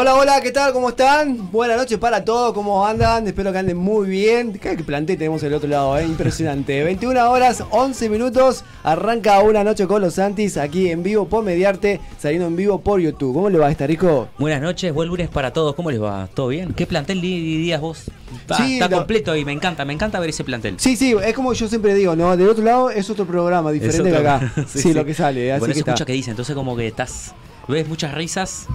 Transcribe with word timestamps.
Hola, 0.00 0.14
hola, 0.14 0.40
¿qué 0.40 0.52
tal? 0.52 0.72
¿Cómo 0.72 0.90
están? 0.90 1.50
Buenas 1.50 1.76
noches 1.76 1.98
para 1.98 2.24
todos, 2.24 2.54
¿cómo 2.54 2.86
andan? 2.86 3.26
Espero 3.26 3.50
que 3.50 3.58
anden 3.58 3.76
muy 3.76 4.08
bien. 4.08 4.52
¿Qué 4.52 4.76
planté 4.76 5.16
tenemos 5.16 5.42
el 5.42 5.52
otro 5.52 5.68
lado? 5.68 5.98
Eh? 5.98 6.04
Impresionante. 6.04 6.84
21 6.84 7.28
horas, 7.28 7.64
11 7.68 8.08
minutos. 8.08 8.62
Arranca 8.84 9.40
una 9.40 9.64
noche 9.64 9.88
con 9.88 10.00
los 10.00 10.14
Santis 10.14 10.56
aquí 10.56 10.88
en 10.88 11.02
vivo 11.02 11.26
por 11.26 11.42
Mediarte, 11.42 12.00
saliendo 12.16 12.46
en 12.46 12.54
vivo 12.54 12.80
por 12.80 13.00
YouTube. 13.00 13.34
¿Cómo 13.34 13.50
le 13.50 13.58
va 13.58 13.66
a 13.66 13.70
estar, 13.72 13.88
Rico? 13.88 14.28
Buenas 14.38 14.62
noches, 14.62 14.94
buen 14.94 15.08
lunes 15.08 15.30
para 15.30 15.52
todos. 15.52 15.74
¿Cómo 15.74 15.90
les 15.90 16.00
va? 16.00 16.28
¿Todo 16.32 16.46
bien? 16.46 16.74
¿Qué 16.74 16.86
plantel 16.86 17.20
días 17.20 17.80
vos? 17.80 18.04
está 18.48 18.88
completo 18.88 19.34
y 19.34 19.44
me 19.44 19.50
encanta, 19.50 19.84
me 19.84 19.94
encanta 19.94 20.20
ver 20.20 20.30
ese 20.30 20.44
plantel. 20.44 20.76
Sí, 20.78 20.94
sí, 20.94 21.16
es 21.24 21.34
como 21.34 21.52
yo 21.54 21.66
siempre 21.66 21.92
digo, 21.94 22.14
¿no? 22.14 22.36
Del 22.36 22.48
otro 22.48 22.62
lado 22.62 22.90
es 22.90 23.10
otro 23.10 23.26
programa 23.26 23.72
diferente 23.72 24.12
que 24.12 24.16
acá. 24.16 24.52
sí, 24.68 24.94
lo 24.94 25.04
que 25.04 25.14
sale. 25.14 25.52
Así 25.52 25.72
que 25.72 25.78
escucha 25.80 26.04
que 26.04 26.12
dice, 26.12 26.30
entonces 26.30 26.54
como 26.54 26.76
que 26.76 26.86
estás, 26.86 27.34
ves 27.66 27.88
muchas 27.88 28.14
risas. 28.14 28.68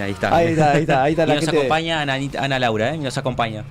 Ahí 0.00 0.12
está. 0.12 0.34
Ahí 0.34 0.48
está, 0.48 0.72
ahí 0.72 0.80
está, 0.80 1.02
ahí 1.02 1.12
está 1.12 1.24
y 1.26 1.36
nos 1.36 1.48
acompaña 1.48 2.00
Ana, 2.00 2.18
Ana, 2.38 2.58
Laura, 2.58 2.94
¿eh? 2.94 2.98
Nos 2.98 3.16
acompaña. 3.18 3.64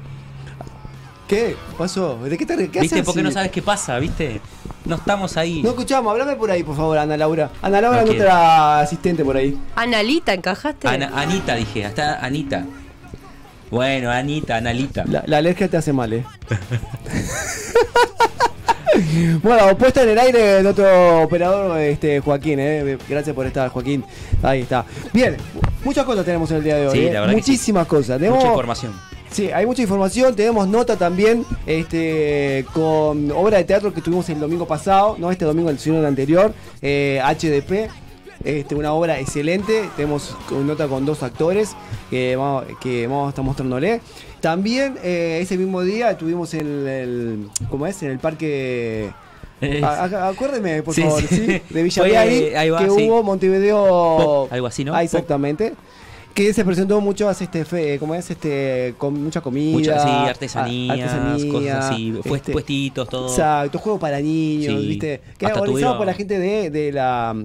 ¿Qué 1.27 1.55
pasó? 1.77 2.17
¿De 2.23 2.37
qué 2.37 2.45
te 2.45 2.69
¿Qué 2.69 2.81
¿Viste? 2.81 3.03
Porque 3.03 3.23
no 3.23 3.31
sabes 3.31 3.51
qué 3.51 3.61
pasa, 3.61 3.97
¿viste? 3.99 4.41
No 4.83 4.95
estamos 4.95 5.37
ahí. 5.37 5.61
No 5.63 5.69
escuchamos, 5.69 6.11
háblame 6.11 6.35
por 6.35 6.51
ahí, 6.51 6.63
por 6.63 6.75
favor, 6.75 6.97
Ana 6.97 7.15
Laura. 7.15 7.51
Ana 7.61 7.81
Laura, 7.81 8.01
no 8.01 8.07
nuestra 8.07 8.79
asistente 8.79 9.23
por 9.23 9.37
ahí. 9.37 9.57
Analita, 9.75 10.33
¿encajaste? 10.33 10.87
Anita, 10.87 11.55
dije, 11.55 11.85
hasta 11.85 12.23
Anita. 12.25 12.65
Bueno, 13.71 14.11
Anita, 14.11 14.57
Analita. 14.57 15.05
La, 15.05 15.37
alergia 15.37 15.69
te 15.69 15.77
hace 15.77 15.93
mal, 15.93 16.11
¿eh? 16.11 16.25
bueno, 19.41 19.77
puesta 19.77 20.03
en 20.03 20.09
el 20.09 20.19
aire 20.19 20.61
de 20.61 20.67
otro 20.67 21.23
operador, 21.23 21.79
este 21.79 22.19
Joaquín, 22.19 22.59
¿eh? 22.59 22.97
Gracias 23.07 23.33
por 23.33 23.45
estar, 23.45 23.69
Joaquín. 23.69 24.03
Ahí 24.43 24.61
está. 24.61 24.85
Bien, 25.13 25.37
muchas 25.85 26.03
cosas 26.03 26.25
tenemos 26.25 26.51
en 26.51 26.57
el 26.57 26.63
día 26.63 26.75
de 26.75 26.87
hoy. 26.87 26.97
Sí, 26.97 27.05
¿eh? 27.05 27.27
Muchísimas 27.31 27.87
cosas. 27.87 28.19
Mucha 28.19 28.47
información. 28.47 28.93
Sí, 29.31 29.49
hay 29.49 29.65
mucha 29.65 29.81
información. 29.81 30.35
Tenemos 30.35 30.67
nota 30.67 30.97
también 30.97 31.45
este, 31.65 32.65
con 32.73 33.31
obra 33.31 33.59
de 33.59 33.63
teatro 33.63 33.93
que 33.93 34.01
tuvimos 34.01 34.27
el 34.27 34.41
domingo 34.41 34.67
pasado, 34.67 35.15
no 35.17 35.31
este 35.31 35.45
domingo, 35.45 35.71
sino 35.77 35.99
el 35.99 36.05
anterior, 36.05 36.53
eh, 36.81 37.21
HDP. 37.23 37.89
Este, 38.43 38.75
una 38.75 38.93
obra 38.93 39.19
excelente. 39.19 39.89
Tenemos 39.95 40.35
nota 40.49 40.87
con 40.87 41.05
dos 41.05 41.23
actores 41.23 41.75
que 42.09 42.35
vamos, 42.35 42.65
que 42.79 43.07
vamos 43.07 43.27
a 43.27 43.29
estar 43.29 43.45
mostrándole. 43.45 44.01
También 44.39 44.97
eh, 45.03 45.39
ese 45.41 45.57
mismo 45.57 45.81
día 45.81 46.11
estuvimos 46.11 46.53
en 46.53 46.87
el, 46.87 47.49
¿cómo 47.69 47.85
es? 47.87 48.01
En 48.03 48.11
el 48.11 48.19
parque. 48.19 49.11
acuérdeme, 49.61 50.81
por 50.81 50.95
favor, 50.95 51.21
¿sí? 51.21 51.61
de 51.69 51.83
Villaviari, 51.83 52.51
que 52.79 52.89
hubo 52.89 53.23
Montevideo. 53.23 54.47
algo 54.51 54.67
así, 54.67 54.83
¿no? 54.83 54.95
Ah, 54.95 55.03
exactamente 55.03 55.73
que 56.33 56.53
se 56.53 56.63
presentó 56.63 57.01
mucho 57.01 57.29
este 57.29 57.97
como 57.99 58.15
es 58.15 58.29
este 58.29 58.95
con 58.97 59.21
mucha 59.21 59.41
comida 59.41 59.71
muchas 59.71 60.03
sí, 60.03 60.09
artesanías, 60.09 61.45
cosas 61.51 61.85
así 61.85 62.13
este, 62.23 62.51
puestitos 62.51 63.09
todo 63.09 63.27
exacto 63.27 63.79
juego 63.79 63.99
para 63.99 64.19
niños 64.19 64.81
viste 64.81 65.21
que 65.37 65.45
organizado 65.45 65.97
por 65.97 66.07
la 66.07 66.13
gente 66.13 66.39
de, 66.39 66.69
de 66.69 66.91
la 66.91 67.35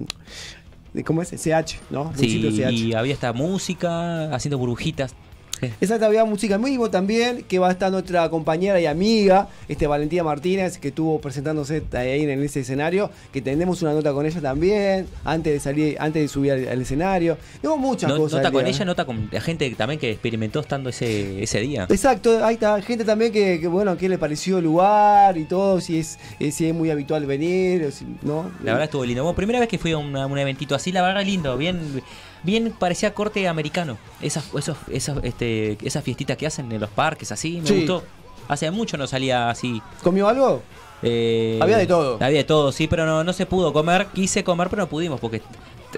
¿Cómo 1.03 1.21
es? 1.21 1.29
CH, 1.29 1.79
¿no? 1.89 2.11
Sí, 2.15 2.39
y 2.71 2.93
había 2.93 3.13
esta 3.13 3.33
música 3.33 4.33
haciendo 4.33 4.57
burbujitas. 4.57 5.15
Exacto, 5.61 6.05
había 6.05 6.25
música 6.25 6.55
en 6.55 6.63
vivo 6.63 6.89
también, 6.89 7.43
que 7.43 7.59
va 7.59 7.69
a 7.69 7.71
estar 7.71 7.91
nuestra 7.91 8.29
compañera 8.29 8.79
y 8.79 8.85
amiga, 8.85 9.47
este 9.67 9.87
Valentina 9.87 10.23
Martínez, 10.23 10.77
que 10.77 10.89
estuvo 10.89 11.19
presentándose 11.19 11.83
ahí 11.93 12.23
en 12.23 12.43
ese 12.43 12.61
escenario, 12.61 13.09
que 13.31 13.41
tenemos 13.41 13.81
una 13.81 13.93
nota 13.93 14.13
con 14.13 14.25
ella 14.25 14.41
también, 14.41 15.07
antes 15.23 15.53
de 15.53 15.59
salir, 15.59 15.97
antes 15.99 16.21
de 16.21 16.27
subir 16.27 16.51
al, 16.51 16.81
escenario. 16.81 17.37
Tengo 17.61 17.77
muchas 17.77 18.11
cosas. 18.13 18.39
Nota 18.39 18.51
con 18.51 18.67
ella, 18.67 18.85
nota 18.85 19.05
con 19.05 19.29
la 19.31 19.41
gente 19.41 19.69
también 19.71 19.99
que 19.99 20.11
experimentó 20.11 20.59
estando 20.59 20.89
ese, 20.89 21.41
ese 21.41 21.59
día. 21.61 21.87
Exacto, 21.89 22.43
ahí 22.45 22.55
está, 22.55 22.81
gente 22.81 23.03
también 23.03 23.31
que, 23.31 23.65
bueno, 23.67 23.97
que 23.97 24.09
le 24.09 24.17
pareció 24.17 24.59
el 24.59 24.65
lugar 24.65 25.37
y 25.37 25.45
todo, 25.45 25.81
si 25.81 25.99
es, 25.99 26.19
si 26.51 26.67
es 26.67 26.73
muy 26.73 26.91
habitual 26.91 27.25
venir, 27.25 27.89
¿no? 28.21 28.51
La 28.63 28.73
verdad 28.73 28.85
estuvo 28.85 29.05
lindo. 29.05 29.23
Bueno, 29.23 29.35
primera 29.35 29.59
vez 29.59 29.69
que 29.69 29.77
fui 29.77 29.91
a 29.91 29.97
un 29.97 30.37
eventito 30.37 30.75
así, 30.75 30.91
la 30.91 31.01
verdad 31.01 31.23
lindo, 31.25 31.57
bien 31.57 32.01
bien 32.43 32.73
parecía 32.77 33.13
corte 33.13 33.47
americano. 33.47 33.97
Esas, 34.21 34.53
esos, 34.55 34.77
esas, 34.91 35.17
este, 35.23 35.77
esas 35.85 36.03
fiestitas 36.03 36.37
que 36.37 36.47
hacen 36.47 36.71
en 36.71 36.81
los 36.81 36.89
parques, 36.89 37.31
así, 37.31 37.61
me 37.61 37.71
gustó. 37.71 38.03
Hace 38.47 38.71
mucho 38.71 38.97
no 38.97 39.07
salía 39.07 39.49
así. 39.49 39.81
¿Comió 40.01 40.27
algo? 40.27 40.61
Eh, 41.03 41.59
había 41.61 41.77
de 41.77 41.85
todo. 41.85 42.15
Había 42.15 42.37
de 42.37 42.43
todo, 42.43 42.71
sí, 42.71 42.87
pero 42.87 43.05
no, 43.05 43.23
no 43.23 43.33
se 43.33 43.45
pudo 43.45 43.73
comer. 43.73 44.07
Quise 44.13 44.43
comer, 44.43 44.69
pero 44.69 44.83
no 44.83 44.89
pudimos 44.89 45.19
porque 45.19 45.41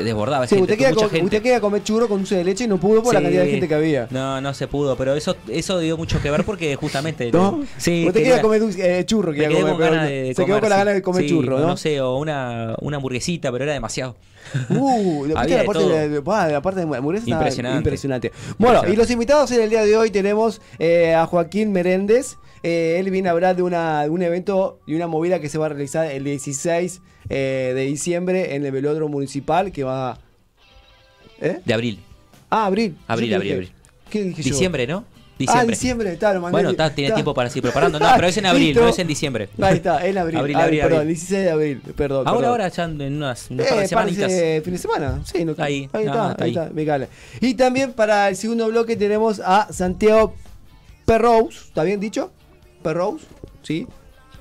desbordaba. 0.04 0.48
Sí, 0.48 0.56
usted, 0.60 0.78
quería 1.42 1.60
comer 1.60 1.84
churro 1.84 2.08
con 2.08 2.20
dulce 2.20 2.36
de 2.36 2.44
leche 2.44 2.66
y 2.66 2.68
no 2.68 2.80
pudo 2.80 3.04
por 3.04 3.14
la 3.14 3.22
cantidad 3.22 3.44
de 3.44 3.52
gente 3.52 3.68
que 3.68 3.76
había. 3.76 4.08
No, 4.12 4.42
no 4.42 4.54
se 4.54 4.68
pudo, 4.68 4.96
pero 4.96 5.16
eso 5.16 5.36
eso 5.48 5.80
dio 5.80 5.98
mucho 5.98 6.22
que 6.22 6.32
ver 6.32 6.44
porque 6.44 6.76
justamente. 6.76 7.32
¿No? 7.32 7.64
Sí, 7.78 8.06
usted 8.08 8.22
quería 8.22 8.42
comer 8.42 8.62
dulce, 8.62 9.00
eh, 9.00 9.06
churro, 9.06 9.34
comer, 9.34 10.36
se 10.36 10.46
quedó 10.46 10.60
con 10.60 10.70
la 10.70 10.78
ganas 10.78 10.94
de 10.94 11.02
comer 11.02 11.26
churro, 11.28 11.60
¿no? 11.60 11.68
No 11.68 11.78
sé, 11.78 12.02
o 12.02 12.18
una, 12.18 12.76
una 12.82 12.98
hamburguesita, 12.98 13.52
pero 13.52 13.64
era 13.64 13.74
demasiado. 13.74 14.16
Uh, 14.70 15.26
la 15.28 15.36
parte, 15.36 15.54
de, 15.54 16.22
la 16.22 16.62
parte 16.62 16.86
de 16.86 16.98
hamburguesa 16.98 17.30
impresionante. 17.30 17.78
impresionante. 17.78 18.31
Bueno, 18.58 18.81
y 18.88 18.96
los 18.96 19.10
invitados 19.12 19.52
en 19.52 19.62
el 19.62 19.70
día 19.70 19.84
de 19.84 19.96
hoy 19.96 20.12
tenemos 20.12 20.62
eh, 20.80 21.14
a 21.14 21.26
Joaquín 21.26 21.72
Meréndez. 21.72 22.38
Eh, 22.64 22.98
él 23.00 23.10
viene 23.10 23.30
a 23.30 23.31
hablar 23.31 23.56
de, 23.56 23.62
una, 23.62 24.04
de 24.04 24.10
un 24.10 24.22
evento 24.22 24.80
y 24.86 24.96
una 24.96 25.08
movida 25.08 25.40
que 25.40 25.48
se 25.48 25.58
va 25.58 25.68
a 25.68 25.70
realizar 25.70 26.12
el 26.12 26.24
16 26.24 27.02
eh, 27.30 27.74
de 27.76 27.82
diciembre 27.86 28.56
en 28.56 28.66
el 28.66 28.72
velódromo 28.72 29.14
municipal 29.14 29.72
que 29.72 29.84
va... 29.84 30.20
¿Eh? 31.40 31.60
De 31.64 31.74
abril. 31.74 32.00
Ah, 32.50 32.66
abril. 32.66 32.98
Abril, 33.08 33.34
abril, 33.34 33.54
abril. 33.54 33.72
¿Qué 34.10 34.24
dije 34.24 34.42
Diciembre, 34.42 34.88
¿no? 34.88 35.06
Diciembre. 35.38 35.64
Ah, 35.64 35.72
diciembre, 35.72 36.14
está, 36.14 36.34
lo 36.34 36.42
Bueno, 36.42 36.72
está, 36.72 36.94
tiene 36.94 37.14
tiempo 37.14 37.34
para 37.34 37.48
seguir 37.50 37.64
preparando. 37.64 37.98
No, 37.98 38.10
pero 38.16 38.28
es 38.28 38.36
en 38.36 38.46
abril, 38.46 38.76
no 38.76 38.90
es 38.90 39.00
en 39.00 39.08
diciembre. 39.08 39.48
Ahí 39.62 39.78
está, 39.78 40.06
en 40.06 40.18
abril. 40.18 40.38
abril, 40.38 40.56
abril, 40.58 40.82
perdón, 40.82 41.08
16 41.08 41.44
de 41.44 41.50
abril, 41.50 41.82
perdón. 41.96 42.28
Ahora, 42.28 42.40
perdón. 42.40 42.52
ahora, 42.52 42.68
ya 42.68 42.84
en 42.84 43.16
unas, 43.16 43.50
unas 43.50 43.72
eh, 43.72 43.88
semanitas. 43.88 44.32
fin 44.64 44.74
de 44.74 44.78
semana, 44.78 45.22
sí. 45.24 45.46
No, 45.46 45.56
ahí, 45.60 45.88
ahí 45.94 46.06
está, 46.06 46.36
ahí 46.38 46.50
está, 46.50 46.70
me 46.74 46.86
cala. 46.86 47.08
Y 47.40 47.54
también 47.54 47.94
para 47.94 48.28
el 48.28 48.36
segundo 48.36 48.68
bloque 48.68 48.98
tenemos 48.98 49.40
a 49.40 49.72
Santiago 49.72 50.34
Perrous, 51.06 51.68
¿está 51.68 51.84
bien 51.84 52.02
dicho? 52.02 52.32
Perrous, 52.84 53.22
¿sí? 53.64 53.88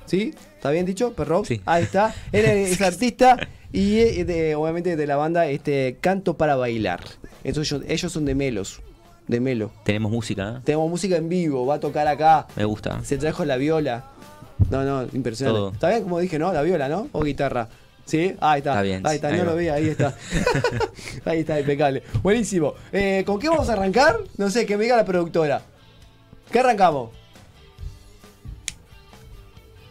¿Sí? 0.05 0.33
¿Está 0.59 0.71
bien 0.71 0.85
dicho? 0.85 1.13
Perrous. 1.13 1.47
Sí. 1.47 1.61
Ahí 1.65 1.83
está. 1.83 2.13
Él 2.33 2.43
es 2.43 2.81
artista 2.81 3.37
y 3.71 3.99
eh, 3.99 4.25
de, 4.25 4.55
obviamente 4.55 4.97
de 4.97 5.07
la 5.07 5.15
banda 5.15 5.47
este 5.47 5.95
Canto 6.01 6.35
para 6.35 6.57
Bailar. 6.57 6.99
Entonces, 7.45 7.79
ellos 7.87 8.11
son 8.11 8.25
de 8.25 8.35
Melos 8.35 8.81
de 9.29 9.39
Melo. 9.39 9.71
Tenemos 9.85 10.11
música, 10.11 10.55
¿eh? 10.57 10.61
Tenemos 10.65 10.89
música 10.89 11.15
en 11.15 11.29
vivo, 11.29 11.65
va 11.65 11.75
a 11.75 11.79
tocar 11.79 12.07
acá. 12.07 12.47
Me 12.57 12.65
gusta. 12.65 13.01
Se 13.05 13.17
trajo 13.17 13.45
la 13.45 13.55
viola. 13.55 14.03
No, 14.69 14.83
no, 14.83 15.07
impresionante. 15.13 15.75
Está 15.75 15.89
bien, 15.89 16.03
como 16.03 16.19
dije, 16.19 16.37
¿no? 16.37 16.51
La 16.51 16.61
viola, 16.61 16.89
¿no? 16.89 17.07
O 17.13 17.23
guitarra. 17.23 17.69
¿Sí? 18.03 18.35
Ahí 18.41 18.57
está. 18.57 18.71
Está 18.71 18.81
bien. 18.81 19.07
Ahí 19.07 19.15
está, 19.15 19.31
no 19.31 19.45
lo 19.45 19.55
vi, 19.55 19.69
ahí 19.69 19.87
está. 19.87 20.13
ahí 21.25 21.39
está, 21.39 21.57
impecable. 21.57 22.03
Buenísimo. 22.21 22.73
Eh, 22.91 23.23
¿Con 23.25 23.39
qué 23.39 23.47
vamos 23.47 23.69
a 23.69 23.73
arrancar? 23.73 24.17
No 24.35 24.49
sé, 24.49 24.65
que 24.65 24.75
me 24.75 24.83
diga 24.83 24.97
la 24.97 25.05
productora. 25.05 25.61
¿Qué 26.51 26.59
arrancamos? 26.59 27.11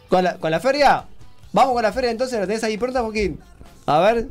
¿Con 0.09 0.23
la, 0.23 0.37
¿Con 0.37 0.51
la 0.51 0.59
feria? 0.59 1.05
Vamos 1.53 1.73
con 1.73 1.83
la 1.83 1.93
feria 1.93 2.11
entonces, 2.11 2.39
¿la 2.39 2.47
tenés 2.47 2.63
ahí 2.63 2.77
pronta, 2.77 3.01
Joaquín? 3.01 3.39
A 3.85 3.99
ver. 3.99 4.27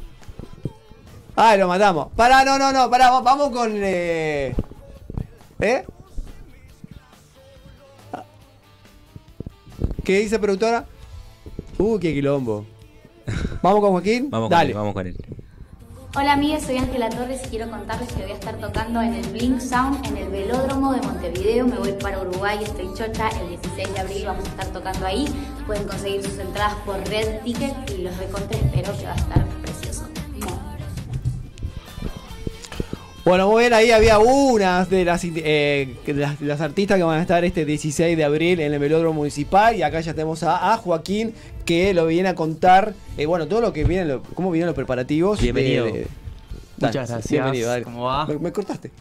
Ah, 1.37 1.57
lo 1.57 1.69
matamos. 1.69 2.09
Pará, 2.17 2.45
no, 2.45 2.59
no, 2.59 2.73
no, 2.73 2.91
pará, 2.91 3.11
vamos 3.11 3.51
con. 3.51 3.73
Eh... 3.75 4.55
¿Eh? 5.61 5.85
¿Qué 10.05 10.21
dice 10.21 10.39
productora? 10.39 10.87
Uh, 11.79 11.99
qué 11.99 12.13
quilombo. 12.13 12.67
¿Vamos 13.63 13.81
con 13.81 13.91
Joaquín? 13.91 14.31
Vamos 14.31 14.51
Dale. 14.51 14.73
vamos 14.75 14.95
con 14.95 15.07
él. 15.07 15.17
Hola 16.21 16.33
amigas, 16.33 16.65
soy 16.65 16.79
Ángela 16.79 17.11
Torres 17.11 17.43
y 17.45 17.49
quiero 17.49 17.71
contarles 17.71 18.13
que 18.13 18.23
voy 18.23 18.33
a 18.33 18.35
estar 18.35 18.57
tocando 18.57 19.01
en 19.01 19.15
el 19.15 19.25
Blink 19.29 19.61
Sound 19.61 20.05
en 20.05 20.17
el 20.17 20.29
Velódromo 20.31 20.93
de 20.93 21.01
Montevideo. 21.01 21.65
Me 21.65 21.79
voy 21.79 21.93
para 21.93 22.21
Uruguay, 22.21 22.59
estoy 22.61 22.89
chocha, 22.89 23.29
el 23.41 23.51
16 23.51 23.95
de 23.95 24.01
abril 24.01 24.25
vamos 24.27 24.45
a 24.45 24.49
estar 24.49 24.67
tocando 24.73 25.07
ahí. 25.07 25.27
Pueden 25.65 25.87
conseguir 25.87 26.25
sus 26.25 26.37
entradas 26.41 26.75
por 26.85 26.97
Red 27.09 27.43
Ticket 27.45 27.73
y 27.97 28.03
los 28.03 28.17
recontré, 28.17 28.59
espero 28.59 28.99
que 28.99 29.05
va 29.05 29.13
a 29.13 29.17
estar 29.17 29.48
Bueno, 33.29 33.47
muy 33.51 33.65
bien, 33.65 33.75
ahí 33.75 33.91
había 33.91 34.19
unas 34.21 34.89
de 34.89 35.05
las, 35.05 35.23
eh, 35.23 35.97
las, 36.41 36.61
artistas 36.63 36.97
que 36.97 37.03
van 37.03 37.19
a 37.19 37.21
estar 37.21 37.45
este 37.45 37.67
16 37.67 38.17
de 38.17 38.25
abril 38.25 38.59
en 38.59 38.73
el 38.73 38.79
velódromo 38.79 39.19
municipal. 39.19 39.77
Y 39.77 39.83
acá 39.83 40.01
ya 40.01 40.15
tenemos 40.15 40.43
a, 40.45 40.75
Joaquín 40.79 41.35
que 41.67 41.93
lo 41.93 42.07
viene 42.07 42.31
a 42.31 42.35
contar, 42.35 42.95
eh, 43.19 43.27
bueno, 43.27 43.47
todo 43.47 43.61
lo 43.61 43.75
que 43.75 43.85
viene, 43.85 44.19
cómo 44.33 44.51
vienen 44.51 44.69
los 44.69 44.75
preparativos. 44.75 45.43
Bienvenido. 45.43 45.89
Muchas 46.79 47.11
gracias. 47.11 47.31
Bienvenido, 47.31 47.71
¿Cómo 47.85 48.05
va? 48.05 48.27
Me, 48.27 48.51
cortaste. 48.51 48.93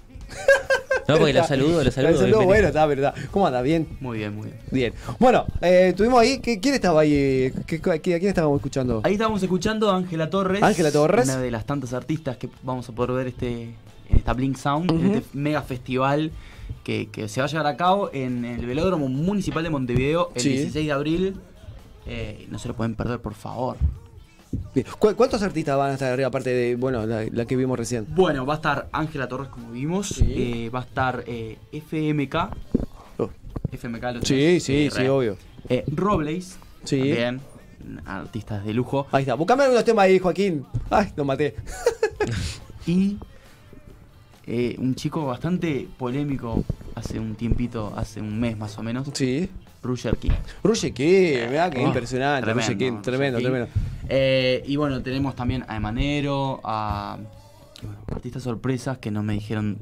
No, 1.08 1.16
porque 1.20 1.32
lo 1.32 1.48
saludo, 1.48 1.82
lo 1.86 1.90
saludo. 1.90 2.12
Lo 2.12 2.20
saludo, 2.20 2.42
bueno, 2.44 2.68
está 2.68 2.86
verdad. 2.86 3.16
¿Cómo 3.32 3.48
anda? 3.48 3.62
¿Bien? 3.62 3.88
Muy 4.02 4.18
bien, 4.18 4.36
muy 4.36 4.48
bien. 4.48 4.60
Bien. 4.72 4.94
Bueno, 5.20 5.46
eh, 5.62 5.94
tuvimos 5.96 6.20
ahí, 6.20 6.40
¿quién 6.40 6.76
estaba 6.76 7.00
ahí? 7.00 7.54
¿A 7.56 8.00
quién 8.00 8.28
estábamos 8.28 8.58
escuchando? 8.58 9.00
Ahí 9.06 9.14
estábamos 9.14 9.42
escuchando 9.42 9.90
a 9.90 9.96
Ángela 9.96 10.30
Torres. 10.30 10.62
Ángela 10.62 10.92
Torres. 10.92 11.30
Una 11.30 11.40
de 11.40 11.50
las 11.50 11.66
tantas 11.66 11.94
artistas 11.94 12.36
que 12.36 12.50
vamos 12.62 12.90
a 12.90 12.92
poder 12.92 13.12
ver 13.14 13.28
este 13.28 13.74
en 14.10 14.18
esta 14.18 14.34
Blink 14.34 14.58
Sound, 14.58 14.92
en 14.92 15.16
este 15.16 15.38
mega 15.38 15.62
festival 15.62 16.32
que, 16.84 17.28
se 17.28 17.42
va 17.42 17.46
a 17.46 17.50
llevar 17.50 17.68
a 17.68 17.78
cabo 17.78 18.10
en 18.14 18.46
el 18.46 18.66
Velódromo 18.66 19.10
Municipal 19.10 19.64
de 19.64 19.70
Montevideo 19.70 20.32
el 20.36 20.44
16 20.44 20.86
de 20.86 20.92
abril. 20.92 21.36
Eh, 22.06 22.48
no 22.50 22.60
se 22.60 22.70
lo 22.70 22.76
pueden 22.76 22.96
perder, 22.96 23.20
por 23.20 23.34
favor. 23.34 23.76
¿Cuántos 25.00 25.42
artistas 25.42 25.78
van 25.78 25.92
a 25.92 25.94
estar 25.94 26.14
arriba, 26.14 26.30
aparte 26.30 26.52
de 26.52 26.76
bueno 26.76 27.06
la, 27.06 27.46
que 27.46 27.56
vimos 27.58 27.78
recién? 27.78 28.06
Bueno, 28.10 28.46
va 28.46 28.54
a 28.54 28.56
estar 28.58 28.88
Ángela 28.94 29.28
Torres, 29.28 29.50
como 29.50 29.72
vimos. 29.72 30.22
Eh, 30.22 30.70
va 30.74 30.80
a 30.80 30.84
estar 30.84 31.24
eh, 31.28 31.58
FMK. 31.72 32.36
FMK 33.72 34.04
lo 34.14 34.22
Sí, 34.22 34.60
sí, 34.62 34.90
sí, 34.90 35.08
obvio. 35.08 35.38
Robles. 35.88 36.58
Sí. 36.86 37.00
También. 37.00 37.42
Artistas 38.06 38.66
de 38.66 38.74
lujo. 38.74 39.08
Ahí 39.12 39.24
está. 39.24 39.34
Buscame 39.34 39.64
algunos 39.64 39.84
temas 39.84 40.06
ahí, 40.06 40.20
Joaquín. 40.20 40.66
Ay, 40.90 41.12
lo 41.16 41.26
maté. 41.26 41.56
y 42.88 43.18
un 44.48 44.96
chico 44.96 45.26
bastante 45.26 45.88
polémico 45.98 46.64
hace 46.96 47.20
un 47.20 47.36
tiempito, 47.36 47.94
hace 47.96 48.22
un 48.22 48.40
mes 48.40 48.58
más 48.58 48.78
o 48.78 48.84
menos. 48.84 49.10
Sí. 49.14 49.50
Roger 49.84 50.18
King. 50.18 50.32
Roger 50.64 50.94
King, 50.94 51.50
mirá 51.50 51.70
que 51.70 51.80
oh, 51.80 51.88
impresionante. 51.88 52.44
Tremendo, 52.44 52.78
King, 52.78 53.02
tremendo, 53.02 53.40
tremendo. 53.40 53.68
Eh, 54.10 54.64
y 54.66 54.76
bueno, 54.76 55.02
tenemos 55.02 55.36
también 55.36 55.64
a 55.68 55.76
Emanero, 55.76 56.60
a 56.64 57.18
artistas 58.08 58.44
sorpresas 58.44 58.98
que 58.98 59.12
no 59.12 59.24
me 59.24 59.34
dijeron, 59.34 59.78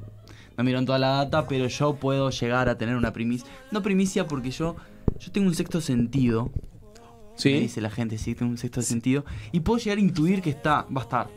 no 0.57 0.63
me 0.63 0.69
dieron 0.69 0.85
toda 0.85 0.99
la 0.99 1.07
data, 1.09 1.47
pero 1.47 1.67
yo 1.67 1.95
puedo 1.95 2.29
llegar 2.29 2.69
a 2.69 2.77
tener 2.77 2.95
una 2.95 3.13
primicia. 3.13 3.47
No 3.71 3.81
primicia 3.81 4.27
porque 4.27 4.51
yo, 4.51 4.75
yo 5.19 5.31
tengo 5.31 5.47
un 5.47 5.55
sexto 5.55 5.81
sentido. 5.81 6.51
Sí. 7.35 7.51
dice 7.51 7.81
la 7.81 7.89
gente, 7.89 8.17
sí, 8.17 8.33
tengo 8.33 8.51
un 8.51 8.57
sexto 8.57 8.81
sentido. 8.81 9.25
Y 9.51 9.59
puedo 9.59 9.77
llegar 9.77 9.97
a 9.97 10.01
intuir 10.01 10.41
que 10.41 10.49
está, 10.49 10.85
va 10.95 11.01
a 11.01 11.03
estar. 11.03 11.29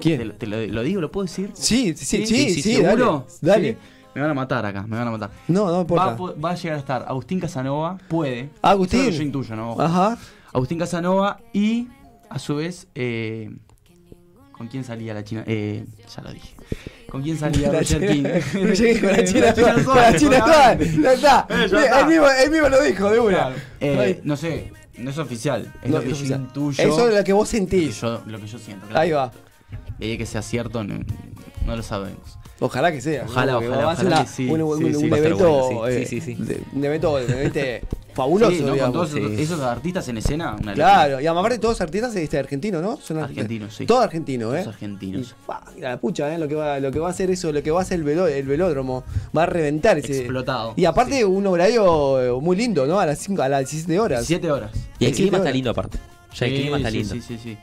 ¿Quién? 0.00 0.36
¿Te, 0.38 0.46
lo, 0.46 0.82
digo? 0.82 1.00
¿Lo 1.00 1.10
puedo 1.10 1.24
decir? 1.24 1.50
Sí, 1.54 1.94
sí, 1.96 2.26
sí, 2.26 2.50
sí, 2.50 2.74
¿seguro? 2.74 3.26
Dale. 3.40 3.76
Me 4.14 4.20
van 4.20 4.30
a 4.30 4.34
matar 4.34 4.64
acá, 4.64 4.86
me 4.86 4.96
van 4.96 5.08
a 5.08 5.10
matar. 5.10 5.30
No, 5.48 5.66
no 5.66 5.80
importa. 5.80 6.16
Va, 6.32 6.50
a 6.50 6.54
llegar 6.54 6.76
a 6.76 6.80
estar 6.80 7.04
Agustín 7.08 7.40
Casanova, 7.40 7.98
puede. 8.08 8.50
Agustín. 8.62 9.10
Yo 9.10 9.22
intuyo, 9.22 9.56
¿no? 9.56 9.80
Ajá. 9.80 10.16
Agustín 10.52 10.78
Casanova 10.78 11.40
y, 11.52 11.88
a 12.30 12.38
su 12.38 12.54
vez, 12.54 12.86
eh, 12.94 13.50
¿con 14.52 14.68
quién 14.68 14.84
salía 14.84 15.14
la 15.14 15.24
China? 15.24 15.42
Eh, 15.48 15.84
ya 16.14 16.22
lo 16.22 16.32
dije. 16.32 16.54
¿Con 17.10 17.22
quién 17.22 17.36
salía 17.36 17.72
Roger 17.72 18.06
King? 18.08 18.22
con 18.52 18.68
la 18.68 19.24
China 19.24 19.54
Con 19.84 19.96
la 19.96 20.16
China 20.16 20.78
Ya 21.02 21.12
está. 21.12 21.46
Él 21.50 22.06
mismo, 22.06 22.26
él 22.28 22.50
mismo 22.52 22.68
lo 22.68 22.82
dijo, 22.82 23.10
de 23.10 23.18
una. 23.18 23.52
Eh, 23.80 24.20
no 24.22 24.36
sé, 24.36 24.72
no 24.96 25.10
es 25.10 25.18
oficial. 25.18 25.72
Es 25.82 25.90
lo 25.90 26.00
que 26.00 26.14
yo 26.14 26.36
intuyo. 26.36 26.84
Eso 26.84 27.08
es 27.08 27.16
lo 27.16 27.24
que 27.24 27.32
vos 27.32 27.48
sentís. 27.48 28.00
Yo, 28.00 28.22
lo 28.26 28.38
que 28.38 28.46
yo 28.46 28.58
siento. 28.58 28.86
Claro. 28.86 29.00
Ahí 29.00 29.10
va. 29.10 29.32
Y 29.98 30.18
que 30.18 30.26
sea 30.26 30.42
cierto, 30.42 30.84
no, 30.84 30.94
no 31.66 31.76
lo 31.76 31.82
sabemos. 31.82 32.38
Ojalá 32.60 32.92
que 32.92 33.00
sea. 33.00 33.24
Ojalá, 33.26 33.58
ojalá, 33.58 33.88
ojalá 33.88 34.26
sí, 34.26 34.48
un, 34.48 34.62
un, 34.62 34.84
un, 34.84 35.12
evento, 35.12 35.84
sí, 35.88 36.06
sí, 36.06 36.20
sí, 36.20 36.36
un 36.72 36.84
evento 36.84 37.18
fabuloso. 38.14 38.52
Sí, 38.52 38.62
¿no? 38.62 38.76
con 38.76 38.92
todos 38.92 39.14
esos, 39.14 39.60
artistas 39.60 40.08
en 40.08 40.18
escena. 40.18 40.56
Una 40.60 40.72
claro, 40.72 41.20
y 41.20 41.26
aparte 41.26 41.58
todos 41.58 41.80
artistas 41.80 42.14
este, 42.14 42.38
argentinos, 42.38 42.80
¿no? 42.80 42.96
Son 42.96 43.18
argentinos, 43.18 43.74
sí. 43.74 43.86
Todos 43.86 44.04
argentinos, 44.04 44.54
¿eh? 44.54 44.60
Todos 44.62 44.74
argentinos. 44.74 45.34
mira 45.74 45.90
la 45.90 46.00
pucha, 46.00 46.32
¿eh? 46.32 46.38
Lo 46.38 46.46
que, 46.46 46.54
va, 46.54 46.78
lo 46.78 46.92
que 46.92 47.00
va 47.00 47.08
a 47.08 47.10
hacer 47.10 47.30
eso, 47.30 47.52
lo 47.52 47.62
que 47.62 47.70
va 47.72 47.80
a 47.80 47.82
hacer 47.82 48.00
el, 48.00 48.08
el 48.08 48.46
velódromo. 48.46 49.04
Va 49.36 49.42
a 49.42 49.46
reventar 49.46 49.98
ese. 49.98 50.18
Explotado. 50.18 50.74
Y 50.76 50.84
aparte, 50.84 51.24
un 51.24 51.46
horario 51.46 52.40
muy 52.40 52.56
lindo, 52.56 52.86
¿no? 52.86 53.00
A 53.00 53.06
las, 53.06 53.18
5, 53.18 53.42
a 53.42 53.48
las 53.48 53.60
17 53.60 53.98
horas. 53.98 54.20
17 54.20 54.50
horas. 54.50 54.70
Y 55.00 55.06
el 55.06 55.12
clima 55.12 55.38
está 55.38 55.50
lindo, 55.50 55.70
aparte. 55.70 55.98
Ya 56.34 56.46
el 56.46 56.54
clima 56.54 56.76
está 56.76 56.90
lindo. 56.90 57.14
Sí, 57.14 57.20
sí, 57.20 57.38
sí. 57.42 57.58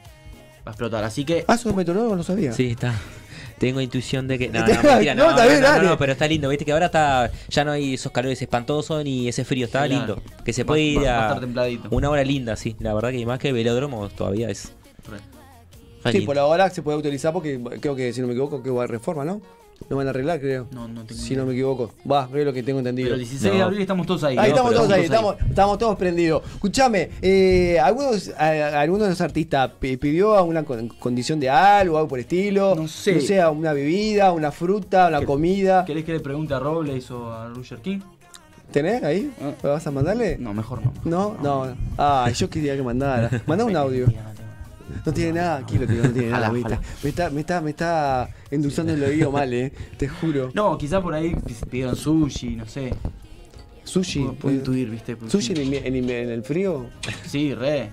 Va 0.65 0.67
a 0.67 0.69
explotar, 0.71 1.03
así 1.03 1.25
que. 1.25 1.43
Ah, 1.47 1.55
eso 1.55 1.73
meteorólogo 1.73 2.15
no 2.15 2.23
sabía. 2.23 2.51
Sí, 2.53 2.71
está. 2.71 2.93
Tengo 3.57 3.79
intuición 3.81 4.27
de 4.27 4.39
que. 4.39 4.49
No, 4.49 4.59
no, 4.59 4.67
mentira, 4.67 5.13
no, 5.15 5.31
no, 5.35 5.81
no, 5.83 5.97
pero 5.97 6.13
está 6.13 6.27
lindo. 6.27 6.49
Viste 6.49 6.65
que 6.65 6.71
ahora 6.71 6.87
está 6.87 7.31
ya 7.49 7.63
no 7.63 7.71
hay 7.71 7.93
esos 7.93 8.11
calores 8.11 8.41
espantosos 8.41 9.03
ni 9.03 9.27
ese 9.27 9.45
frío. 9.45 9.65
Está 9.65 9.85
lindo. 9.87 10.21
Que 10.43 10.53
se 10.53 10.65
puede 10.65 10.81
ir 10.81 11.07
a. 11.07 11.39
Una 11.91 12.09
hora 12.09 12.23
linda, 12.23 12.55
sí. 12.55 12.75
La 12.79 12.93
verdad 12.93 13.11
que 13.11 13.25
más 13.25 13.39
que 13.39 13.51
velódromo 13.51 14.09
todavía 14.09 14.49
es. 14.49 14.73
Sí, 16.11 16.21
por 16.21 16.39
ahora 16.39 16.69
se 16.71 16.81
puede 16.81 16.97
utilizar 16.97 17.31
porque 17.31 17.61
creo 17.79 17.95
que, 17.95 18.11
si 18.11 18.21
no 18.21 18.27
me 18.27 18.33
equivoco, 18.33 18.63
que 18.63 18.71
va 18.71 18.85
a 18.85 18.87
reforma, 18.87 19.23
¿no? 19.23 19.41
Lo 19.89 19.97
van 19.97 20.07
a 20.07 20.09
arreglar, 20.11 20.39
creo. 20.39 20.67
No, 20.71 20.87
no 20.87 21.03
tengo 21.03 21.21
Si 21.21 21.35
no 21.35 21.45
me 21.45 21.53
equivoco. 21.53 21.93
Va, 22.09 22.29
es 22.33 22.45
lo 22.45 22.53
que 22.53 22.63
tengo 22.63 22.79
entendido. 22.79 23.07
Pero 23.07 23.15
el 23.15 23.21
16 23.21 23.53
de 23.53 23.61
abril 23.61 23.81
estamos 23.81 24.07
todos 24.07 24.23
ahí. 24.23 24.37
Ahí 24.37 24.49
estamos 24.49 24.73
todos 24.73 24.91
ahí, 24.91 25.03
estamos, 25.03 25.35
estamos, 25.49 25.77
todos 25.77 25.97
prendidos. 25.97 26.43
Escúchame, 26.53 27.09
eh, 27.21 27.79
¿algunos, 27.79 28.29
¿algunos 28.29 29.07
de 29.07 29.09
los 29.11 29.21
artistas 29.21 29.71
pidió 29.79 30.37
alguna 30.37 30.63
condición 30.63 31.39
de 31.39 31.49
algo, 31.49 31.97
algo 31.97 32.07
por 32.07 32.19
estilo? 32.19 32.75
No 32.75 32.87
sé. 32.87 33.15
No 33.15 33.21
sea 33.21 33.49
una 33.49 33.73
bebida, 33.73 34.31
una 34.31 34.51
fruta, 34.51 35.07
una 35.07 35.25
comida. 35.25 35.85
¿Querés 35.85 36.05
que 36.05 36.13
le 36.13 36.19
pregunte 36.19 36.53
a 36.53 36.59
Robles 36.59 37.09
o 37.11 37.31
a 37.31 37.49
Roger 37.49 37.79
King? 37.79 37.99
¿Tenés 38.71 39.03
ahí? 39.03 39.31
¿Me 39.41 39.49
ah. 39.49 39.73
vas 39.73 39.85
a 39.85 39.91
mandarle? 39.91 40.37
No, 40.39 40.53
mejor 40.53 40.81
no. 40.83 40.93
¿No? 41.03 41.37
No. 41.43 41.75
Ah, 41.97 42.29
yo 42.33 42.49
quería 42.49 42.75
que 42.75 42.81
mandara. 42.81 43.29
Manda 43.45 43.65
un 43.65 43.75
audio. 43.75 44.07
No 45.05 45.13
tiene 45.13 45.33
nada, 45.33 45.57
aquí 45.57 45.77
lo 45.77 45.85
no 45.85 46.09
tiene 46.11 46.29
nada. 46.29 46.51
Me 46.51 46.59
está, 47.09 47.29
me, 47.29 47.41
está, 47.41 47.61
me 47.61 47.69
está 47.71 48.29
endulzando 48.49 48.93
el 48.93 49.03
oído 49.03 49.31
mal, 49.31 49.53
eh. 49.53 49.71
Te 49.97 50.07
juro. 50.07 50.51
No, 50.53 50.77
quizá 50.77 51.01
por 51.01 51.13
ahí 51.13 51.35
pidieron 51.69 51.95
sushi, 51.95 52.55
no 52.55 52.65
sé. 52.65 52.93
Sushi. 53.83 54.23
Puedo, 54.39 54.55
intuir, 54.55 54.89
viste. 54.89 55.17
¿Sushi 55.27 55.53
en, 55.53 55.95
en, 55.95 56.09
el 56.09 56.43
frío? 56.43 56.87
Sí, 57.27 57.53
re. 57.53 57.91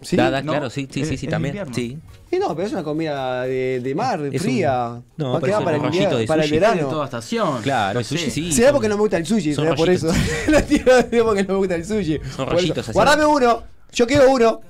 ¿Sí? 0.00 0.16
claro, 0.16 0.70
sí, 0.70 0.88
sí, 0.90 1.04
sí, 1.04 1.16
sí, 1.16 1.26
también. 1.26 1.56
Sí. 1.74 1.98
Y 2.30 2.36
no, 2.36 2.54
pero 2.54 2.66
es 2.66 2.72
una 2.72 2.82
comida 2.82 3.42
de, 3.42 3.80
de 3.80 3.94
mar, 3.94 4.20
fría. 4.38 5.00
no, 5.16 5.40
pero 5.40 5.64
para, 5.64 5.76
el, 5.76 6.26
para 6.26 6.44
el 6.44 6.50
verano. 6.50 6.82
De 6.82 6.90
toda 6.90 7.04
estación. 7.06 7.62
Claro, 7.62 7.98
el 7.98 8.04
sushi 8.04 8.30
sí. 8.30 8.52
Será 8.52 8.72
porque 8.72 8.88
no 8.88 8.96
me 8.96 9.00
gusta 9.00 9.16
el 9.16 9.26
sushi, 9.26 9.54
será 9.54 9.74
por 9.74 9.88
eso. 9.88 10.12
no 10.48 10.62
tiro 10.62 10.92
porque 11.24 11.44
no 11.44 11.54
me 11.54 11.58
gusta 11.58 11.74
el 11.74 11.84
sushi. 11.84 12.20
Son 12.36 12.46
rollitos 12.46 12.88
así. 12.88 12.92
Guardame 12.92 13.24
uno. 13.24 13.62
Yo 13.92 14.06
quiero 14.06 14.30
uno. 14.30 14.60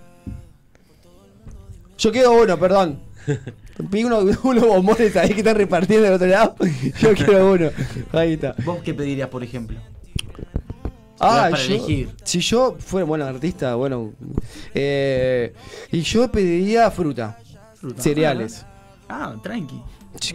Yo 1.98 2.12
quiero 2.12 2.32
uno, 2.42 2.58
perdón. 2.58 3.00
Unos 3.92 4.38
uno 4.42 4.66
bombones 4.66 5.14
ahí 5.16 5.28
que 5.28 5.38
están 5.38 5.54
repartiendo 5.56 6.04
del 6.04 6.14
otro 6.14 6.26
lado. 6.26 6.56
Yo 7.00 7.14
quiero 7.14 7.52
uno. 7.52 7.70
Ahí 8.12 8.32
está. 8.32 8.56
¿Vos 8.64 8.80
qué 8.82 8.92
pedirías, 8.92 9.28
por 9.28 9.44
ejemplo? 9.44 9.78
Ah, 11.20 11.48
para 11.50 11.62
elegir. 11.62 12.10
si 12.24 12.40
yo 12.40 12.76
fuera, 12.78 13.04
bueno, 13.04 13.24
artista, 13.24 13.74
bueno. 13.74 14.12
Eh, 14.74 15.52
y 15.92 16.00
yo 16.00 16.30
pediría 16.30 16.90
fruta. 16.90 17.38
fruta. 17.74 18.02
Cereales. 18.02 18.64
Ah, 19.08 19.36
tranqui. 19.42 19.80
Sí, 20.20 20.34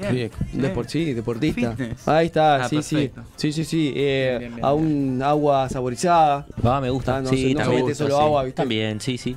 sí, 0.88 1.13
deportista. 1.13 1.75
Ahí 2.05 2.27
está, 2.27 2.63
ah, 2.63 2.70
sí, 2.70 2.82
sí, 2.82 3.12
sí. 3.36 3.51
Sí, 3.51 3.65
sí, 3.65 3.93
eh, 3.96 4.51
a 4.62 4.74
un 4.74 5.22
agua 5.22 5.67
saborizada. 5.67 6.46
Ah, 6.63 6.79
me 6.79 6.89
gusta. 6.89 7.17
Ah, 7.17 7.22
no, 7.22 7.29
sí, 7.29 7.53
no 7.53 7.62
también. 7.62 7.96
solo 7.96 8.20
agua, 8.20 8.43
¿viste? 8.43 8.62
También, 8.62 9.01
sí, 9.01 9.17
sí. 9.17 9.36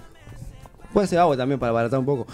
Puede 0.92 1.06
ser 1.06 1.18
agua 1.18 1.36
también 1.36 1.58
para 1.58 1.70
abaratar 1.70 1.98
un 1.98 2.06
poco. 2.06 2.26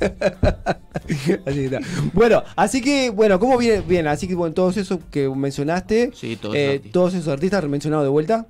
así 1.46 1.64
está. 1.64 1.80
Bueno, 2.12 2.42
así 2.56 2.80
que, 2.80 3.10
bueno, 3.10 3.38
¿cómo 3.38 3.58
viene? 3.58 3.80
Bien, 3.80 4.06
así 4.06 4.28
que, 4.28 4.34
bueno, 4.34 4.54
todos 4.54 4.76
esos 4.76 5.00
que 5.10 5.28
mencionaste, 5.28 6.10
sí, 6.14 6.36
todos, 6.36 6.54
eh, 6.56 6.82
todos 6.92 7.14
esos 7.14 7.28
artistas 7.28 7.64
mencionados 7.68 8.04
de 8.04 8.10
vuelta. 8.10 8.46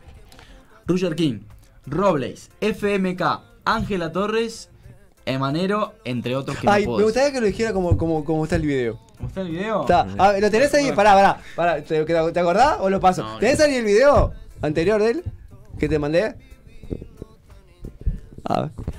Roger 0.87 1.15
King, 1.15 1.41
Robles, 1.87 2.51
FMK, 2.61 3.23
Ángela 3.65 4.13
Torres, 4.13 4.69
Emanero, 5.27 5.95
entre 6.05 6.37
otros 6.37 6.59
que 6.59 6.69
Ay, 6.69 6.87
me 6.87 7.03
gustaría 7.03 7.33
que 7.33 7.41
lo 7.41 7.47
dijera 7.47 7.73
como, 7.73 7.97
como, 7.97 8.25
como 8.25 8.45
está 8.45 8.57
el 8.57 8.63
video. 8.63 8.99
¿Cómo 9.17 9.29
está 9.29 9.41
el 9.41 9.49
video? 9.49 9.83
Está. 9.83 10.07
Ah, 10.19 10.35
¿Lo 10.39 10.51
tenés 10.51 10.75
ahí? 10.75 10.93
Pará, 10.93 11.15
pará. 11.15 11.41
pará. 11.57 11.83
¿Te, 11.83 12.05
¿Te 12.05 12.41
acordás 12.41 12.77
o 12.81 12.91
lo 12.91 13.01
paso? 13.01 13.25
¿Tenés 13.41 13.61
ahí 13.61 13.77
el 13.77 13.85
video 13.85 14.33
anterior 14.61 15.01
de 15.01 15.11
él? 15.11 15.25
Que 15.79 15.89
te 15.89 15.99
mandé. 15.99 16.35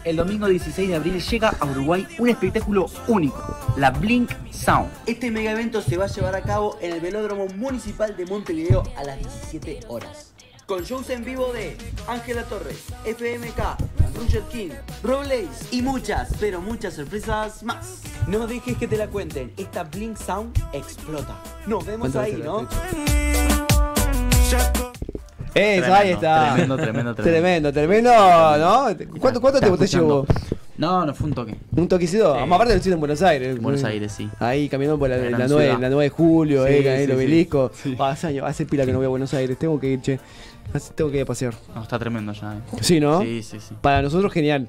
El 0.04 0.16
domingo 0.16 0.48
16 0.48 0.90
de 0.90 0.96
abril 0.96 1.22
llega 1.22 1.50
a 1.60 1.66
Uruguay 1.66 2.08
un 2.18 2.30
espectáculo 2.30 2.88
único, 3.08 3.58
la 3.78 3.92
Blink 3.92 4.32
Sound. 4.52 4.90
Este 5.06 5.30
mega 5.30 5.52
evento 5.52 5.82
se 5.82 5.98
va 5.98 6.06
a 6.06 6.08
llevar 6.08 6.36
a 6.36 6.42
cabo 6.42 6.78
en 6.82 6.94
el 6.94 7.00
Velódromo 7.00 7.48
Municipal 7.56 8.18
de 8.18 8.26
Montevideo 8.26 8.84
a 8.98 9.04
las 9.04 9.20
17 9.20 9.82
horas. 9.88 10.34
Con 10.66 10.84
shows 10.84 11.12
en 11.12 11.24
vivo 11.24 11.54
de 11.54 11.78
Ángela 12.08 12.44
Torres, 12.44 12.86
FMK, 13.06 13.78
Roger 14.16 14.42
King, 14.52 14.70
Robles 15.04 15.68
y 15.72 15.84
muchas, 15.84 16.30
pero 16.40 16.60
muchas 16.60 16.96
sorpresas 16.96 17.62
más. 17.62 18.02
No 18.28 18.48
dejes 18.48 18.78
que 18.78 18.88
te 18.88 18.98
la 18.98 19.08
cuenten, 19.08 19.54
esta 19.58 19.84
Blink 19.84 20.18
Sound 20.18 20.58
explota. 20.74 21.40
Nos 21.68 21.86
vemos 21.86 22.16
ahí, 22.16 22.42
¿no? 22.44 22.68
Eso, 25.56 25.94
ahí 25.94 26.10
está. 26.12 26.52
Tremendo, 26.54 26.78
tremendo, 26.78 27.16
tremendo. 27.16 27.74
Tremendo, 27.74 28.12
¿no? 28.58 28.88
¿Cuánto, 29.20 29.40
cuánto 29.42 29.60
te 29.78 29.88
llevó? 29.88 30.26
No, 30.78 31.06
no 31.06 31.14
fue 31.16 31.28
un 31.30 31.34
toque. 31.34 31.56
¿Un 31.76 31.88
toquecito? 31.88 32.36
Sí. 32.36 32.42
Aparte 32.44 32.66
lo 32.74 32.78
hiciste 32.80 32.94
en 32.94 33.00
Buenos 33.00 33.22
Aires. 33.22 33.62
Buenos 33.62 33.84
Aires, 33.86 34.12
sí. 34.12 34.30
Ahí 34.40 34.68
caminando 34.68 35.00
por 35.00 35.10
la, 35.10 35.16
la, 35.18 35.48
9, 35.48 35.78
la 35.80 35.90
9 35.90 36.04
de 36.04 36.10
julio, 36.10 36.68
sí, 36.68 36.74
eh, 36.74 37.04
el 37.06 37.12
obelisco. 37.14 37.72
Sí. 37.74 37.96
Hace, 37.98 38.42
hace 38.42 38.66
pila 38.66 38.86
que 38.86 38.92
no 38.92 38.98
voy 38.98 39.06
a 39.06 39.10
Buenos 39.10 39.34
Aires, 39.34 39.58
tengo 39.58 39.80
que 39.80 39.88
ir, 39.94 40.02
che. 40.02 40.20
Tengo 40.96 41.10
que 41.12 41.18
ir 41.18 41.24
a 41.24 41.26
pasear. 41.26 41.54
No, 41.74 41.84
está 41.84 41.98
tremendo 41.98 42.34
ya. 42.34 42.56
Eh. 42.56 42.60
Sí, 42.82 43.00
¿no? 43.00 43.22
Sí, 43.22 43.42
sí, 43.42 43.60
sí. 43.62 43.76
Para 43.80 44.02
nosotros, 44.02 44.34
genial. 44.34 44.68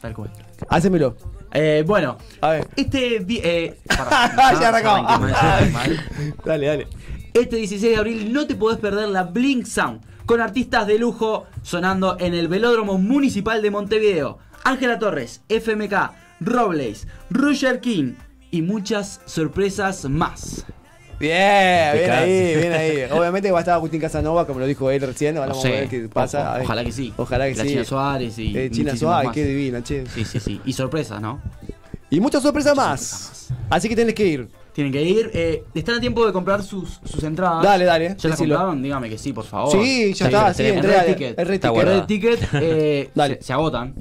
Tal 0.00 0.14
cual. 0.14 0.30
Hácemelo. 0.68 1.16
Eh, 1.52 1.82
bueno, 1.84 2.16
A 2.40 2.50
ver. 2.50 2.68
este. 2.76 3.18
vi- 3.18 3.40
Eh, 3.42 3.76
pará, 3.88 4.54
Ya 4.60 4.68
arrancamos. 4.68 5.32
Dale, 6.44 6.66
dale. 6.66 6.86
Este 7.34 7.56
16 7.56 7.92
de 7.92 7.96
abril 7.96 8.32
no 8.32 8.46
te 8.46 8.54
podés 8.56 8.78
perder 8.78 9.08
la 9.08 9.24
Blink 9.24 9.64
Sound 9.66 10.00
con 10.26 10.40
artistas 10.40 10.86
de 10.86 10.98
lujo 10.98 11.46
sonando 11.62 12.16
en 12.20 12.34
el 12.34 12.48
Velódromo 12.48 12.98
Municipal 12.98 13.62
de 13.62 13.70
Montevideo. 13.70 14.38
Ángela 14.64 14.98
Torres, 14.98 15.42
FMK, 15.48 15.94
Robles, 16.40 17.06
Roger 17.30 17.80
King 17.80 18.14
y 18.50 18.62
muchas 18.62 19.20
sorpresas 19.26 20.04
más. 20.08 20.64
Bien, 21.18 21.92
bien 21.94 22.10
ahí, 22.10 22.56
bien 22.56 22.72
ahí. 22.72 23.02
Obviamente 23.12 23.50
va 23.50 23.58
a 23.58 23.60
estar 23.60 23.74
Agustín 23.74 24.00
Casanova, 24.00 24.46
como 24.46 24.60
lo 24.60 24.66
dijo 24.66 24.90
él 24.90 25.00
recién. 25.02 25.34
No 25.34 25.40
Vamos 25.42 25.60
sé, 25.62 25.68
a 25.68 25.80
ver 25.80 25.88
qué 25.88 26.08
pasa. 26.08 26.58
ojalá 26.62 26.82
que 26.84 26.92
sí. 26.92 27.12
Ojalá 27.16 27.46
que 27.48 27.54
la 27.56 27.62
sí. 27.62 27.68
China 27.70 27.84
Suárez 27.84 28.38
y 28.38 28.56
Eh, 28.56 28.70
China 28.70 28.96
Suárez, 28.96 29.26
más. 29.26 29.34
qué 29.34 29.44
divina, 29.44 29.82
che. 29.82 30.04
Sí, 30.06 30.24
sí, 30.24 30.40
sí. 30.40 30.60
Y 30.64 30.72
sorpresas, 30.72 31.20
¿no? 31.20 31.40
Y 32.08 32.20
muchas 32.20 32.42
sorpresas 32.42 32.74
más. 32.76 32.98
sorpresas 33.00 33.52
Así 33.68 33.88
que 33.88 33.96
tenés 33.96 34.14
que 34.14 34.26
ir. 34.26 34.48
Tienen 34.72 34.92
que 34.92 35.02
ir. 35.02 35.30
eh, 35.34 35.64
están 35.74 35.96
a 35.96 36.00
tiempo 36.00 36.24
de 36.26 36.32
comprar 36.32 36.62
sus, 36.62 37.00
sus 37.04 37.22
entradas. 37.24 37.62
Dale, 37.62 37.84
dale, 37.84 38.16
¿Ya 38.18 38.28
las 38.28 38.38
compraron? 38.38 38.82
Dígame 38.82 39.08
que 39.10 39.18
sí, 39.18 39.32
por 39.32 39.44
favor. 39.44 39.72
Sí, 39.72 40.12
ya 40.14 40.26
está, 40.26 40.54
sí. 40.54 40.62
El 40.64 40.82
red 40.82 41.06
ticket. 41.06 41.38
El 41.38 41.46
red 41.46 41.60
ticket. 41.60 42.06
ticket 42.06 42.48
eh, 42.54 43.10
Dale. 43.14 43.36
Se, 43.36 43.42
se 43.42 43.52
agotan. 43.52 43.94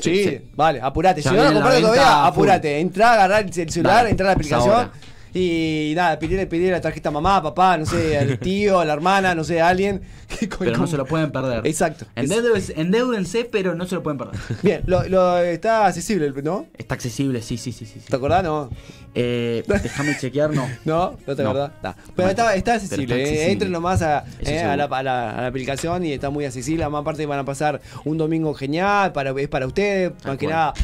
Sí, 0.00 0.40
vale, 0.54 0.80
apurate. 0.80 1.22
Ya 1.22 1.30
Si 1.30 1.36
no 1.36 1.42
lo 1.44 1.50
venta 1.50 1.80
todavía, 1.80 2.26
apurate. 2.26 2.80
Entrá, 2.80 3.14
agarrá 3.14 3.40
el 3.40 3.52
celular, 3.52 4.06
entrá 4.06 4.26
a 4.26 4.28
la 4.28 4.34
aplicación. 4.34 4.90
Y 5.34 5.92
nada, 5.94 6.18
pedirle, 6.18 6.46
pedirle 6.46 6.72
la 6.72 6.80
tarjeta 6.80 7.10
a 7.10 7.12
mamá, 7.12 7.42
papá, 7.42 7.76
no 7.76 7.86
sé, 7.86 8.16
al 8.18 8.38
tío, 8.40 8.80
a 8.80 8.84
la 8.84 8.92
hermana, 8.94 9.34
no 9.34 9.44
sé, 9.44 9.60
a 9.60 9.68
alguien. 9.68 10.00
Pero 10.58 10.76
no 10.78 10.86
se 10.86 10.96
lo 10.96 11.04
pueden 11.06 11.30
perder. 11.30 11.66
Exacto. 11.66 12.06
Endeudense, 12.14 12.74
endeudense, 12.76 13.44
pero 13.50 13.74
no 13.74 13.86
se 13.86 13.94
lo 13.94 14.02
pueden 14.02 14.18
perder. 14.18 14.38
Bien, 14.62 14.82
lo, 14.86 15.02
lo- 15.08 15.38
está 15.38 15.86
accesible, 15.86 16.30
¿no? 16.42 16.66
Está 16.76 16.94
accesible, 16.94 17.40
sí, 17.42 17.56
sí, 17.56 17.72
sí, 17.72 17.86
sí. 17.86 18.00
¿Te 18.08 18.16
acordás? 18.16 18.42
No. 18.44 18.68
Eh, 19.14 19.64
déjame 19.66 20.16
chequear, 20.18 20.50
no. 20.54 20.68
¿No? 20.84 21.16
¿No 21.26 21.36
te 21.36 21.42
No. 21.42 21.50
acordás? 21.50 21.72
Está. 21.76 21.96
Pero 22.14 22.26
No, 22.26 22.30
está, 22.30 22.44
pero 22.44 22.56
está 22.56 22.56
está 22.56 22.74
accesible. 22.74 23.16
eh. 23.16 23.22
accesible. 23.22 23.52
Entren 23.52 23.72
nomás 23.72 24.02
a, 24.02 24.24
eh, 24.40 24.60
a, 24.60 24.76
la, 24.76 24.84
seguro. 24.84 24.94
a 24.96 25.02
la- 25.02 25.30
a 25.30 25.40
la 25.40 25.46
aplicación 25.46 26.04
y 26.04 26.12
está 26.12 26.28
muy 26.30 26.44
accesible. 26.44 26.84
Además, 26.84 27.00
aparte 27.02 27.24
van 27.26 27.38
a 27.38 27.44
pasar 27.44 27.80
un 28.04 28.18
domingo 28.18 28.52
genial. 28.54 29.12
Para, 29.12 29.30
es 29.40 29.48
para 29.48 29.66
ustedes. 29.66 30.12
Más 30.24 30.36
que 30.36 30.46
nada. 30.46 30.74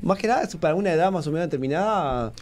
Más 0.00 0.16
que 0.18 0.28
nada 0.28 0.42
es 0.42 0.56
para 0.56 0.74
una 0.74 0.92
edad 0.92 1.12
más 1.12 1.26
o 1.26 1.30
menos 1.30 1.46
determinada. 1.46 2.32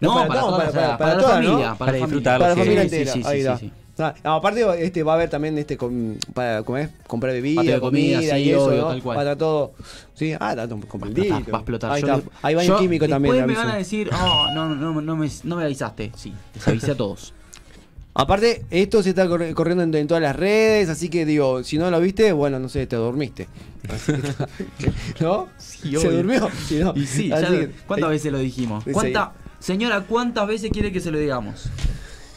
No, 0.00 0.14
para, 0.14 0.40
todos, 0.40 0.50
toda, 0.58 0.72
para, 0.72 0.98
para 0.98 1.14
la 1.14 1.20
todas, 1.20 1.34
familia. 1.34 1.52
¿no? 1.52 1.58
Para, 1.62 1.76
Para 1.78 1.92
la 1.92 1.98
disfrutarlo, 1.98 2.38
Para 2.44 2.54
la 2.54 2.60
familia 2.60 2.82
entera. 2.82 3.12
sí, 3.12 3.22
sí, 3.22 3.28
Ahí. 3.28 3.72
Ah, 3.96 4.12
aparte 4.24 4.84
este 4.84 5.04
va 5.04 5.12
a 5.12 5.14
haber 5.14 5.30
también 5.30 5.56
este 5.56 5.76
com- 5.76 6.16
para 6.34 6.64
comer, 6.64 6.90
comprar 7.06 7.32
bebida, 7.32 7.78
comida, 7.78 7.80
comida, 8.18 8.34
sí, 8.34 8.42
y 8.42 8.50
eso, 8.50 8.64
obvio, 8.64 8.80
¿no? 8.82 8.88
tal 8.88 9.02
cual. 9.04 9.16
Va 9.16 9.20
a 9.20 9.24
estar 9.24 9.38
todo. 9.38 9.72
Sí, 10.14 10.32
ah, 10.32 10.56
todo 10.56 10.76
Va 10.78 10.82
a 10.82 10.88
completito. 10.88 11.22
explotar, 11.36 11.54
va 11.54 11.56
a 11.56 11.60
explotar. 11.60 11.92
Ahí, 11.92 12.00
Yo 12.00 12.06
está. 12.08 12.16
le- 12.18 12.24
Ahí 12.42 12.54
va 12.56 12.64
yo- 12.64 12.78
químico 12.78 13.08
también. 13.08 13.36
Después 13.36 13.56
me 13.56 13.64
van 13.64 13.72
a 13.72 13.78
decir, 13.78 14.10
oh, 14.12 14.46
no, 14.52 14.68
no, 14.68 14.74
no, 14.92 15.00
no 15.00 15.16
me, 15.16 15.30
no 15.44 15.56
me 15.56 15.62
avisaste. 15.62 16.10
Sí, 16.16 16.32
les 16.56 16.66
avisé 16.68 16.90
a 16.90 16.96
todos. 16.96 17.32
Aparte, 18.14 18.64
esto 18.70 19.00
se 19.00 19.10
está 19.10 19.26
corri- 19.26 19.54
corriendo 19.54 19.84
en, 19.84 19.94
en 19.94 20.08
todas 20.08 20.22
las 20.24 20.34
redes, 20.34 20.88
así 20.88 21.08
que 21.08 21.24
digo, 21.24 21.62
si 21.62 21.78
no 21.78 21.88
lo 21.88 22.00
viste, 22.00 22.32
bueno, 22.32 22.58
no 22.58 22.68
sé, 22.68 22.88
te 22.88 22.96
dormiste. 22.96 23.46
¿No? 25.20 25.48
se 25.56 25.96
obvio. 25.96 26.10
durmió. 26.10 26.50
Y 26.96 27.06
sí, 27.06 27.28
ya- 27.28 27.40
que- 27.48 27.70
¿cuántas 27.86 28.10
veces 28.10 28.32
lo 28.32 28.38
dijimos? 28.38 28.84
¿Cuánta, 28.92 29.32
señora, 29.64 30.02
¿cuántas 30.02 30.46
veces 30.46 30.70
quiere 30.70 30.92
que 30.92 31.00
se 31.00 31.10
lo 31.10 31.18
digamos? 31.18 31.70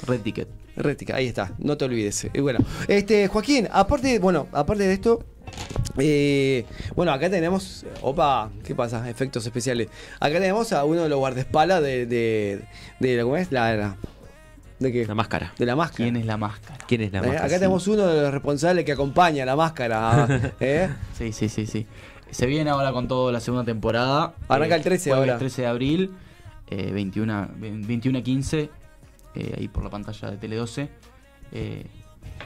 Red 0.05 0.21
Ticket. 0.21 0.47
Rética, 0.77 1.15
ahí 1.15 1.25
está, 1.25 1.53
no 1.57 1.75
te 1.75 1.85
olvides. 1.85 2.27
Y 2.33 2.39
bueno, 2.39 2.59
este, 2.87 3.27
Joaquín, 3.27 3.67
aparte, 3.71 4.19
bueno, 4.19 4.47
aparte 4.51 4.83
de 4.83 4.93
esto, 4.93 5.23
eh, 5.97 6.65
bueno, 6.95 7.11
acá 7.11 7.31
tenemos, 7.31 7.83
opa, 8.01 8.51
¿qué 8.63 8.75
pasa? 8.75 9.09
Efectos 9.09 9.43
especiales. 9.45 9.87
Acá 10.19 10.35
tenemos 10.39 10.71
a 10.73 10.85
uno 10.85 11.01
de 11.01 11.09
los 11.09 11.17
guardaespaldas 11.17 11.81
de, 11.81 12.05
de, 12.05 12.61
de, 12.99 13.23
¿cómo 13.23 13.37
es? 13.37 13.51
La, 13.51 13.75
la- 13.75 13.97
¿de 14.77 14.91
qué? 14.91 15.07
La 15.07 15.15
máscara. 15.15 15.51
De 15.57 15.65
la 15.65 15.75
máscara. 15.75 16.03
¿Quién 16.05 16.15
es 16.17 16.27
la 16.27 16.37
máscara? 16.37 16.77
¿Quién 16.87 17.01
es 17.01 17.11
la 17.11 17.19
Eh, 17.19 17.21
máscara? 17.23 17.45
acá 17.47 17.55
tenemos 17.55 17.87
uno 17.87 18.05
de 18.05 18.21
los 18.21 18.31
responsables 18.31 18.85
que 18.85 18.91
acompaña 18.91 19.45
la 19.45 19.55
máscara. 19.55 20.53
¿eh? 20.59 20.89
Sí, 21.17 21.31
sí, 21.33 21.49
sí, 21.49 21.65
sí. 21.65 21.87
Se 22.29 22.45
viene 22.45 22.69
ahora 22.69 22.91
con 22.91 23.07
todo 23.07 23.31
la 23.31 23.39
segunda 23.39 23.65
temporada. 23.65 24.35
Arranca 24.47 24.75
el 24.75 24.83
13 24.83 25.09
jueves 25.09 25.27
ahora. 25.29 25.39
13 25.39 25.61
de 25.63 25.67
abril, 25.67 26.11
eh, 26.69 26.91
21, 26.91 27.49
21 27.59 28.19
a 28.19 28.21
15, 28.21 28.69
eh, 29.35 29.55
ahí 29.57 29.67
por 29.67 29.83
la 29.83 29.89
pantalla 29.89 30.31
de 30.31 30.37
Tele 30.37 30.55
12. 30.55 30.89
Eh, 31.51 31.85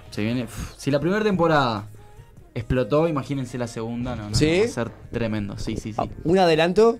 se 0.10 0.24
viene. 0.24 0.48
si 0.78 0.92
la 0.92 1.00
primera 1.00 1.24
temporada 1.24 1.88
explotó, 2.54 3.08
imagínense 3.08 3.58
la 3.58 3.68
segunda, 3.68 4.16
no, 4.16 4.30
no, 4.30 4.36
¿Sí? 4.36 4.51
no, 4.51 4.60
va 4.60 4.66
a 4.66 4.68
ser 4.70 4.90
tremendo. 5.12 5.58
Sí, 5.58 5.75
sí, 5.78 5.94
sí. 5.94 5.96
Ah, 5.98 6.06
Un 6.24 6.38
adelanto. 6.38 7.00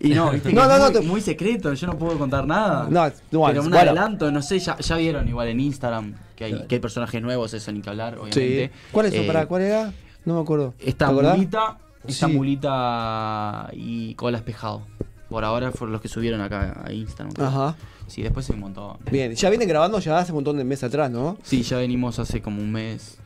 Y 0.00 0.10
no, 0.10 0.30
viste 0.30 0.52
No, 0.52 0.62
es 0.62 0.68
no, 0.68 0.90
no, 0.90 1.02
muy, 1.02 1.20
secreto, 1.20 1.72
yo 1.74 1.86
no 1.86 1.98
puedo 1.98 2.18
contar 2.18 2.46
nada. 2.46 2.86
No, 2.90 3.06
no, 3.06 3.12
Pero 3.46 3.62
un 3.62 3.70
bueno. 3.70 3.76
adelanto, 3.78 4.30
no 4.30 4.42
sé, 4.42 4.58
ya, 4.58 4.76
ya 4.78 4.96
vieron 4.96 5.28
igual 5.28 5.48
en 5.48 5.60
Instagram 5.60 6.14
que 6.36 6.44
hay, 6.44 6.66
que 6.66 6.76
hay 6.76 6.80
personajes 6.80 7.20
nuevos, 7.22 7.52
eso 7.54 7.72
ni 7.72 7.80
que 7.80 7.90
hablar, 7.90 8.14
Sí. 8.14 8.20
obviamente. 8.20 8.70
¿Cuál 8.92 9.06
es? 9.06 9.14
Eh, 9.14 9.24
¿Para 9.26 9.46
cuál 9.46 9.62
era? 9.62 9.92
No 10.24 10.34
me 10.34 10.40
acuerdo. 10.40 10.74
Esta 10.78 11.10
mulita, 11.10 11.78
esta 12.06 12.26
Sí. 12.28 12.32
mulita 12.32 13.68
y 13.72 14.14
cola 14.14 14.38
espejado. 14.38 14.86
Por 15.34 15.44
ahora 15.44 15.72
fueron 15.72 15.90
los 15.90 16.00
que 16.00 16.06
subieron 16.06 16.40
acá 16.40 16.80
a 16.84 16.92
Instagram. 16.92 17.32
Ajá. 17.44 17.74
Sí, 18.06 18.22
después 18.22 18.48
hay 18.48 18.54
un 18.54 18.60
montón. 18.60 18.98
Bien, 19.10 19.34
ya 19.34 19.50
vienen 19.50 19.66
grabando 19.68 19.98
ya 19.98 20.16
hace 20.16 20.30
un 20.30 20.36
montón 20.36 20.56
de 20.58 20.62
meses 20.62 20.84
atrás, 20.84 21.10
¿no? 21.10 21.36
Sí, 21.42 21.64
ya 21.64 21.78
venimos 21.78 22.20
hace 22.20 22.40
como 22.40 22.62
un 22.62 22.70
mes. 22.70 23.18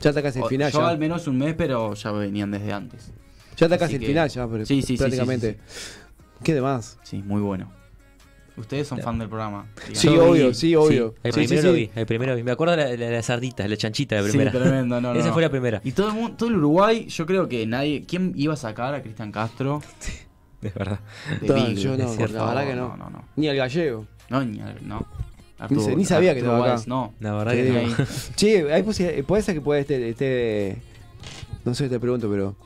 Ya 0.00 0.10
está 0.10 0.22
casi 0.22 0.38
el 0.38 0.44
final 0.44 0.70
Yo 0.70 0.78
ya. 0.78 0.88
al 0.90 0.96
menos 0.98 1.26
un 1.26 1.36
mes, 1.38 1.56
pero 1.58 1.92
ya 1.94 2.12
venían 2.12 2.52
desde 2.52 2.72
antes. 2.72 3.10
Ya 3.56 3.66
está 3.66 3.76
casi 3.78 3.94
el 3.94 4.00
que- 4.02 4.06
final 4.06 4.28
ya, 4.28 4.46
pero 4.46 4.64
Sí, 4.64 4.80
sí, 4.80 4.86
sí, 4.86 4.96
prácticamente. 4.96 5.58
¿Qué 6.44 6.54
demás? 6.54 6.98
Sí, 7.02 7.20
muy 7.20 7.40
bueno. 7.40 7.68
Ustedes 8.56 8.86
son 8.86 9.00
fan 9.00 9.18
del 9.18 9.28
programa. 9.28 9.66
Sí, 9.92 10.06
obvio, 10.06 10.46
vi, 10.50 10.54
sí, 10.54 10.76
obvio. 10.76 11.16
El 11.24 11.32
Sí, 11.32 11.40
primero 11.40 11.60
sí, 11.62 11.66
lo 11.66 11.74
sí. 11.74 11.80
vi, 11.80 11.90
el 11.96 12.06
primero 12.06 12.36
vi. 12.36 12.44
Me 12.44 12.52
acuerdo 12.52 12.76
de 12.76 12.96
la, 12.96 13.06
de 13.06 13.10
la 13.10 13.22
sardita, 13.24 13.66
la 13.66 13.76
chanchita 13.76 14.14
de 14.14 14.22
Sí, 14.22 14.28
primera. 14.38 14.52
tremendo, 14.52 15.00
no, 15.00 15.08
no, 15.14 15.18
Esa 15.18 15.26
no. 15.30 15.32
fue 15.34 15.42
la 15.42 15.50
primera. 15.50 15.80
Y 15.82 15.90
todo 15.90 16.06
el, 16.10 16.14
mundo, 16.14 16.36
todo 16.36 16.48
el 16.48 16.54
Uruguay, 16.58 17.06
yo 17.08 17.26
creo 17.26 17.48
que 17.48 17.66
nadie. 17.66 18.04
¿Quién 18.06 18.32
iba 18.36 18.54
a 18.54 18.56
sacar 18.56 18.94
a 18.94 19.02
Cristian 19.02 19.32
Castro? 19.32 19.82
Es 20.68 20.74
verdad. 20.74 21.00
de 21.40 21.48
No, 21.48 21.54
Big? 21.54 21.76
yo 21.76 21.96
no, 21.96 22.04
es 22.10 22.16
cierto. 22.16 22.36
la 22.36 22.44
verdad 22.46 22.66
que 22.66 22.74
no. 22.74 22.88
No, 22.88 22.96
no, 22.96 23.10
no. 23.10 23.24
Ni 23.36 23.48
el 23.48 23.56
gallego. 23.56 24.06
No, 24.30 24.44
ni, 24.44 24.58
no. 24.82 25.06
Ni 25.70 25.80
se- 25.80 25.96
ni 25.96 26.04
sabía 26.04 26.34
que 26.34 26.40
Arturo 26.40 26.56
estaba 26.56 26.64
acá. 26.64 26.74
Valls, 26.74 26.88
No. 26.88 27.14
La 27.20 27.32
verdad 27.34 27.52
que 27.52 27.64
digo. 27.64 27.80
no. 27.98 28.06
Che, 28.36 28.72
hay 28.72 28.82
posi- 28.82 29.24
puede 29.24 29.42
ser 29.42 29.54
que 29.54 29.60
puede 29.60 29.80
este, 29.82 30.08
este- 30.08 30.82
No 31.64 31.74
sé, 31.74 31.88
te 31.88 31.98
pregunto, 32.00 32.28
pero. 32.30 32.56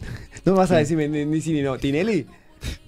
No 0.44 0.54
vas 0.54 0.70
a 0.70 0.76
decirme 0.76 1.08
ni, 1.08 1.24
ni 1.26 1.40
sí 1.40 1.52
ni 1.52 1.62
no. 1.62 1.76
¿Tinelli? 1.78 2.26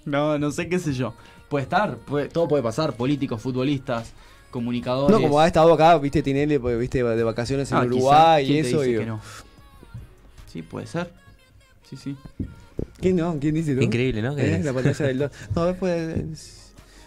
No, 0.05 0.39
no 0.39 0.51
sé 0.51 0.69
qué 0.69 0.79
sé 0.79 0.93
yo. 0.93 1.15
Puede 1.49 1.65
estar, 1.65 1.97
puede- 1.99 2.29
todo 2.29 2.49
puede 2.49 2.63
pasar. 2.63 2.95
Políticos, 2.95 3.41
futbolistas, 3.43 4.13
comunicadores. 4.51 5.15
No, 5.17 5.21
como 5.23 5.39
ha 5.41 5.47
estado 5.47 5.73
acá, 5.73 5.97
viste, 5.99 6.23
Tinelli, 6.23 6.59
pues, 6.59 6.79
viste, 6.79 7.03
de 7.03 7.23
vacaciones 7.25 7.71
en 7.71 7.79
Ah, 7.79 7.81
quizá. 7.83 7.95
Uruguay 7.95 8.45
y 8.45 8.49
¿Quién 8.49 8.63
te 8.65 8.69
eso. 8.71 8.81
dice 8.83 8.95
y- 8.95 8.99
que 8.99 9.07
no? 9.07 9.21
Sí, 10.47 10.63
puede 10.63 10.87
ser. 10.87 11.13
Sí, 11.89 11.97
sí. 11.97 12.17
¿Quién 13.01 13.17
no? 13.17 13.39
¿Quién 13.41 13.55
dice 13.55 13.75
no? 13.75 13.83
Increíble, 13.83 14.23
¿no? 14.23 14.37
¿Eh? 14.39 14.61
La 14.63 14.73
pantalla 14.73 15.07
del 15.07 15.19
2. 15.19 15.31
No, 15.57 15.75
puede. 15.75 16.25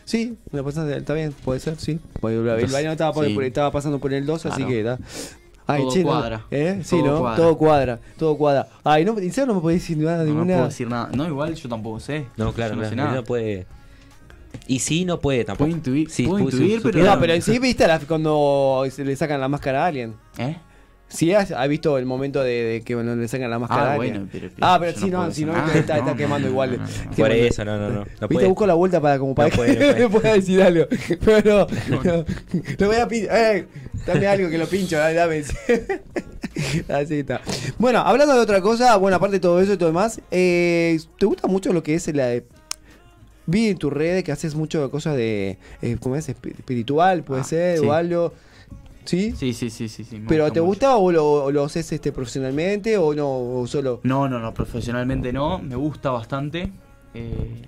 Sí, 0.05 0.37
la 0.51 0.61
pantalla 0.63 0.87
del- 0.87 0.99
está 0.99 1.13
bien, 1.13 1.33
puede 1.43 1.59
ser, 1.59 1.77
sí. 1.77 1.99
Porque 2.19 2.35
el 2.37 2.71
baño 2.71 2.91
estaba, 2.91 3.11
por- 3.13 3.25
sí. 3.25 3.33
por- 3.33 3.43
estaba 3.43 3.71
pasando 3.71 3.99
por 3.99 4.13
el 4.13 4.25
2, 4.25 4.45
así 4.45 4.63
que 4.65 4.79
está. 4.81 4.99
Ay, 5.67 5.81
Todo 5.81 5.91
che, 5.93 5.99
no. 6.03 6.05
cuadra. 6.09 6.45
¿Eh? 6.51 6.81
Sí, 6.83 6.97
Todo 6.99 7.05
¿no? 7.11 7.19
cuadra. 7.21 7.35
Todo 7.37 7.57
cuadra, 7.57 7.99
todo 8.19 8.37
cuadra. 8.37 8.67
Ay, 8.83 9.03
no, 9.03 9.17
en 9.17 9.31
serio 9.33 9.47
no 9.47 9.55
me 9.55 9.61
podés 9.61 9.81
decir 9.81 9.97
nada, 9.97 10.17
No, 10.17 10.23
no 10.25 10.29
ninguna. 10.29 10.53
puedo 10.53 10.67
decir 10.67 10.87
nada. 10.87 11.09
No, 11.15 11.25
igual 11.27 11.55
yo 11.55 11.67
tampoco 11.69 11.99
sé. 11.99 12.25
No, 12.37 12.53
claro, 12.53 12.75
Yo 12.75 12.81
no 12.83 12.87
sé 12.89 12.95
No, 12.95 13.05
nada. 13.05 13.23
puede. 13.23 13.65
Y 14.67 14.77
sí, 14.79 15.05
no 15.05 15.19
puede 15.19 15.43
tampoco. 15.43 15.65
Puedo 15.65 15.75
intuir, 15.77 16.09
Sí, 16.11 16.27
puedo 16.27 16.43
puede 16.45 16.55
intuir, 16.57 16.81
su- 16.81 16.91
pero. 16.91 17.03
No, 17.03 17.19
pero 17.19 17.33
en 17.33 17.41
sí 17.41 17.57
viste 17.57 17.87
la- 17.87 17.99
cuando 17.99 18.83
se 18.91 19.03
le 19.03 19.15
sacan 19.15 19.41
la 19.41 19.47
máscara 19.47 19.83
a 19.83 19.87
alguien. 19.87 20.13
¿Eh? 20.37 20.55
Sí, 21.07 21.33
has, 21.33 21.51
has 21.51 21.69
visto 21.69 21.97
el 21.97 22.05
momento 22.05 22.41
de, 22.41 22.63
de 22.63 22.81
que 22.81 22.95
bueno, 22.95 23.15
le 23.15 23.27
sacan 23.27 23.49
la 23.49 23.59
máscara 23.59 23.83
Ah, 23.83 23.91
a 23.91 23.93
alguien. 23.93 24.13
bueno, 24.13 24.29
pero- 24.31 24.49
pero 24.53 24.67
ah, 24.67 24.77
pero 24.79 24.99
sí, 24.99 25.09
no 25.11 25.31
si 25.31 25.45
no, 25.45 25.55
está, 25.73 25.97
está 25.99 26.15
quemando 26.15 26.47
no, 26.47 26.51
igual. 26.51 26.71
no, 26.71 26.77
no, 26.77 26.83
no. 26.83 27.11
Qué 27.15 27.21
Por 27.21 27.31
eso, 27.31 27.63
no, 27.63 27.77
no, 27.77 27.89
no. 27.89 27.95
no 27.99 28.03
Viste, 28.05 28.27
puede. 28.27 28.47
busco 28.47 28.65
la 28.67 28.73
vuelta 28.73 28.99
para 28.99 29.19
como 29.19 29.35
para 29.35 29.49
No 29.49 29.55
puede, 29.55 29.73
no 29.73 29.79
que 29.79 29.93
puede. 30.07 30.09
pueda 30.09 30.33
decir 30.33 30.61
algo. 30.61 30.85
Pero 31.23 31.67
no, 31.89 32.03
no. 32.03 32.25
Lo 32.79 32.87
voy 32.87 32.95
a 32.97 33.07
pinchar. 33.07 33.55
Eh, 33.55 33.67
dame 34.05 34.27
algo 34.27 34.49
que 34.49 34.57
lo 34.57 34.65
pincho, 34.67 34.97
dale, 34.97 35.13
dame. 35.13 35.43
Así 36.89 37.19
está. 37.19 37.41
Bueno, 37.77 37.99
hablando 37.99 38.33
de 38.33 38.39
otra 38.41 38.61
cosa, 38.61 38.95
bueno, 38.97 39.17
aparte 39.17 39.35
de 39.35 39.39
todo 39.41 39.59
eso 39.61 39.73
y 39.73 39.77
todo 39.77 39.89
demás, 39.89 40.21
eh, 40.31 40.99
¿te 41.19 41.25
gusta 41.25 41.47
mucho 41.47 41.71
lo 41.73 41.83
que 41.83 41.95
es 41.95 42.13
la 42.15 42.27
de... 42.27 42.45
Vi 43.47 43.67
en 43.69 43.77
tus 43.77 43.93
redes 43.93 44.23
que 44.23 44.31
haces 44.31 44.55
mucho 44.55 44.89
cosas 44.89 45.15
de... 45.15 45.59
Eh, 45.81 45.97
¿Cómo 45.99 46.15
es? 46.15 46.27
Espi- 46.29 46.55
Espiritual, 46.57 47.23
puede 47.23 47.41
Ah, 47.41 47.45
ser, 47.45 47.77
sí. 47.79 47.85
o 47.85 47.93
algo. 47.93 48.33
¿Sí? 49.05 49.33
Sí, 49.37 49.53
sí, 49.53 49.69
sí, 49.69 49.87
sí. 49.87 50.03
¿Pero 50.27 50.43
gusta 50.45 50.53
te 50.53 50.59
mucho. 50.61 50.65
gusta 50.67 50.95
o 50.97 51.11
lo, 51.11 51.31
o 51.45 51.51
lo 51.51 51.63
haces 51.63 51.91
este, 51.91 52.11
profesionalmente 52.11 52.97
o 52.97 53.13
no? 53.13 53.27
O 53.61 53.67
solo... 53.67 54.01
No, 54.03 54.27
no, 54.27 54.39
no, 54.39 54.53
profesionalmente 54.53 55.31
no. 55.31 55.59
Me 55.59 55.75
gusta 55.75 56.09
bastante. 56.11 56.71
eh, 57.13 57.61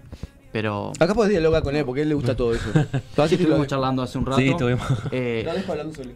pero. 0.51 0.91
Acá 0.99 1.13
podés 1.13 1.29
dialogar 1.31 1.61
con 1.61 1.75
él 1.75 1.85
porque 1.85 2.01
a 2.01 2.03
él 2.03 2.09
le 2.09 2.15
gusta 2.15 2.35
todo 2.35 2.53
eso. 2.53 2.69
Sí, 2.73 2.81
lo- 3.17 3.23
estuvimos 3.25 3.67
charlando 3.67 4.01
hace 4.01 4.17
un 4.17 4.25
rato. 4.25 4.39
Sí, 4.39 4.49
estuvimos. 4.49 4.83
Eh, 5.11 5.45
hablando 5.69 5.93
solo. 5.93 6.11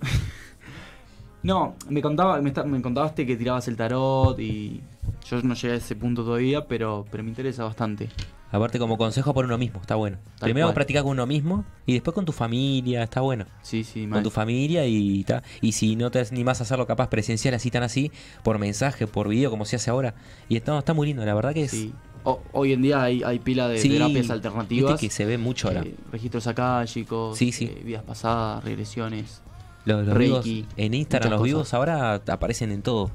no, 1.43 1.75
me 1.89 2.01
contaba, 2.01 2.39
me, 2.41 2.51
me 2.65 2.81
contaste 2.81 3.25
que 3.25 3.35
tirabas 3.35 3.67
el 3.67 3.75
tarot 3.75 4.39
y. 4.39 4.81
Yo 5.29 5.41
no 5.43 5.53
llegué 5.53 5.73
a 5.75 5.77
ese 5.77 5.95
punto 5.95 6.23
todavía, 6.23 6.65
pero, 6.67 7.05
pero 7.11 7.23
me 7.23 7.29
interesa 7.29 7.63
bastante. 7.63 8.09
Aparte, 8.51 8.79
como 8.79 8.97
consejo 8.97 9.33
por 9.33 9.45
uno 9.45 9.57
mismo, 9.57 9.79
está 9.79 9.95
bueno. 9.95 10.17
Tal 10.37 10.47
Primero 10.47 10.67
cual. 10.67 10.73
practicar 10.75 11.03
con 11.03 11.11
uno 11.13 11.25
mismo 11.25 11.63
y 11.85 11.93
después 11.93 12.13
con 12.13 12.25
tu 12.25 12.33
familia, 12.33 13.03
está 13.03 13.21
bueno. 13.21 13.45
Sí, 13.61 13.83
sí, 13.83 14.07
Con 14.07 14.23
tu 14.23 14.29
familia 14.29 14.85
y 14.85 15.23
ta. 15.23 15.41
Y 15.61 15.71
si 15.71 15.95
no 15.95 16.11
te 16.11 16.19
animás 16.19 16.59
a 16.59 16.63
hacerlo 16.63 16.85
capaz 16.85 17.07
presencial 17.09 17.53
así 17.53 17.71
tan 17.71 17.83
así, 17.83 18.11
por 18.43 18.59
mensaje, 18.59 19.07
por 19.07 19.29
video, 19.29 19.49
como 19.49 19.63
se 19.65 19.77
hace 19.77 19.89
ahora. 19.89 20.15
Y 20.49 20.57
está, 20.57 20.77
está 20.77 20.93
muy 20.93 21.07
lindo, 21.07 21.23
la 21.25 21.33
verdad 21.33 21.53
que 21.53 21.63
es. 21.63 21.71
Sí. 21.71 21.93
O- 22.23 22.41
hoy 22.51 22.73
en 22.73 22.81
día 22.81 23.01
hay, 23.01 23.23
hay 23.23 23.39
pila 23.39 23.67
de 23.67 23.77
Sí, 23.79 23.89
terapias 23.89 24.13
viste 24.19 24.33
alternativas. 24.33 24.99
que 24.99 25.09
se 25.09 25.25
ve 25.25 25.37
mucho 25.37 25.69
ahora. 25.69 25.81
eh, 25.81 25.95
registros 26.11 26.45
akáshicos, 26.45 27.37
Sí, 27.37 27.51
sí. 27.51 27.65
eh, 27.65 27.81
vidas 27.85 28.03
pasadas, 28.03 28.63
regresiones. 28.63 29.41
Los, 29.85 30.05
los 30.05 30.15
Reiki, 30.15 30.53
vivos 30.61 30.73
en 30.77 30.93
Instagram, 30.93 31.31
los 31.31 31.41
vivos 31.41 31.61
cosas. 31.61 31.73
ahora 31.75 32.13
aparecen 32.27 32.71
en 32.71 32.81
todo. 32.83 33.09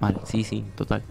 Mal. 0.00 0.18
Sí, 0.24 0.42
sí. 0.44 0.64
Total. 0.76 1.02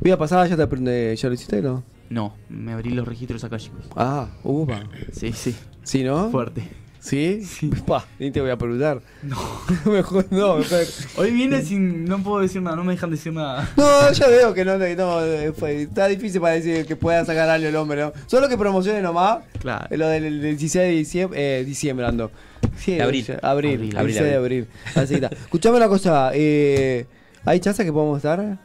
Vida 0.00 0.16
pasada 0.16 0.46
ya 0.46 0.56
te 0.56 0.62
aprende, 0.62 1.16
ya 1.16 1.28
lo 1.28 1.34
hiciste, 1.34 1.60
¿no? 1.62 1.82
No, 2.10 2.34
me 2.48 2.72
abrí 2.72 2.90
los 2.90 3.06
registros 3.06 3.42
akáshicos. 3.44 3.84
Ah, 3.96 4.28
upa. 4.44 4.84
Sí, 5.12 5.32
sí. 5.32 5.54
¿Sí, 5.82 6.02
no? 6.04 6.30
Fuerte. 6.30 6.62
¿Sí? 7.00 7.40
Pa, 7.86 8.04
ni 8.18 8.32
te 8.32 8.40
voy 8.40 8.50
a 8.50 8.56
preguntar. 8.58 9.00
No. 9.22 9.36
mejor 9.92 10.26
no, 10.32 10.56
mejor. 10.56 10.80
Hoy 11.16 11.30
viene 11.30 11.62
sin. 11.62 12.04
No 12.04 12.20
puedo 12.22 12.40
decir 12.40 12.60
nada, 12.62 12.74
no 12.76 12.82
me 12.82 12.94
dejan 12.94 13.10
decir 13.10 13.32
nada. 13.32 13.68
No, 13.76 14.10
ya 14.12 14.26
veo 14.26 14.52
que 14.54 14.64
no, 14.64 14.76
no 14.76 15.20
está 15.66 16.06
difícil 16.08 16.40
para 16.40 16.54
decir 16.54 16.84
que 16.84 16.96
pueda 16.96 17.24
sacar 17.24 17.48
algo 17.48 17.68
el 17.68 17.76
hombre, 17.76 18.00
¿no? 18.02 18.12
Solo 18.26 18.48
que 18.48 18.58
promocione 18.58 19.02
nomás. 19.02 19.38
Claro. 19.60 19.86
eh, 19.90 19.96
Lo 19.96 20.08
del, 20.08 20.22
del 20.42 20.56
16 20.56 20.84
de 20.84 20.90
diciembre, 20.90 21.60
eh, 21.60 21.64
diciembre 21.64 22.06
ando. 22.06 22.30
Sí, 22.76 22.98
abril. 23.00 23.24
ya- 23.24 23.38
abril, 23.42 23.74
Abril, 23.74 23.96
abril, 23.96 24.06
16 24.14 24.30
de 24.30 24.36
abril. 24.36 24.66
Así 24.96 25.14
está. 25.14 25.26
Escuchame 25.28 25.76
una 25.76 25.88
cosa, 25.88 26.32
eh, 26.34 27.06
¿hay 27.44 27.60
chance 27.60 27.84
que 27.84 27.92
podamos 27.92 28.16
estar? 28.16 28.58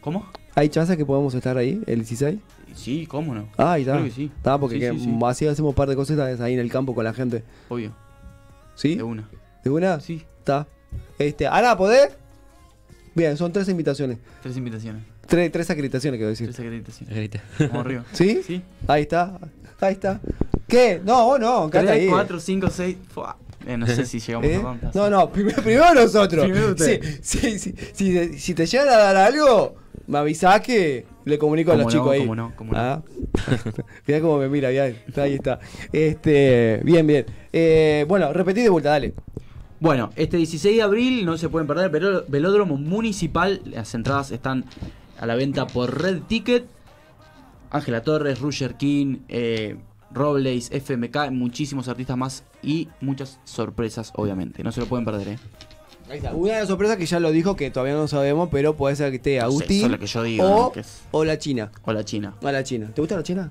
¿Cómo? 0.00 0.26
¿Hay 0.54 0.70
chance 0.70 0.96
que 0.96 1.04
podamos 1.04 1.34
estar 1.34 1.58
ahí, 1.58 1.82
el 1.86 1.96
16? 1.98 2.38
Sí, 2.74 3.06
¿cómo 3.06 3.34
no? 3.34 3.48
Ah, 3.56 3.78
está. 3.78 3.92
Creo 3.92 4.04
que 4.04 4.10
sí. 4.10 4.30
Está, 4.36 4.58
porque 4.58 4.74
Sí, 4.76 4.80
que 4.80 4.90
sí, 4.92 4.98
sí. 5.04 5.18
así 5.24 5.46
hacemos 5.46 5.70
un 5.70 5.74
par 5.74 5.88
de 5.88 5.96
cositas 5.96 6.40
ahí 6.40 6.54
en 6.54 6.60
el 6.60 6.70
campo 6.70 6.94
con 6.94 7.04
la 7.04 7.12
gente. 7.14 7.42
Obvio. 7.68 7.92
¿Sí? 8.74 8.96
De 8.96 9.02
una. 9.02 9.28
¿De 9.62 9.70
una? 9.70 10.00
Sí. 10.00 10.24
Está. 10.38 10.66
Este, 11.18 11.46
Ana, 11.46 11.76
¿podés? 11.76 12.10
Bien, 13.14 13.36
son 13.36 13.52
tres 13.52 13.68
invitaciones. 13.68 14.18
Tres 14.42 14.56
invitaciones. 14.56 15.02
Tres, 15.26 15.50
tres 15.52 15.70
acreditaciones, 15.70 16.18
quiero 16.18 16.30
decir. 16.30 16.48
Tres 16.48 16.60
acreditaciones. 16.60 17.14
Grita. 17.14 17.42
Vamos 17.60 17.86
arriba. 17.86 18.04
¿Sí? 18.12 18.42
Sí. 18.44 18.62
Ahí 18.88 19.02
está. 19.02 19.38
Ahí 19.80 19.92
está. 19.94 20.20
¿Qué? 20.66 21.00
No, 21.04 21.24
vos 21.26 21.40
no, 21.40 21.70
quédate 21.70 21.90
ahí. 21.92 21.98
Tres, 22.00 22.10
cuatro, 22.10 22.40
cinco, 22.40 22.68
seis. 22.70 22.96
Fua. 23.08 23.36
Eh, 23.66 23.76
no 23.78 23.86
sé 23.86 24.04
si 24.04 24.18
llegamos 24.20 24.46
¿Eh? 24.50 24.56
a 24.56 24.62
tantas. 24.62 24.94
No, 24.94 25.08
no, 25.08 25.30
primero, 25.30 25.62
primero 25.62 25.94
nosotros. 25.94 26.44
Primero 26.44 26.70
usted. 26.72 27.00
Sí, 27.22 27.38
sí, 27.38 27.58
sí. 27.58 27.74
Si, 27.94 28.12
te- 28.12 28.38
si 28.38 28.54
te 28.54 28.66
llegan 28.66 28.88
a 28.88 28.96
dar 28.96 29.16
algo, 29.16 29.76
me 30.06 30.18
avisás 30.18 30.60
que 30.60 31.06
le 31.24 31.38
comunico 31.38 31.72
a 31.72 31.76
los 31.76 31.86
chicos 31.92 32.10
ahí. 32.12 32.20
cómo 32.20 32.34
no, 32.34 32.52
cómo 32.56 32.72
no. 32.72 32.78
Ah. 32.78 33.02
Mirá 34.06 34.20
cómo 34.20 34.38
me 34.38 34.48
mira, 34.48 34.68
mirá, 34.70 34.84
ahí 34.84 35.34
está. 35.34 35.58
Este, 35.92 36.80
bien, 36.84 37.06
bien. 37.06 37.26
Eh, 37.52 38.04
bueno, 38.08 38.32
repetí 38.32 38.60
de 38.62 38.68
vuelta, 38.68 38.90
dale. 38.90 39.14
Bueno, 39.80 40.10
este 40.16 40.36
16 40.38 40.76
de 40.76 40.82
abril 40.82 41.26
no 41.26 41.36
se 41.36 41.48
pueden 41.48 41.66
perder 41.66 41.90
Veló- 41.90 42.24
Velódromo 42.28 42.76
Municipal. 42.76 43.60
Las 43.64 43.94
entradas 43.94 44.30
están 44.30 44.64
a 45.18 45.26
la 45.26 45.34
venta 45.34 45.66
por 45.66 46.00
Red 46.02 46.22
Ticket. 46.28 46.66
Ángela 47.70 48.02
Torres, 48.02 48.40
Roger 48.40 48.74
King, 48.76 49.18
eh, 49.28 49.76
Robles, 50.12 50.70
FMK, 50.70 51.30
muchísimos 51.32 51.88
artistas 51.88 52.16
más 52.16 52.44
y 52.62 52.88
muchas 53.00 53.40
sorpresas, 53.42 54.12
obviamente. 54.14 54.62
No 54.62 54.70
se 54.70 54.80
lo 54.80 54.86
pueden 54.86 55.04
perder, 55.04 55.26
¿eh? 55.28 55.38
Ahí 56.10 56.18
está. 56.18 56.34
Una 56.34 56.52
de 56.54 56.58
las 56.60 56.68
sorpresas 56.68 56.96
que 56.96 57.06
ya 57.06 57.18
lo 57.20 57.30
dijo, 57.32 57.56
que 57.56 57.70
todavía 57.70 57.94
no 57.94 58.06
sabemos, 58.08 58.48
pero 58.52 58.76
puede 58.76 58.94
ser 58.96 59.10
que 59.10 59.16
esté 59.16 59.36
No 59.36 59.40
sé, 59.40 59.44
Agustín 59.46 59.76
eso 59.78 59.86
es 59.86 59.92
lo 59.92 59.98
que 59.98 60.06
yo 60.06 60.22
digo, 60.22 60.44
o, 60.44 60.62
¿no? 60.64 60.72
Que 60.72 60.80
es- 60.80 61.02
o 61.10 61.24
la 61.24 61.38
China. 61.38 61.72
O 61.84 61.92
la 61.92 62.04
China. 62.04 62.34
A 62.42 62.52
la 62.52 62.62
China. 62.62 62.90
¿Te 62.94 63.00
gusta 63.00 63.16
la 63.16 63.22
China? 63.22 63.50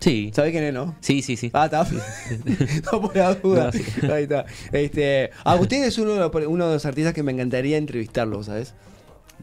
Sí. 0.00 0.30
¿Sabés 0.32 0.52
quién 0.52 0.62
es, 0.62 0.72
no? 0.72 0.94
Sí, 1.00 1.22
sí, 1.22 1.36
sí. 1.36 1.50
Ah, 1.52 1.64
está. 1.64 1.84
no 2.92 3.00
por 3.00 3.16
la 3.16 3.34
duda. 3.34 3.64
No, 3.66 3.72
sí. 3.72 3.84
Ahí 4.12 4.22
está. 4.24 4.46
Este, 4.70 5.30
Agustín 5.44 5.82
es 5.82 5.98
uno 5.98 6.12
de, 6.12 6.20
los, 6.20 6.30
uno 6.46 6.68
de 6.68 6.74
los 6.74 6.86
artistas 6.86 7.12
que 7.14 7.22
me 7.24 7.32
encantaría 7.32 7.76
entrevistarlo, 7.76 8.42
¿sabes? 8.44 8.74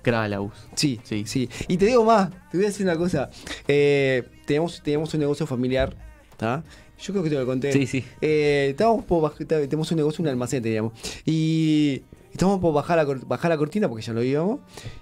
Cra 0.02 0.28
la 0.30 0.40
US. 0.40 0.54
Sí, 0.76 1.02
sí, 1.04 1.26
Sí. 1.26 1.50
sí. 1.58 1.66
Y 1.68 1.78
te 1.78 1.88
digo 1.88 2.06
más, 2.06 2.30
te 2.52 2.58
voy 2.58 2.66
a 2.66 2.70
decir 2.70 2.86
una 2.86 2.96
cosa. 2.96 3.30
Eh, 3.68 4.24
tenemos, 4.46 4.82
tenemos 4.82 5.14
un 5.14 5.20
negocio 5.20 5.46
familiar, 5.48 5.96
¿está? 6.32 6.64
Yo 7.00 7.14
creo 7.14 7.24
que 7.24 7.30
te 7.30 7.36
lo 7.36 7.46
conté. 7.46 7.72
Sí, 7.74 7.86
sí. 7.88 8.04
Eh, 8.22 8.68
estábamos 8.72 9.04
por 9.06 9.22
baj- 9.22 9.46
tenemos 9.48 9.92
un 9.92 9.98
negocio, 9.98 10.22
un 10.22 10.28
almacén, 10.30 10.64
digamos. 10.64 10.94
Y 11.26 12.02
estamos 12.32 12.60
por 12.60 12.74
bajar 12.74 12.98
la, 12.98 13.06
bajar 13.26 13.50
la 13.52 13.58
cortina 13.58 13.88
porque 13.90 14.04
ya 14.04 14.14
lo 14.14 14.24
íbamos. 14.24 14.60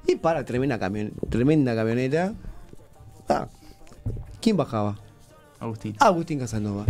Y 0.08 0.16
para, 0.16 0.44
tremenda, 0.44 0.80
camion, 0.80 1.12
tremenda 1.30 1.76
camioneta. 1.76 2.34
Ah, 3.30 3.48
¿quién 4.42 4.58
bajaba? 4.58 5.00
Agustín. 5.60 5.96
Agustín 6.00 6.40
Casanova. 6.40 6.86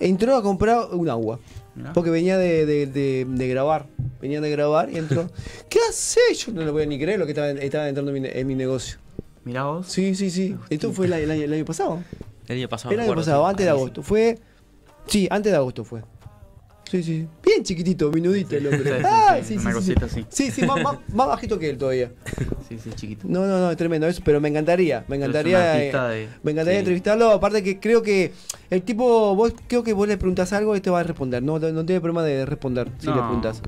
Entró 0.00 0.34
a 0.36 0.42
comprar 0.42 0.88
un 0.92 1.08
agua. 1.08 1.38
Mirá. 1.74 1.92
Porque 1.92 2.10
venía 2.10 2.36
de, 2.36 2.66
de- 2.66 2.86
de- 2.86 3.26
de 3.28 3.48
grabar. 3.48 3.86
Venía 4.20 4.40
de 4.40 4.50
grabar 4.50 4.90
y 4.90 4.96
entró. 4.98 5.30
¿Qué 5.68 5.78
hace? 5.88 6.20
Yo 6.36 6.52
no 6.52 6.62
lo 6.64 6.72
voy 6.72 6.82
a 6.82 6.86
ni 6.86 6.98
creer 6.98 7.18
lo 7.18 7.26
que 7.26 7.32
estaba, 7.32 7.50
estaba 7.50 7.88
entrando 7.88 8.14
en 8.14 8.22
mi, 8.22 8.28
en 8.30 8.46
mi 8.46 8.54
negocio. 8.54 8.98
Mirá 9.44 9.64
vos. 9.64 9.86
Sí, 9.88 10.14
sí, 10.14 10.30
sí. 10.30 10.56
Esto 10.70 10.92
fue 10.92 11.06
el, 11.06 11.12
el 11.12 11.30
el 11.30 11.52
año 11.52 11.64
pasado. 11.64 12.02
El 12.52 12.58
año 12.58 12.68
pasado. 12.68 12.90
el 12.92 12.96
me 12.98 13.02
año 13.02 13.12
acuerdo, 13.12 13.22
pasado, 13.30 13.44
sí. 13.44 13.50
antes 13.50 13.66
de 13.66 13.70
agosto. 13.70 14.02
Fue. 14.02 14.38
Sí, 15.06 15.28
antes 15.30 15.52
de 15.52 15.56
agosto 15.58 15.84
fue. 15.84 16.02
Sí, 16.90 17.02
sí. 17.02 17.26
Bien 17.42 17.62
chiquitito, 17.64 18.10
minudito 18.12 18.54
el 18.54 18.66
hombre. 18.66 18.82
Sí, 19.02 19.02
sí, 19.02 19.06
Ay, 19.08 19.42
sí, 19.42 19.48
sí, 19.48 19.60
una 19.60 19.70
sí, 19.70 19.74
cosita 19.76 20.08
sí. 20.08 20.20
así. 20.20 20.26
Sí, 20.28 20.50
sí, 20.50 20.66
más, 20.66 20.82
más- 20.82 20.98
más 21.14 21.26
bajito 21.28 21.58
que 21.58 21.70
él 21.70 21.78
todavía. 21.78 22.12
Sí, 22.68 22.78
sí, 22.78 22.90
chiquito. 22.94 23.26
No, 23.28 23.46
no, 23.46 23.58
no, 23.58 23.70
es 23.70 23.76
tremendo 23.76 24.06
eso, 24.06 24.22
pero 24.24 24.40
me 24.40 24.48
encantaría, 24.48 25.04
me 25.08 25.16
encantaría, 25.16 25.82
eh, 25.82 25.92
de- 25.92 26.28
me 26.42 26.52
encantaría 26.52 26.78
sí. 26.78 26.84
entrevistarlo, 26.84 27.30
aparte 27.30 27.62
que 27.62 27.78
creo 27.80 28.02
que 28.02 28.32
el 28.70 28.82
tipo, 28.82 29.34
vos 29.34 29.52
creo 29.68 29.82
que 29.82 29.92
vos 29.92 30.06
le 30.08 30.16
preguntás 30.16 30.52
algo 30.54 30.74
y 30.76 30.80
te 30.80 30.88
va 30.90 31.00
a 31.00 31.02
responder, 31.02 31.42
no, 31.42 31.58
no 31.58 31.84
tiene 31.84 32.00
problema 32.00 32.22
de 32.22 32.46
responder 32.46 32.88
si 32.98 33.06
le 33.08 33.14
No. 33.14 33.20
preguntas. 33.26 33.60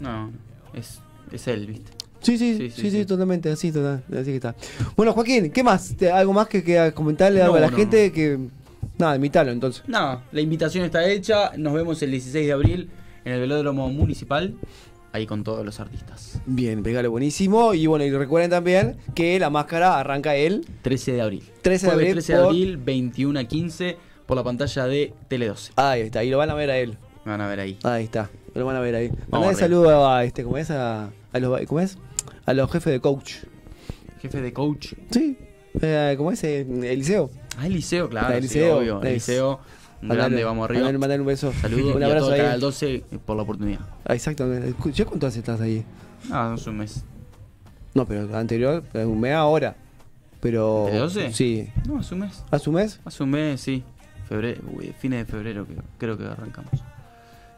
No, 0.00 0.30
es, 0.74 1.00
es 1.32 1.46
él, 1.48 1.66
¿viste? 1.66 1.92
Sí, 2.20 2.36
sí, 2.38 2.56
sí, 2.56 2.70
Sí, 2.70 2.90
sí, 2.90 3.04
totalmente, 3.06 3.50
así, 3.50 3.72
total, 3.72 4.02
así 4.12 4.24
que 4.30 4.36
está. 4.36 4.54
Bueno, 4.96 5.12
Joaquín, 5.12 5.50
¿qué 5.50 5.62
más? 5.62 5.96
¿Te- 5.96 6.10
¿Algo 6.10 6.32
más 6.32 6.48
que, 6.48 6.62
que 6.62 6.92
comentarle 6.94 7.40
algo 7.42 7.54
No, 7.54 7.58
a 7.58 7.60
la 7.62 7.70
no, 7.70 7.76
gente? 7.76 8.12
Que 8.12 8.38
Nada, 8.98 9.16
invítalo 9.16 9.50
entonces. 9.50 9.82
No, 9.86 10.20
la 10.30 10.40
invitación 10.40 10.84
está 10.84 11.08
hecha. 11.08 11.52
Nos 11.56 11.72
vemos 11.72 12.02
el 12.02 12.10
16 12.10 12.46
de 12.46 12.52
abril 12.52 12.90
en 13.24 13.32
el 13.32 13.40
velódromo 13.40 13.88
municipal. 13.88 14.54
Ahí 15.12 15.26
con 15.26 15.42
todos 15.42 15.64
los 15.64 15.80
artistas. 15.80 16.40
Bien, 16.46 16.82
pegale 16.82 17.08
buenísimo. 17.08 17.72
Y 17.74 17.86
bueno, 17.86 18.04
y 18.04 18.10
recuerden 18.10 18.50
también 18.50 18.96
que 19.14 19.40
la 19.40 19.48
máscara 19.50 19.98
arranca 19.98 20.36
el 20.36 20.66
13 20.82 21.12
de 21.12 21.22
abril. 21.22 21.42
13 21.62 21.86
de 21.86 21.92
abril 21.92 22.12
13 22.12 22.32
de 22.34 22.38
por- 22.38 22.48
abril, 22.48 22.76
21 22.76 23.40
a 23.40 23.44
15, 23.44 23.96
por 24.26 24.36
la 24.36 24.44
pantalla 24.44 24.86
de 24.86 25.14
Tele 25.28 25.48
12. 25.48 25.72
Ahí 25.76 26.02
está, 26.02 26.22
y 26.22 26.30
lo 26.30 26.36
van 26.38 26.50
a 26.50 26.54
ver 26.54 26.70
a 26.70 26.76
él. 26.78 26.96
Me 27.24 27.32
van 27.32 27.40
a 27.40 27.48
ver 27.48 27.58
ahí. 27.60 27.78
Ahí 27.82 28.04
está, 28.04 28.30
lo 28.54 28.64
van 28.66 28.76
a 28.76 28.80
ver 28.80 28.94
ahí. 28.94 29.10
Mandale 29.30 29.56
saludo 29.56 30.08
a 30.08 30.24
este, 30.24 30.44
¿cómo 30.44 30.58
es? 30.58 30.70
A, 30.70 31.10
a 31.32 31.38
los 31.38 31.60
¿cómo 31.66 31.80
es? 31.80 31.98
A 32.46 32.52
los 32.54 32.70
jefes 32.70 32.92
de 32.92 33.00
coach. 33.00 33.34
Jefe 34.20 34.40
de 34.40 34.52
coach. 34.52 34.94
Sí. 35.10 35.36
Eh, 35.80 36.14
¿Cómo 36.16 36.32
es? 36.32 36.42
Eh, 36.44 36.60
Eliseo. 36.60 37.30
Ah, 37.56 37.66
Eliseo, 37.66 38.08
claro. 38.08 38.26
Ah, 38.28 38.32
sí, 38.32 38.38
Eliseo, 38.38 38.78
obvio. 38.78 39.02
Eliseo, 39.02 39.60
un 40.02 40.08
grande, 40.08 40.42
vamos 40.44 40.68
arriba. 40.68 40.90
Mandale 40.92 41.20
un 41.20 41.26
beso. 41.26 41.52
Saludos 41.60 41.94
Un 41.94 42.00
y 42.00 42.04
a 42.04 42.06
abrazo 42.06 42.26
todo 42.26 42.34
ahí. 42.34 42.40
Canal 42.40 42.60
12 42.60 43.04
por 43.24 43.36
la 43.36 43.42
oportunidad. 43.42 43.80
Ah, 44.04 44.14
Exactamente. 44.14 44.74
¿Ya 44.92 45.04
cuánto 45.04 45.26
hace 45.26 45.38
estás 45.40 45.60
ahí? 45.60 45.84
Ah, 46.30 46.52
hace 46.54 46.70
un 46.70 46.78
mes. 46.78 47.04
No, 47.94 48.06
pero 48.06 48.36
anterior, 48.36 48.84
eh, 48.94 49.04
un 49.04 49.20
mes 49.20 49.34
ahora. 49.34 49.76
Pero. 50.40 50.84
¿Tele 50.86 50.98
12? 50.98 51.32
Sí. 51.32 51.68
No, 51.86 51.98
hace 51.98 52.14
un 52.14 52.20
mes. 52.20 52.44
¿Hace 52.50 52.70
un 52.70 52.76
mes? 52.76 53.00
Hace 53.04 53.22
un 53.22 53.30
mes, 53.30 53.60
sí. 53.60 53.82
Febrero, 54.28 54.62
uy, 54.72 54.94
fines 54.98 55.26
de 55.26 55.30
febrero 55.32 55.66
creo, 55.66 55.82
creo 55.98 56.18
que 56.18 56.24
arrancamos. 56.24 56.72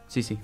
Sí, 0.07 0.23
sí. 0.23 0.37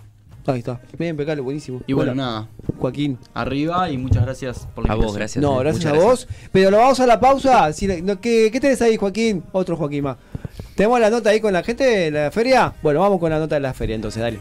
Ahí 0.54 0.60
está. 0.60 0.80
Bien, 0.98 1.12
impecable, 1.12 1.42
buenísimo. 1.42 1.82
Y 1.88 1.94
bueno, 1.94 2.16
nada, 2.16 2.48
Joaquín. 2.80 3.18
arriba 3.34 3.90
y 3.90 3.98
muchas 3.98 4.24
gracias 4.24 4.68
por 4.74 4.88
la 4.88 4.94
A 4.94 4.96
vos, 4.96 5.16
gracias. 5.16 5.42
No, 5.42 5.58
eh, 5.58 5.64
gracias 5.64 5.86
muchas 5.86 6.04
a 6.04 6.06
vos. 6.06 6.28
Pero 6.52 6.72
lo 6.72 6.78
vamos 6.78 7.00
a 7.00 7.06
la 7.06 7.20
pausa. 7.20 7.72
Si 7.74 7.88
no, 7.88 8.20
¿qué, 8.20 8.50
¿Qué 8.52 8.60
tenés 8.60 8.82
ahí, 8.82 8.98
Joaquín? 8.98 9.44
Otro 9.52 9.76
Joaquín 9.76 10.04
más. 10.04 10.18
¿Tenemos 10.76 11.00
la 11.00 11.10
nota 11.10 11.30
ahí 11.32 11.42
con 11.42 11.54
la 11.54 11.64
gente 11.64 11.84
de 11.84 12.12
la 12.12 12.32
feria? 12.32 12.74
Bueno, 12.82 13.02
vamos 13.02 13.20
con 13.20 13.30
la 13.30 13.40
nota 13.40 13.56
de 13.56 13.62
la 13.62 13.74
feria 13.74 13.96
entonces, 13.96 14.22
dale. 14.22 14.40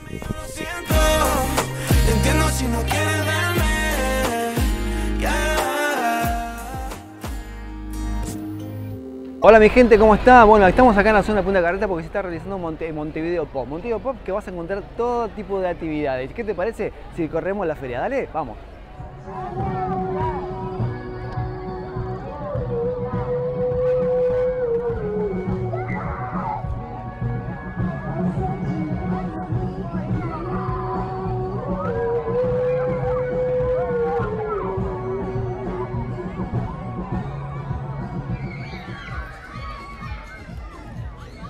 Hola 9.40 9.60
mi 9.60 9.68
gente, 9.68 9.98
¿cómo 9.98 10.14
está? 10.16 10.42
Bueno, 10.44 10.66
estamos 10.66 10.96
acá 10.96 11.10
en 11.10 11.14
la 11.14 11.22
zona 11.22 11.38
de 11.40 11.44
Punta 11.44 11.62
Carreta 11.62 11.86
porque 11.86 12.02
se 12.02 12.06
está 12.08 12.22
realizando 12.22 12.58
Monte- 12.58 12.92
Montevideo 12.92 13.46
Pop. 13.46 13.68
Montevideo 13.68 14.00
Pop 14.00 14.16
que 14.24 14.32
vas 14.32 14.46
a 14.48 14.50
encontrar 14.50 14.82
todo 14.96 15.28
tipo 15.28 15.60
de 15.60 15.68
actividades. 15.68 16.32
¿Qué 16.34 16.42
te 16.42 16.54
parece 16.54 16.92
si 17.14 17.28
corremos 17.28 17.66
la 17.66 17.76
feria? 17.76 18.00
Dale, 18.00 18.28
vamos. 18.32 18.56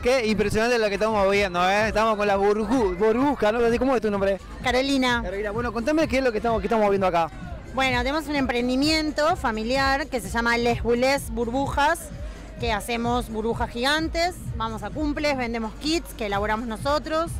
Qué 0.08 0.26
impresionante 0.26 0.78
lo 0.78 0.88
que 0.88 0.94
estamos 0.94 1.30
viendo, 1.30 1.62
¿eh? 1.68 1.88
Estamos 1.88 2.16
con 2.16 2.26
la 2.26 2.38
burbu- 2.38 2.96
burbuja, 2.96 3.52
¿no? 3.52 3.58
¿Cómo 3.78 3.94
es 3.94 4.00
tu 4.00 4.10
nombre? 4.10 4.40
Carolina. 4.64 5.20
Carolina, 5.22 5.50
bueno, 5.50 5.70
contame 5.70 6.08
qué 6.08 6.16
es 6.16 6.24
lo 6.24 6.32
que 6.32 6.38
estamos, 6.38 6.62
que 6.62 6.66
estamos 6.66 6.88
viendo 6.88 7.06
acá. 7.06 7.30
Bueno, 7.74 7.98
tenemos 7.98 8.26
un 8.26 8.34
emprendimiento 8.36 9.36
familiar 9.36 10.06
que 10.06 10.22
se 10.22 10.30
llama 10.30 10.56
Les 10.56 10.82
Boulés 10.82 11.28
Burbujas, 11.28 12.08
que 12.58 12.72
hacemos 12.72 13.28
burbujas 13.28 13.68
gigantes, 13.68 14.34
vamos 14.56 14.82
a 14.82 14.88
cumples, 14.88 15.36
vendemos 15.36 15.74
kits 15.74 16.14
que 16.14 16.24
elaboramos 16.24 16.66
nosotros. 16.66 17.30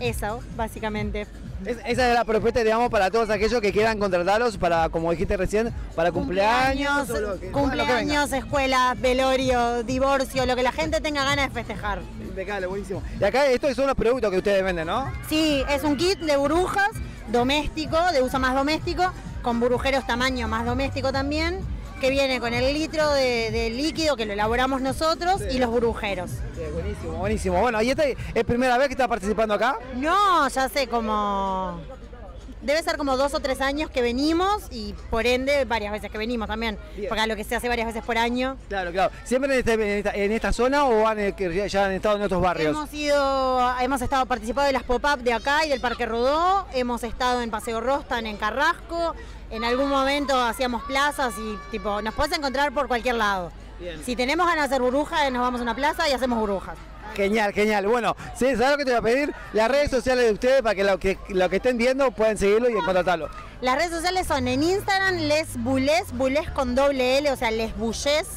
Eso, 0.00 0.40
básicamente. 0.56 1.26
Es- 1.66 1.78
esa 1.86 2.08
es 2.08 2.14
la 2.14 2.24
propuesta, 2.24 2.60
digamos, 2.64 2.90
para 2.90 3.10
todos 3.10 3.30
aquellos 3.30 3.60
que 3.60 3.72
quieran 3.72 3.98
contratarlos 3.98 4.56
para, 4.58 4.88
como 4.88 5.10
dijiste 5.10 5.36
recién, 5.36 5.72
para 5.94 6.10
cumpleaños. 6.12 7.08
lo 7.08 7.38
que- 7.38 7.50
bueno, 7.50 7.52
cumpleaños, 7.52 8.32
escuelas, 8.32 9.00
velorio, 9.00 9.82
divorcio, 9.84 10.44
lo 10.46 10.56
que 10.56 10.62
la 10.62 10.72
gente 10.72 11.00
tenga 11.00 11.24
ganas 11.24 11.48
de 11.48 11.54
festejar. 11.54 12.00
Impecable, 12.20 12.66
buenísimo. 12.66 13.02
Y 13.20 13.24
acá 13.24 13.46
estos 13.46 13.74
son 13.76 13.86
los 13.86 13.94
productos 13.94 14.30
que 14.30 14.38
ustedes 14.38 14.62
venden, 14.64 14.86
¿no? 14.86 15.10
Sí, 15.28 15.62
es 15.68 15.84
un 15.84 15.96
kit 15.96 16.18
de 16.18 16.36
burbujas 16.36 16.90
doméstico, 17.28 17.98
de 18.12 18.22
uso 18.22 18.38
más 18.38 18.54
doméstico, 18.54 19.04
con 19.42 19.58
burbujeros 19.60 20.06
tamaño 20.06 20.48
más 20.48 20.64
doméstico 20.66 21.12
también, 21.12 21.60
que 22.02 22.10
viene 22.10 22.40
con 22.40 22.52
el 22.52 22.74
litro 22.74 23.12
de, 23.12 23.52
de 23.52 23.70
líquido 23.70 24.16
que 24.16 24.26
lo 24.26 24.32
elaboramos 24.32 24.80
nosotros 24.80 25.40
y 25.52 25.58
los 25.58 25.70
burbujeros. 25.70 26.30
Sí, 26.32 26.62
buenísimo, 26.74 27.12
buenísimo. 27.12 27.60
Bueno, 27.60 27.80
¿y 27.80 27.90
esta 27.90 28.02
es 28.06 28.44
primera 28.44 28.76
vez 28.76 28.88
que 28.88 28.94
estás 28.94 29.06
participando 29.06 29.54
acá? 29.54 29.78
No, 29.94 30.48
ya 30.48 30.68
sé 30.68 30.88
como... 30.88 31.80
Debe 32.60 32.80
ser 32.82 32.96
como 32.96 33.16
dos 33.16 33.34
o 33.34 33.40
tres 33.40 33.60
años 33.60 33.88
que 33.90 34.02
venimos 34.02 34.64
y 34.70 34.94
por 35.10 35.26
ende 35.26 35.64
varias 35.64 35.90
veces 35.92 36.10
que 36.12 36.18
venimos 36.18 36.46
también, 36.48 36.78
Bien. 36.96 37.08
porque 37.08 37.26
lo 37.26 37.34
que 37.36 37.42
se 37.44 37.56
hace 37.56 37.68
varias 37.68 37.86
veces 37.88 38.04
por 38.04 38.16
año. 38.18 38.56
Claro, 38.68 38.90
claro. 38.92 39.12
¿Siempre 39.24 39.52
en, 39.52 39.58
este- 39.60 39.72
en 39.74 39.80
esta, 39.82 40.10
en 40.12 40.30
esta 40.32 40.52
zona 40.52 40.84
o 40.84 41.06
han, 41.06 41.18
eh, 41.20 41.34
ya 41.68 41.86
han 41.86 41.92
estado 41.92 42.16
en 42.16 42.22
otros 42.22 42.40
barrios? 42.40 42.70
Hemos 42.70 42.92
ido, 42.94 43.74
hemos 43.80 44.00
estado 44.02 44.26
participando 44.26 44.66
de 44.68 44.72
las 44.74 44.84
pop-up 44.84 45.18
de 45.24 45.32
acá 45.32 45.66
y 45.66 45.70
del 45.70 45.80
Parque 45.80 46.06
Rodó, 46.06 46.66
hemos 46.72 47.02
estado 47.02 47.42
en 47.42 47.50
Paseo 47.50 47.80
Rostan, 47.80 48.26
en 48.26 48.36
Carrasco, 48.36 49.14
en 49.52 49.64
algún 49.64 49.88
momento 49.88 50.34
hacíamos 50.42 50.82
plazas 50.84 51.34
y 51.38 51.58
tipo, 51.70 52.00
nos 52.00 52.14
puedes 52.14 52.36
encontrar 52.36 52.72
por 52.72 52.88
cualquier 52.88 53.16
lado. 53.16 53.52
Bien. 53.78 54.02
Si 54.04 54.16
tenemos 54.16 54.46
ganas 54.46 54.68
de 54.68 54.74
hacer 54.74 54.82
burbujas, 54.82 55.30
nos 55.30 55.42
vamos 55.42 55.60
a 55.60 55.62
una 55.62 55.76
plaza 55.76 56.08
y 56.08 56.12
hacemos 56.12 56.38
burbujas. 56.38 56.78
Genial, 57.14 57.52
genial. 57.52 57.86
Bueno, 57.86 58.16
sí, 58.34 58.56
¿sabes 58.56 58.70
lo 58.70 58.76
que 58.78 58.84
te 58.86 58.90
voy 58.92 59.00
a 59.00 59.02
pedir? 59.02 59.34
Las 59.52 59.70
redes 59.70 59.90
sociales 59.90 60.24
de 60.24 60.32
ustedes 60.32 60.62
para 60.62 60.74
que 60.74 60.84
lo 60.84 60.98
que, 60.98 61.18
lo 61.28 61.50
que 61.50 61.56
estén 61.56 61.76
viendo 61.76 62.10
puedan 62.12 62.38
seguirlo 62.38 62.70
y 62.70 62.74
contratarlo. 62.74 63.28
Las 63.60 63.76
redes 63.76 63.90
sociales 63.90 64.26
son 64.26 64.48
en 64.48 64.62
Instagram, 64.62 65.16
Les 65.16 65.62
Bulés, 65.62 66.12
Bulés 66.14 66.50
con 66.50 66.74
doble 66.74 67.18
L, 67.18 67.30
o 67.30 67.36
sea, 67.36 67.50
Les 67.50 67.76
Bullés, 67.76 68.28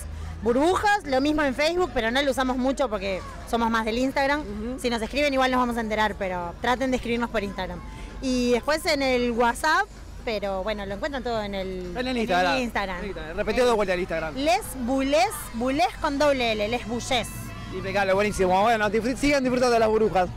burbujas, 0.43 1.05
lo 1.05 1.21
mismo 1.21 1.43
en 1.43 1.55
Facebook, 1.55 1.91
pero 1.93 2.11
no 2.11 2.21
lo 2.21 2.31
usamos 2.31 2.57
mucho 2.57 2.89
porque 2.89 3.21
somos 3.49 3.71
más 3.71 3.85
del 3.85 3.99
Instagram. 3.99 4.43
Si 4.79 4.89
nos 4.89 5.01
escriben 5.01 5.33
igual 5.33 5.49
nos 5.51 5.61
vamos 5.61 5.77
a 5.77 5.81
enterar, 5.81 6.15
pero 6.19 6.53
traten 6.59 6.91
de 6.91 6.97
escribirnos 6.97 7.29
por 7.29 7.41
Instagram. 7.41 7.79
Y 8.21 8.51
después 8.51 8.85
en 8.85 9.01
el 9.01 9.31
WhatsApp, 9.31 9.85
pero 10.25 10.63
bueno, 10.63 10.85
lo 10.85 10.95
encuentran 10.95 11.23
todo 11.23 11.41
en 11.43 11.53
el, 11.53 11.95
En 11.95 12.07
el 12.07 12.17
Instagram. 12.17 12.51
En 12.53 12.57
el 12.57 12.63
Instagram. 12.63 13.37
Repetido 13.37 13.67
dos 13.67 13.75
vueltas 13.75 13.93
el 13.93 13.99
Instagram. 14.01 14.35
Les 14.35 14.61
Bulés, 14.79 15.29
Bulés 15.53 15.87
con 16.01 16.17
doble 16.17 16.51
L, 16.53 16.67
Les 16.67 16.85
Bullés. 16.87 17.29
Impecable, 17.73 18.13
buenísimo. 18.13 18.61
Bueno, 18.61 18.89
sigan 19.15 19.43
disfrutando 19.43 19.73
de 19.73 19.79
las 19.79 19.89
burbujas. 19.89 20.29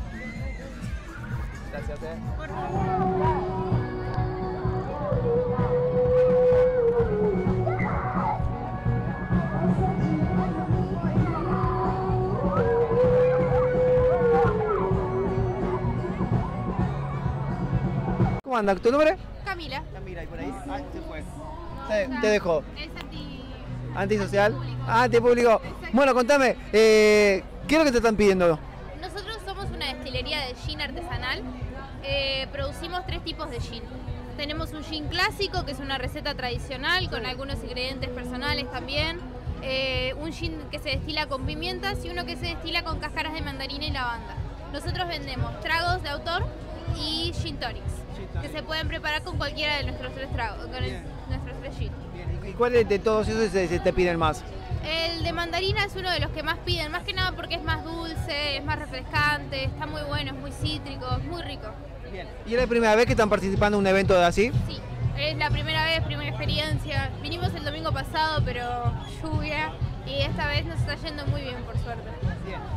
Gracias, 1.72 1.98
eh. 2.03 2.16
¿Cómo 18.42 18.57
anda? 18.57 18.74
¿Tu 18.77 18.90
nombre? 18.90 19.16
Camila. 19.48 19.82
Camila, 19.94 20.24
¿y 20.24 20.26
por 20.26 20.38
ahí? 20.38 20.54
Ah, 20.68 20.80
se 20.92 21.00
fue. 21.00 21.22
Te, 21.88 22.20
te 22.20 22.26
dejó. 22.26 22.62
Es 22.76 23.02
anti... 23.02 23.44
¿Antisocial? 23.94 24.54
Ah, 24.87 25.04
antipúblico. 25.04 25.62
Bueno, 25.92 26.12
contame, 26.12 26.56
eh, 26.72 27.42
¿qué 27.66 27.74
es 27.74 27.78
lo 27.78 27.84
que 27.87 27.92
te 27.92 27.96
están 27.96 28.14
pidiendo? 28.14 28.58
Nosotros 29.00 29.38
somos 29.46 29.70
una 29.70 29.87
destilería 29.94 30.40
de 30.40 30.54
gin 30.54 30.82
artesanal. 30.82 31.42
Eh, 32.04 32.46
producimos 32.52 33.06
tres 33.06 33.24
tipos 33.24 33.50
de 33.50 33.58
gin. 33.61 33.82
Tenemos 34.37 34.72
un 34.72 34.84
gin 34.84 35.08
clásico, 35.08 35.64
que 35.64 35.72
es 35.72 35.80
una 35.80 35.96
receta 35.96 36.34
tradicional, 36.34 37.08
con 37.08 37.24
algunos 37.24 37.56
ingredientes 37.64 38.11
personales 38.11 38.70
también. 38.70 39.18
Eh, 39.62 40.14
un 40.20 40.30
gin 40.32 40.61
que 40.70 40.78
se 40.78 40.90
destila 40.90 41.26
con 41.26 41.46
pimientas 41.46 42.04
y 42.04 42.11
uno 42.11 42.26
que 42.26 42.37
se 42.37 42.46
destila 42.46 42.84
con 42.84 43.00
cáscaras 43.00 43.32
de 43.32 43.40
mandarina 43.40 43.87
y 43.87 43.90
lavanda. 43.92 44.34
Nosotros 44.74 45.08
vendemos 45.08 45.58
tragos 45.61 46.02
de 46.02 46.11
autor 46.11 46.44
y 46.96 47.32
gin 47.42 47.56
tonics, 47.56 47.97
que 48.42 48.48
se 48.48 48.62
pueden 48.62 48.88
preparar 48.88 49.22
con 49.22 49.37
cualquiera 49.37 49.76
de 49.78 49.85
nuestros 49.85 50.12
tres 50.14 50.31
tragos, 50.33 50.66
con 50.66 50.83
el- 50.83 51.02
nuestros 51.28 51.59
tres 51.61 51.76
gin. 51.78 51.92
¿Y 52.46 52.52
cuáles 52.52 52.88
de 52.88 52.98
todos 52.98 53.28
esos 53.28 53.50
se, 53.50 53.68
se 53.68 53.78
te 53.81 53.92
piden 53.92 54.18
más? 54.18 54.42
El 54.85 55.22
de 55.22 55.33
mandarina 55.33 55.85
es 55.85 55.94
uno 55.96 56.11
de 56.11 56.20
los 56.20 56.31
que 56.31 56.42
más 56.42 56.57
piden, 56.64 56.90
más 56.90 57.02
que 57.02 57.12
nada 57.12 57.33
porque 57.33 57.57
es 57.57 57.62
más 57.62 57.85
dulce, 57.85 58.57
es 58.57 58.64
más 58.64 58.78
refrescante, 58.78 59.64
está 59.64 59.87
muy 59.87 60.00
bueno, 60.02 60.33
es 60.33 60.38
muy 60.38 60.52
cítrico, 60.52 61.07
es 61.18 61.24
muy 61.24 61.42
rico. 61.42 61.68
¿Y 62.46 62.54
es 62.54 62.61
la 62.61 62.66
primera 62.66 62.94
vez 62.94 63.04
que 63.04 63.12
están 63.12 63.28
participando 63.28 63.76
en 63.76 63.81
un 63.83 63.87
evento 63.87 64.14
de 64.14 64.24
así? 64.24 64.50
Sí, 64.66 64.78
es 65.18 65.37
la 65.37 65.50
primera 65.50 65.85
vez, 65.85 66.00
primera 66.04 66.31
experiencia. 66.31 67.11
Vinimos 67.22 67.52
el 67.54 67.64
domingo 67.64 67.92
pasado, 67.92 68.40
pero 68.44 68.94
lluvia, 69.22 69.72
y 70.07 70.22
esta 70.22 70.46
vez 70.46 70.64
nos 70.64 70.81
está 70.81 70.94
yendo 70.94 71.26
muy 71.26 71.42
bien, 71.42 71.57
por 71.64 71.76
suerte. 71.78 72.09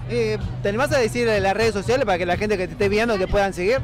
Eh, 0.10 0.38
¿Te 0.62 0.67
animás 0.69 0.91
a 0.91 0.97
decir 0.97 1.27
las 1.27 1.54
redes 1.54 1.73
sociales 1.73 2.06
para 2.06 2.17
que 2.17 2.25
la 2.25 2.36
gente 2.36 2.58
que 2.58 2.67
te 2.67 2.73
esté 2.73 2.89
viendo 2.89 3.17
te 3.17 3.27
puedan 3.27 3.54
seguir? 3.54 3.80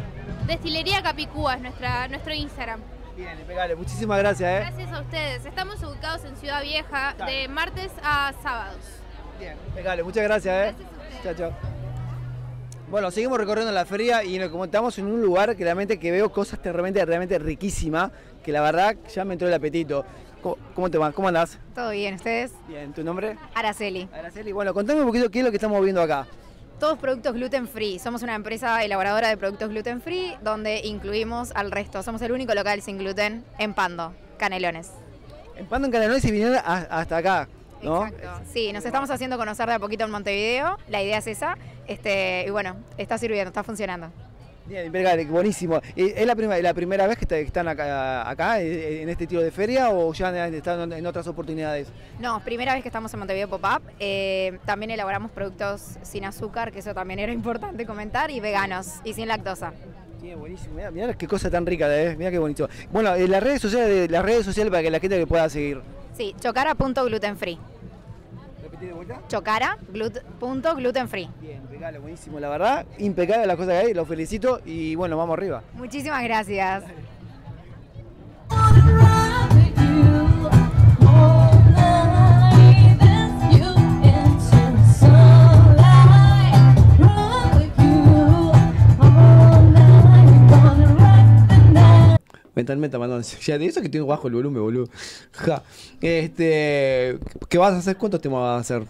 Destilería 0.47 1.03
Capicúa 1.03 1.55
es 1.55 1.61
nuestra, 1.61 2.07
nuestro 2.07 2.33
Instagram. 2.33 2.79
Bien, 3.17 3.37
impecable. 3.37 3.75
Muchísimas 3.75 4.17
gracias, 4.19 4.49
¿eh? 4.49 4.59
Gracias 4.59 4.93
a 4.93 5.01
ustedes. 5.01 5.45
Estamos 5.45 5.83
ubicados 5.83 6.23
en 6.23 6.37
Ciudad 6.37 6.61
Vieja 6.61 7.15
de 7.25 7.49
martes 7.49 7.91
a 8.01 8.31
sábados. 8.41 8.79
Bien, 9.37 9.57
impecable. 9.67 10.03
Muchas 10.03 10.23
gracias, 10.23 10.69
¿eh? 10.69 10.75
Chao, 11.21 11.33
chao. 11.33 11.51
Bueno, 12.89 13.11
seguimos 13.11 13.37
recorriendo 13.37 13.73
la 13.73 13.85
feria 13.85 14.23
y 14.23 14.39
nos 14.39 14.49
estamos 14.63 14.97
en 14.97 15.07
un 15.07 15.21
lugar 15.21 15.53
que 15.57 15.65
realmente 15.65 15.99
que 15.99 16.11
veo 16.11 16.31
cosas 16.31 16.59
realmente, 16.63 17.03
realmente 17.03 17.37
riquísimas, 17.37 18.11
que 18.41 18.53
la 18.53 18.61
verdad 18.61 18.95
ya 19.13 19.25
me 19.25 19.33
entró 19.33 19.49
el 19.49 19.53
apetito. 19.53 20.05
¿Cómo, 20.41 20.55
cómo 20.73 20.89
te 20.89 20.97
va? 20.97 21.11
¿Cómo 21.11 21.27
andás? 21.27 21.59
Todo 21.75 21.89
bien, 21.89 22.15
¿ustedes? 22.15 22.53
Bien, 22.69 22.93
¿tu 22.93 23.03
nombre? 23.03 23.35
Araceli. 23.53 24.07
Araceli. 24.13 24.53
Bueno, 24.53 24.73
contame 24.73 25.01
un 25.01 25.07
poquito 25.07 25.29
qué 25.29 25.39
es 25.39 25.45
lo 25.45 25.51
que 25.51 25.57
estamos 25.57 25.83
viendo 25.83 26.01
acá. 26.01 26.25
Todos 26.79 26.99
productos 26.99 27.33
gluten 27.33 27.67
free. 27.67 27.97
Somos 27.97 28.21
una 28.21 28.35
empresa 28.35 28.83
elaboradora 28.83 29.29
de 29.29 29.37
productos 29.37 29.69
gluten 29.69 29.99
free 30.01 30.35
donde 30.43 30.81
incluimos 30.83 31.51
al 31.55 31.71
resto. 31.71 32.03
Somos 32.03 32.21
el 32.21 32.31
único 32.31 32.53
local 32.53 32.81
sin 32.83 32.99
gluten 32.99 33.43
en 33.57 33.73
Pando, 33.73 34.13
Canelones. 34.37 34.91
En 35.55 35.65
Pando 35.65 35.87
en 35.87 35.91
Canelones 35.91 36.23
y 36.25 36.31
vinieron 36.31 36.55
a- 36.57 36.87
hasta 36.91 37.17
acá, 37.17 37.47
¿no? 37.81 38.05
Exacto. 38.05 38.29
Sí, 38.53 38.71
nos 38.73 38.85
estamos 38.85 39.09
haciendo 39.09 39.37
conocer 39.37 39.67
de 39.67 39.73
a 39.73 39.79
poquito 39.79 40.03
en 40.03 40.11
Montevideo. 40.11 40.77
La 40.87 41.01
idea 41.01 41.17
es 41.17 41.25
esa. 41.25 41.57
Este, 41.87 42.45
y 42.47 42.51
bueno, 42.51 42.75
está 42.99 43.17
sirviendo, 43.17 43.47
está 43.49 43.63
funcionando. 43.63 44.11
Bien, 44.67 44.91
buenísimo. 45.29 45.81
¿Y 45.95 46.09
¿Es 46.09 46.25
la, 46.25 46.35
primera 46.35 46.61
la 46.61 46.73
primera 46.73 47.07
vez 47.07 47.17
que 47.17 47.41
están 47.41 47.67
acá, 47.67 48.29
acá 48.29 48.61
eh, 48.61 49.01
en 49.01 49.09
este 49.09 49.25
tiro 49.25 49.41
de 49.41 49.51
feria 49.51 49.91
o 49.91 50.13
ya 50.13 50.27
han 50.27 50.53
estado 50.53 50.83
en 50.83 51.05
otras 51.05 51.25
oportunidades? 51.27 51.87
No, 52.19 52.41
primera 52.41 52.73
vez 52.73 52.81
que 52.81 52.89
estamos 52.89 53.13
en 53.13 53.19
Montevideo 53.19 53.47
Pop-Up. 53.47 53.81
Eh, 53.99 54.59
también 54.65 54.91
elaboramos 54.91 55.31
productos 55.31 55.97
sin 56.01 56.25
azúcar, 56.25 56.71
que 56.71 56.79
eso 56.79 56.93
también 56.93 57.19
era 57.19 57.31
importante 57.37 57.85
comentar, 57.85 58.29
y 58.29 58.39
veganos 58.39 58.95
y 59.03 59.13
sin 59.13 59.27
lactosa. 59.27 59.71
Sí, 60.19 60.33
buenísimo. 60.33 60.75
Mirá, 60.75 60.91
mirá 60.91 61.13
qué 61.13 61.27
cosa 61.27 61.49
tan 61.49 61.65
rica, 61.65 61.87
eh. 61.95 62.15
Mirá 62.17 62.31
qué 62.31 62.39
bonito. 62.39 62.67
Bueno, 62.91 63.13
eh, 63.13 63.27
las 63.27 63.41
redes 63.41 63.61
sociales, 63.61 64.09
las 64.11 64.23
redes 64.23 64.45
sociales 64.45 64.71
para 64.71 64.83
que 64.83 64.91
la 64.91 64.99
gente 64.99 65.17
que 65.17 65.27
pueda 65.27 65.47
seguir. 65.47 65.81
Sí, 66.13 66.35
chocara.glutenfree. 66.41 67.57
¿Repetí 68.79 68.85
de 68.87 68.93
vuelta? 68.93 69.21
Chocara, 69.27 69.77
glut- 69.91 70.21
punto 70.39 70.75
gluten 70.75 71.07
free. 71.09 71.29
Bien, 71.41 71.57
impecable, 71.57 71.99
buenísimo. 71.99 72.39
La 72.39 72.49
verdad, 72.49 72.85
impecable 72.99 73.45
las 73.47 73.55
cosas 73.57 73.73
que 73.81 73.87
hay, 73.87 73.93
los 73.93 74.07
felicito 74.07 74.59
y 74.65 74.95
bueno, 74.95 75.17
vamos 75.17 75.37
arriba. 75.37 75.63
Muchísimas 75.73 76.23
gracias. 76.23 76.83
Mentalmente 92.57 92.97
mandando. 92.97 93.23
Ya 93.45 93.59
de 93.59 93.67
eso 93.67 93.83
que 93.83 93.89
tengo 93.89 94.07
bajo 94.07 94.27
el 94.27 94.33
volumen, 94.33 94.63
boludo. 94.63 94.89
Ja. 95.33 95.61
Este. 96.01 97.19
¿Qué 97.49 97.57
vas 97.59 97.73
a 97.73 97.77
hacer? 97.77 97.97
¿Cuántos 97.97 98.19
temas 98.19 98.41
vas 98.41 98.57
a 98.57 98.59
hacer? 98.61 98.87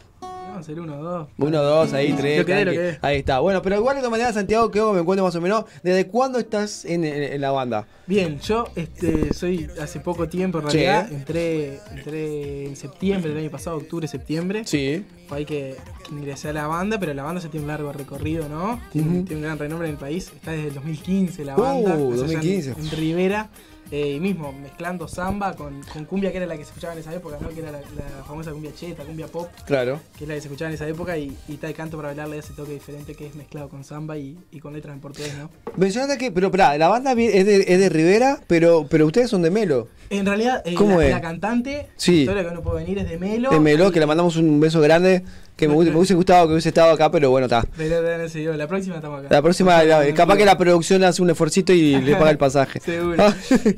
Vamos 0.58 0.70
a 0.70 0.72
hacer 0.72 0.80
uno 0.82 1.00
o 1.00 1.04
dos. 1.04 1.28
Uno, 1.38 1.62
dos, 1.62 1.94
ahí, 1.94 2.14
tres. 2.14 2.40
Lo 2.40 2.46
que. 2.46 2.98
Ahí 3.02 3.18
está. 3.20 3.40
Bueno, 3.40 3.62
pero 3.62 3.76
igual 3.76 3.96
de 3.96 4.02
todas 4.02 4.12
maneras, 4.12 4.34
Santiago, 4.34 4.72
que 4.72 4.82
me 4.82 5.00
encuentro 5.02 5.24
más 5.24 5.36
o 5.36 5.42
menos. 5.42 5.66
¿Desde 5.84 6.08
cuándo 6.08 6.40
estás 6.40 6.84
en, 6.86 7.04
en- 7.04 7.34
en 7.34 7.42
la 7.42 7.52
banda? 7.52 7.86
Bien, 8.08 8.40
yo 8.40 8.66
este, 8.76 9.34
soy 9.34 9.70
hace 9.80 10.00
poco 10.00 10.28
tiempo 10.28 10.60
en 10.60 10.70
Sí. 10.72 10.78
realidad. 10.80 11.12
Entré, 11.12 11.80
entré 11.96 12.66
en 12.68 12.76
septiembre 12.76 13.30
del 13.30 13.40
año 13.40 13.52
pasado, 13.52 13.78
octubre, 13.78 14.08
septiembre. 14.08 14.64
Sí. 14.66 15.06
Fue 15.28 15.38
ahí 15.40 15.46
que, 15.46 15.76
ingresé 16.10 16.50
a 16.50 16.54
la 16.54 16.66
banda, 16.68 16.98
pero 17.00 17.14
la 17.14 17.24
banda 17.24 17.42
ya 17.42 17.50
tiene 17.50 17.66
un 17.66 17.68
largo 17.68 17.92
recorrido, 17.92 18.50
¿no? 18.50 18.80
Tiene, 18.92 19.10
un 19.30 19.42
gran 19.42 19.60
renombre 19.60 19.88
en 19.90 19.94
el 19.94 20.00
país. 20.00 20.32
Está 20.36 20.52
desde 20.52 20.70
el 20.70 20.74
2015 20.74 21.46
la 21.46 21.56
Uh, 21.58 21.62
banda. 21.62 21.96
2015. 21.98 22.72
En, 22.72 22.92
Rivera. 22.92 23.50
Eh, 23.92 24.14
y 24.16 24.20
mismo 24.20 24.52
mezclando 24.52 25.08
samba 25.08 25.56
con, 25.56 25.82
con 25.94 26.06
cumbia, 26.06 26.32
que 26.32 26.38
era 26.38 26.46
la 26.46 26.58
que 26.58 26.64
se 26.64 26.70
escuchaba 26.70 26.94
en 26.94 27.00
esa 27.00 27.14
época, 27.14 27.38
¿no? 27.42 27.50
Que 27.50 27.60
era 27.62 27.72
la, 27.72 27.80
la 27.80 28.24
famosa 28.26 28.52
cumbia 28.52 28.72
cheta, 28.76 29.04
cumbia 29.04 29.28
pop, 29.28 29.48
Claro. 29.66 30.00
que 30.18 30.24
es 30.26 30.28
la 30.28 30.36
que 30.36 30.42
se 30.42 30.48
escuchaba 30.48 30.70
en 30.70 30.76
esa 30.76 30.88
época. 30.88 31.18
Y, 31.18 31.36
y 31.48 31.56
tal 31.58 31.74
canto 31.74 31.98
para 31.98 32.10
bailarle 32.10 32.38
ese 32.40 32.54
toque 32.54 32.74
diferente 32.74 33.16
que 33.16 33.28
es 33.28 33.36
mezclado 33.36 33.70
con 33.70 33.84
samba 33.84 34.18
y, 34.18 34.38
y 34.52 34.60
con 34.60 34.74
letras 34.74 34.94
en 34.94 35.00
portugués, 35.02 35.34
¿no? 35.38 35.50
Mencionaste 35.78 36.18
que, 36.18 36.32
pero 36.32 36.52
pará, 36.52 36.78
la 36.78 36.88
banda 36.88 37.12
es 37.14 37.46
de, 37.46 37.66
es 37.68 37.80
de 37.80 37.90
Rivera, 37.90 38.40
pero, 38.48 38.88
pero 38.90 39.06
ustedes 39.06 39.30
son 39.30 39.42
de 39.42 39.52
Melo. 39.52 39.88
En 40.10 40.26
realidad, 40.26 40.62
eh, 40.66 40.74
¿Cómo 40.76 41.00
la, 41.00 41.06
es? 41.06 41.12
la 41.12 41.22
cantante, 41.22 41.88
Sí. 41.98 42.26
la 42.26 42.44
que 42.44 42.52
no 42.52 42.62
puede 42.62 42.84
venir 42.84 43.00
es 43.00 43.10
de 43.10 43.18
Melo. 43.18 43.50
De 43.50 43.60
Melo, 43.60 43.92
que 43.92 44.00
le 44.00 44.06
mandamos 44.06 44.36
un 44.38 44.60
beso 44.60 44.80
grande. 44.82 45.24
Que 45.58 45.68
me, 45.68 45.74
hubiese- 45.74 45.92
me 45.92 45.98
hubiese 45.98 46.14
gustado 46.14 46.46
que 46.48 46.54
hubiese 46.54 46.70
estado 46.70 46.92
acá, 46.94 47.10
pero 47.12 47.32
bueno, 47.32 47.46
está. 47.48 47.66
La 48.56 48.68
próxima 48.68 48.96
estamos 48.98 49.20
acá. 49.20 49.28
La 49.32 49.42
próxima, 49.42 49.84
la- 49.84 50.14
capaz 50.14 50.38
que 50.38 50.46
la 50.46 50.58
producción 50.58 51.04
hace 51.04 51.22
un 51.22 51.30
esfuercito 51.32 51.74
y 51.74 52.00
le 52.00 52.16
paga 52.16 52.30
el 52.30 52.38
pasaje. 52.38 52.80
Seguro. 52.86 53.24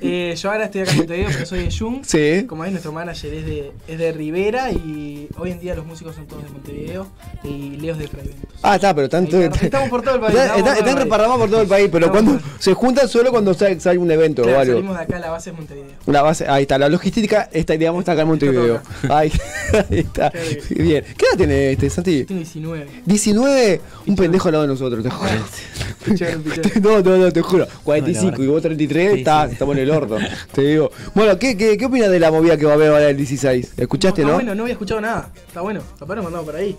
Eh, 0.02 0.36
yo 0.38 0.52
ahora 0.52 0.66
estoy 0.66 0.82
acá 0.82 0.92
en 0.92 0.98
Montevideo, 0.98 1.30
pero 1.32 1.46
soy 1.46 1.60
de 1.66 1.72
Jung. 1.72 2.04
Sí. 2.06 2.46
Como 2.48 2.66
es, 2.66 2.72
nuestro 2.72 2.92
manager 2.92 3.34
es 3.34 3.46
de, 3.46 3.72
es 3.88 3.98
de 3.98 4.12
Rivera 4.12 4.72
y 4.72 5.30
hoy 5.38 5.52
en 5.52 5.60
día 5.62 5.74
los 5.76 5.86
músicos 5.86 6.16
son 6.16 6.28
todos 6.28 6.44
de 6.44 6.50
Montevideo 6.50 7.08
y 7.44 7.78
Leos 7.78 7.98
de 7.98 8.08
Fraiventos. 8.08 8.50
Ah, 8.62 8.76
está, 8.76 8.94
pero 8.94 9.08
tanto. 9.08 9.42
Está, 9.42 9.66
estamos 9.66 9.90
por 9.90 10.02
todo 10.02 10.16
el 10.16 10.22
país, 10.22 10.36
Están, 10.36 10.48
estamos 10.60 10.62
por 10.62 10.70
están- 10.70 10.84
todo 10.84 10.90
el 10.90 10.96
país. 10.96 11.04
reparramados 11.06 11.40
por 11.42 11.50
todo 11.50 11.62
el 11.62 11.68
país, 11.70 11.90
pero 11.92 12.06
Estamos 12.08 12.32
cuando 12.34 12.50
se 12.60 12.74
juntan 12.74 13.08
solo 13.08 13.32
cuando 13.32 13.54
sale, 13.54 13.80
sale 13.80 13.98
un 14.00 14.12
evento 14.12 14.42
Claro, 14.44 14.58
o 14.58 14.62
algo. 14.62 14.74
salimos 14.74 14.98
de 14.98 15.04
acá, 15.04 15.20
la 15.20 15.30
base 15.30 15.50
es 15.52 15.56
Montevideo. 15.56 15.92
La 16.08 16.22
base, 16.24 16.46
ahí 16.48 16.64
está, 16.64 16.78
la 16.78 16.90
logística 16.90 17.50
está, 17.54 17.74
digamos, 17.78 18.02
está 18.02 18.12
acá 18.12 18.24
en 18.24 18.28
Montevideo. 18.28 18.82
Ahí, 19.10 19.32
ahí 19.90 20.00
está. 20.00 20.30
Bien. 20.70 21.06
¿Qué 21.18 21.26
edad 21.26 21.38
tiene 21.38 21.69
este, 21.72 21.90
Santi? 21.90 22.24
Tengo 22.26 22.40
19. 22.40 22.88
19, 23.06 23.82
un 24.08 24.16
pendejo 24.16 24.48
al 24.48 24.52
lado 24.54 24.62
de 24.64 24.68
nosotros, 24.70 25.04
te 25.04 25.10
juro. 25.10 25.30
Pichón, 26.06 26.44
pichón. 26.44 26.82
No, 26.82 27.02
no, 27.02 27.18
no, 27.18 27.32
te 27.32 27.42
juro. 27.42 27.68
45 27.84 28.32
verdad. 28.32 28.44
y 28.44 28.48
vos 28.48 28.62
33, 28.62 29.14
Sí, 29.14 29.20
está, 29.20 29.48
sí. 29.48 29.54
estamos 29.54 29.76
en 29.78 29.84
el 29.84 29.92
orto. 29.92 30.18
Te 30.54 30.62
digo. 30.62 30.92
Bueno, 31.16 31.38
¿qué, 31.40 31.56
qué, 31.58 31.78
qué 31.78 31.86
opinas 31.86 32.10
de 32.10 32.20
la 32.20 32.32
movida 32.32 32.58
que 32.58 32.66
va 32.66 32.72
a 32.72 32.76
haber 32.76 32.90
ahora 32.92 33.10
el 33.10 33.18
16? 33.18 33.74
¿Escuchaste, 33.78 34.22
Está 34.22 34.32
no? 34.32 34.36
bueno, 34.38 34.56
no 34.56 34.64
había 34.64 34.74
escuchado 34.74 35.02
nada. 35.02 35.32
Está 35.48 35.62
bueno. 35.62 35.82
Capaz 36.00 36.16
nos 36.16 36.24
mandamos 36.24 36.46
por 36.46 36.56
ahí. 36.56 36.76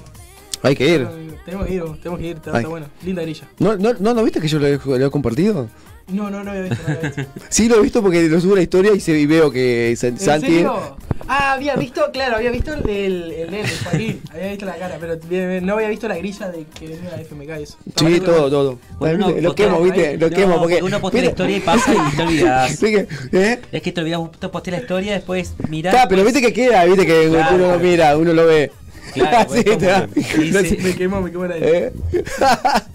Hay 0.62 0.76
que 0.76 0.88
ir. 0.88 1.07
Tenemos 1.44 1.66
que 1.66 1.74
ir, 1.74 1.83
tenemos 2.03 2.18
que 2.20 2.26
ir. 2.26 2.37
Está, 2.37 2.50
Ay. 2.53 2.57
está 2.59 2.68
bueno. 2.68 2.87
Linda 3.05 3.22
grilla. 3.22 3.48
¿No, 3.59 3.76
no, 3.76 3.94
no, 3.98 4.14
¿no 4.14 4.22
viste 4.24 4.40
que 4.40 4.48
yo 4.48 4.59
lo 4.59 4.66
he, 4.66 4.79
lo 4.85 5.07
he 5.07 5.11
compartido? 5.11 5.68
No, 6.09 6.29
no, 6.29 6.42
no 6.44 6.50
había 6.50 6.62
visto. 6.64 6.79
No 6.87 6.94
había 6.96 7.09
visto. 7.11 7.33
Sí, 7.48 7.68
lo 7.68 7.76
he 7.76 7.83
visto 7.83 8.03
porque 8.03 8.29
lo 8.29 8.40
subo 8.40 8.53
a 8.55 8.57
la 8.57 8.62
historia 8.62 8.92
y, 8.94 9.00
se, 9.00 9.18
y 9.18 9.26
veo 9.26 9.50
que 9.50 9.94
San- 9.96 10.11
¿En 10.11 10.18
Santi. 10.18 10.46
serio? 10.48 10.96
Ah, 11.33 11.53
había 11.53 11.77
visto, 11.77 12.11
claro, 12.12 12.37
había 12.37 12.51
visto 12.51 12.73
el, 12.75 12.88
el, 12.90 13.31
el, 13.33 13.55
el 13.55 13.66
Joaquín, 13.85 14.21
había 14.33 14.49
visto 14.49 14.66
la 14.66 14.75
cara, 14.75 14.97
pero 14.99 15.16
no 15.62 15.75
había 15.75 15.88
visto 15.88 16.09
la 16.09 16.16
grilla 16.16 16.49
de 16.49 16.64
que 16.64 16.88
venía 16.88 17.09
la 17.09 17.21
FMK 17.23 17.61
y 17.61 17.62
eso. 17.62 17.79
Sí, 17.97 18.19
todo, 18.21 18.51
todo. 18.51 18.79
Bueno, 18.99 19.31
lo 19.40 19.55
quemo, 19.55 19.81
¿viste? 19.81 20.16
Lo 20.19 20.29
no, 20.29 20.37
quemo 20.37 20.59
porque. 20.59 20.83
uno 20.83 21.01
postea 21.01 21.23
la 21.23 21.29
historia 21.29 21.57
y 21.57 21.61
pasa 21.61 21.93
y 21.95 22.16
te 22.16 22.23
olvidas. 22.25 22.71
Sí 22.77 22.87
que- 22.87 23.07
¿eh? 23.33 23.61
Es 23.71 23.81
que 23.83 23.93
te 23.93 24.01
olvidas, 24.01 24.19
vos 24.19 24.31
posté 24.51 24.73
la 24.73 24.79
historia, 24.79 25.12
después 25.12 25.55
mirás. 25.69 25.95
Claro, 25.95 26.09
pero 26.09 26.25
viste 26.25 26.40
que 26.40 26.53
queda, 26.53 26.85
viste 26.85 27.07
que 27.07 27.29
Claro. 27.29 27.55
uno 27.55 27.73
lo 27.75 27.79
mira, 27.79 28.16
uno 28.16 28.33
lo 28.33 28.47
ve. 28.47 28.73
Claro, 29.14 29.47
pues, 29.49 29.61
Sí, 29.61 29.77
te 29.77 30.51
no 30.53 30.61
sí. 30.62 30.79
Me 30.83 30.95
quemó, 30.97 31.21
me 31.21 31.31
quemó 31.31 31.45
la 31.47 31.57
¿eh? 31.59 31.93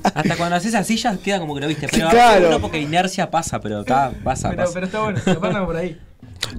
Hasta 0.04 0.36
cuando 0.36 0.56
haces 0.58 0.76
así 0.76 0.98
ya 0.98 1.16
queda 1.18 1.40
como 1.40 1.56
que 1.56 1.62
lo 1.62 1.68
viste. 1.68 1.88
Pero 1.90 2.10
Claro. 2.10 2.48
uno 2.50 2.60
porque 2.60 2.80
inercia 2.80 3.32
pasa, 3.32 3.60
pero 3.62 3.82
está, 3.82 4.12
pasa, 4.24 4.50
Pero, 4.50 4.62
pasa. 4.64 4.74
pero 4.74 4.86
está 4.88 5.00
bueno, 5.02 5.20
capaz 5.24 5.48
andamos 5.48 5.68
por 5.68 5.78
ahí. 5.78 5.98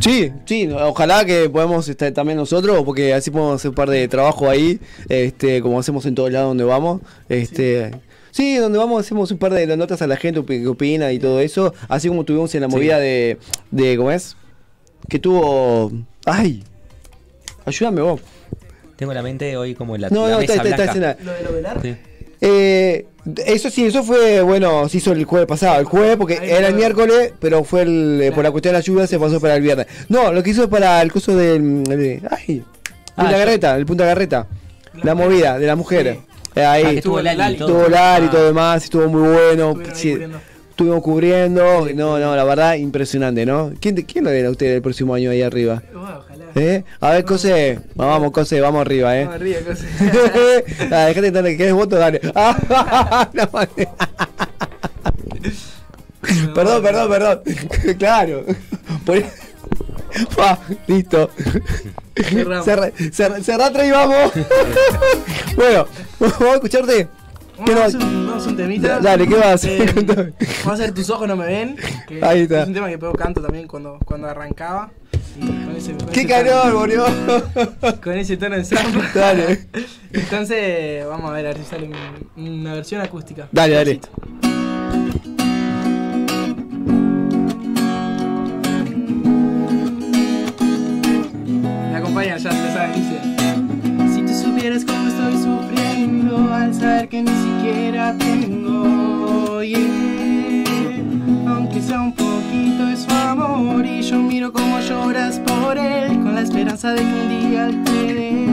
Sí, 0.01 0.33
sí, 0.45 0.69
ojalá 0.71 1.25
que 1.25 1.49
podamos 1.51 1.89
estar 1.89 2.13
también 2.13 2.37
nosotros, 2.39 2.83
porque 2.85 3.15
así 3.15 3.31
podemos 3.31 3.57
hacer 3.57 3.71
un 3.71 3.75
par 3.75 3.89
de 3.91 4.07
trabajo 4.09 4.49
ahí, 4.49 4.81
este, 5.09 5.61
como 5.63 5.79
hacemos 5.81 6.05
en 6.07 6.15
todos 6.15 6.31
lados 6.31 6.49
donde 6.51 6.65
vamos. 6.65 7.01
Este, 7.29 7.91
sí. 8.31 8.57
donde 8.57 8.79
vamos 8.79 9.01
hacemos 9.05 9.31
un 9.31 9.39
par 9.39 9.53
de 9.55 9.67
notas 9.77 10.03
a 10.03 10.07
la 10.07 10.17
gente 10.17 10.45
que 10.45 10.67
opina 10.67 11.13
y 11.13 11.19
todo 11.19 11.41
eso, 11.41 11.75
así 11.89 12.09
como 12.09 12.25
tuvimos 12.25 12.55
en 12.55 12.63
la 12.63 12.69
Sí. 12.69 12.75
movida 12.77 12.99
de, 12.99 13.39
de, 13.71 13.97
¿cómo 13.97 14.11
es? 14.13 14.37
Que 15.09 15.19
tuvo, 15.19 15.93
ay, 16.25 16.63
ayúdame 17.65 18.03
vos. 18.03 18.21
Tengo 18.97 19.13
la 19.13 19.23
mente 19.23 19.57
hoy 19.57 19.75
como 19.75 19.97
la, 19.97 20.09
No, 20.11 20.27
la 20.27 20.35
no, 20.35 20.39
mesa 20.41 20.55
está, 20.55 20.69
está, 20.69 20.85
está 20.85 20.95
en 20.95 21.01
la- 21.03 21.17
Lo 21.23 21.33
de 21.33 21.43
lo 21.43 21.53
velar. 21.53 21.83
Sí. 21.83 21.97
Eh, 22.41 23.07
eso 23.45 23.71
sí, 23.71 23.87
eso 23.87 24.03
fue, 24.05 24.41
bueno, 24.43 24.89
se 24.89 24.99
hizo 24.99 25.13
el 25.13 25.25
jueves 25.25 25.47
pasado, 25.49 25.81
el 25.81 25.87
jueves 25.87 26.17
porque 26.17 26.39
Ahí 26.39 26.51
era 26.51 26.69
el 26.69 26.75
miércoles, 26.75 27.33
pero 27.41 27.65
fue 27.65 27.83
el, 27.83 28.21
eh, 28.23 28.33
por 28.33 28.45
la 28.45 28.51
cuestión 28.51 28.73
de 28.75 28.79
la 28.79 28.85
lluvia 28.85 29.07
se 29.07 29.19
pasó 29.19 29.41
para 29.41 29.57
el 29.57 29.63
viernes. 29.63 29.87
No, 30.09 30.33
lo 30.33 30.43
que 30.43 30.51
hizo 30.51 30.63
es 30.65 30.69
para 30.69 31.01
el 31.03 31.13
curso 31.13 31.37
del, 31.37 31.83
de, 31.85 32.23
ay, 32.31 32.63
Ah, 33.17 33.23
Punta 33.23 33.33
yo- 33.33 33.39
Garreta, 33.39 33.77
el 33.77 33.87
Punta 33.87 34.05
Garreta, 34.05 34.47
la, 35.03 35.15
movida 35.15 35.59
de 35.59 35.67
las 35.67 35.77
mujeres. 35.77 36.19
Eh, 36.55 36.65
ahí 36.65 36.83
Ah, 36.85 36.91
que 36.91 36.97
estuvo 36.99 37.19
estuvo 37.19 37.23
Lali 37.35 37.55
y 37.55 37.59
todo. 37.59 37.69
estuvo 37.87 38.25
y 38.27 38.29
todo 38.29 38.47
demás, 38.47 38.85
estuvo 38.85 39.09
muy 39.09 39.29
bueno. 39.29 39.75
Sí. 39.95 40.19
Estuvimos 40.77 41.03
cubriendo, 41.03 41.89
no, 41.95 42.19
no, 42.19 42.37
la 42.37 42.45
verdad, 42.45 42.75
impresionante, 42.75 43.47
¿no? 43.47 43.73
¿Quién, 43.81 43.97
quién 44.03 44.27
lo 44.27 44.31
verá 44.31 44.51
usted 44.51 44.75
el 44.75 44.83
próximo 44.83 45.15
año 45.15 45.31
ahí 45.31 45.41
arriba? 45.41 45.83
Ojalá. 45.95 46.45
¿Eh? 46.55 46.85
A 47.01 47.13
ver, 47.13 47.25
Cose, 47.25 47.81
vamos, 47.95 48.31
Cose, 48.31 48.61
vamos 48.61 48.83
arriba, 48.83 49.19
¿eh? 49.19 49.27
Me 49.27 49.39
ríe, 49.39 49.61
cosa. 49.61 49.87
ah, 50.93 51.07
dejate 51.07 51.31
de 51.31 51.43
que 51.51 51.57
quieres 51.57 51.73
voto, 51.73 51.97
dale. 51.97 52.21
No, 56.47 56.53
perdón, 56.55 56.83
perdón, 56.83 57.09
perdón. 57.09 57.41
claro. 57.99 58.45
Por- 59.07 59.25
listo. 60.89 61.31
Cerramos. 62.17 62.65
Cerra, 63.13 63.41
cerra, 63.43 63.87
y 63.87 63.91
vamos. 63.93 64.33
bueno, 65.57 65.87
vamos 66.19 66.43
a 66.43 66.55
escucharte. 66.55 67.09
¿Qué 67.65 67.75
Vamos 67.75 67.81
a 67.81 67.85
hacer 67.87 68.01
un, 68.03 68.27
vamos 68.27 68.47
a 68.47 68.49
un 68.51 68.57
temita. 68.57 68.89
Da- 68.89 69.01
dale, 69.01 69.27
¿qué 69.29 69.35
vas 69.35 69.47
a 69.47 69.53
hacer? 69.55 69.89
Eh, 69.89 70.33
vamos 70.65 70.67
a 70.67 70.73
hacer 70.85 70.93
Tus 70.95 71.09
ojos 71.11 71.27
no 71.27 71.37
me 71.37 71.47
ven. 71.47 71.77
Que 72.07 72.23
Ahí 72.25 72.41
está. 72.43 72.63
Es 72.63 72.69
un 72.69 72.75
tema 72.75 72.89
que 72.89 72.99
pego 72.99 73.13
canto 73.15 73.41
también 73.41 73.67
cuando, 73.67 73.99
cuando 74.05 74.29
arrancaba. 74.29 74.91
Con 75.41 75.77
ese, 75.77 75.93
con 75.97 76.09
¡Qué 76.09 76.27
calor, 76.27 76.73
boludo! 76.73 77.07
Con 78.03 78.15
ese 78.15 78.37
tono 78.37 78.57
de 78.57 78.65
samba. 78.65 79.05
Dale. 79.15 79.67
Entonces, 80.13 81.07
vamos 81.07 81.31
a 81.31 81.35
ver, 81.35 81.47
a 81.47 81.49
ver 81.51 81.59
si 81.59 81.65
sale 81.65 81.89
un- 82.37 82.47
una 82.47 82.75
versión 82.75 83.01
acústica. 83.01 83.49
Dale, 83.53 83.75
dale. 83.75 84.01
Me 91.91 91.97
acompaña 91.97 92.37
ya, 92.39 92.51
ya 92.51 92.73
saben, 92.73 92.95
dice. 92.95 94.15
Si 94.15 94.23
tú 94.23 94.35
supieras 94.51 94.85
cómo 94.85 95.06
al 96.53 96.73
saber 96.73 97.09
que 97.09 97.23
ni 97.23 97.31
siquiera 97.31 98.17
tengo, 98.17 99.63
yeah. 99.63 100.65
aunque 101.49 101.83
sea 101.83 102.01
un 102.01 102.13
poquito 102.13 102.89
es 102.89 103.01
su 103.01 103.11
amor 103.11 103.85
y 103.85 104.03
yo 104.03 104.17
miro 104.19 104.53
cómo 104.53 104.79
lloras 104.81 105.41
por 105.41 105.77
él 105.77 106.13
con 106.23 106.35
la 106.35 106.43
esperanza 106.43 106.93
de 106.93 107.01
que 107.01 107.07
un 107.07 107.29
día 107.29 107.71
te 107.85 108.15
dé, 108.15 108.47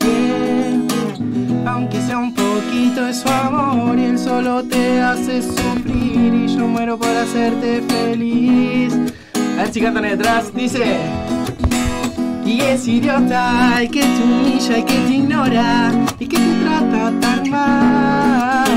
yeah. 0.00 1.72
aunque 1.72 2.00
sea 2.00 2.18
un 2.18 2.34
poquito 2.34 3.06
es 3.06 3.18
su 3.18 3.28
amor 3.28 3.98
y 3.98 4.04
él 4.04 4.18
solo 4.18 4.62
te 4.62 5.00
hace 5.00 5.42
sufrir 5.42 6.34
y 6.34 6.56
yo 6.56 6.66
muero 6.66 6.98
por 6.98 7.08
hacerte 7.08 7.82
feliz. 7.82 8.94
A 9.58 9.62
ver 9.62 9.72
si 9.72 9.80
cantan 9.80 10.04
ahí 10.04 10.12
atrás, 10.12 10.54
dice. 10.54 11.41
Y 12.44 12.60
es 12.60 12.88
idiota 12.88 13.80
el 13.80 13.88
que 13.90 14.00
te 14.00 14.22
humilla 14.22 14.78
y 14.78 14.82
que 14.82 14.94
te 14.94 15.14
ignora 15.14 15.92
y 16.18 16.26
que 16.26 16.36
te 16.36 16.54
trata 16.64 17.12
tan 17.20 17.48
mal. 17.50 18.68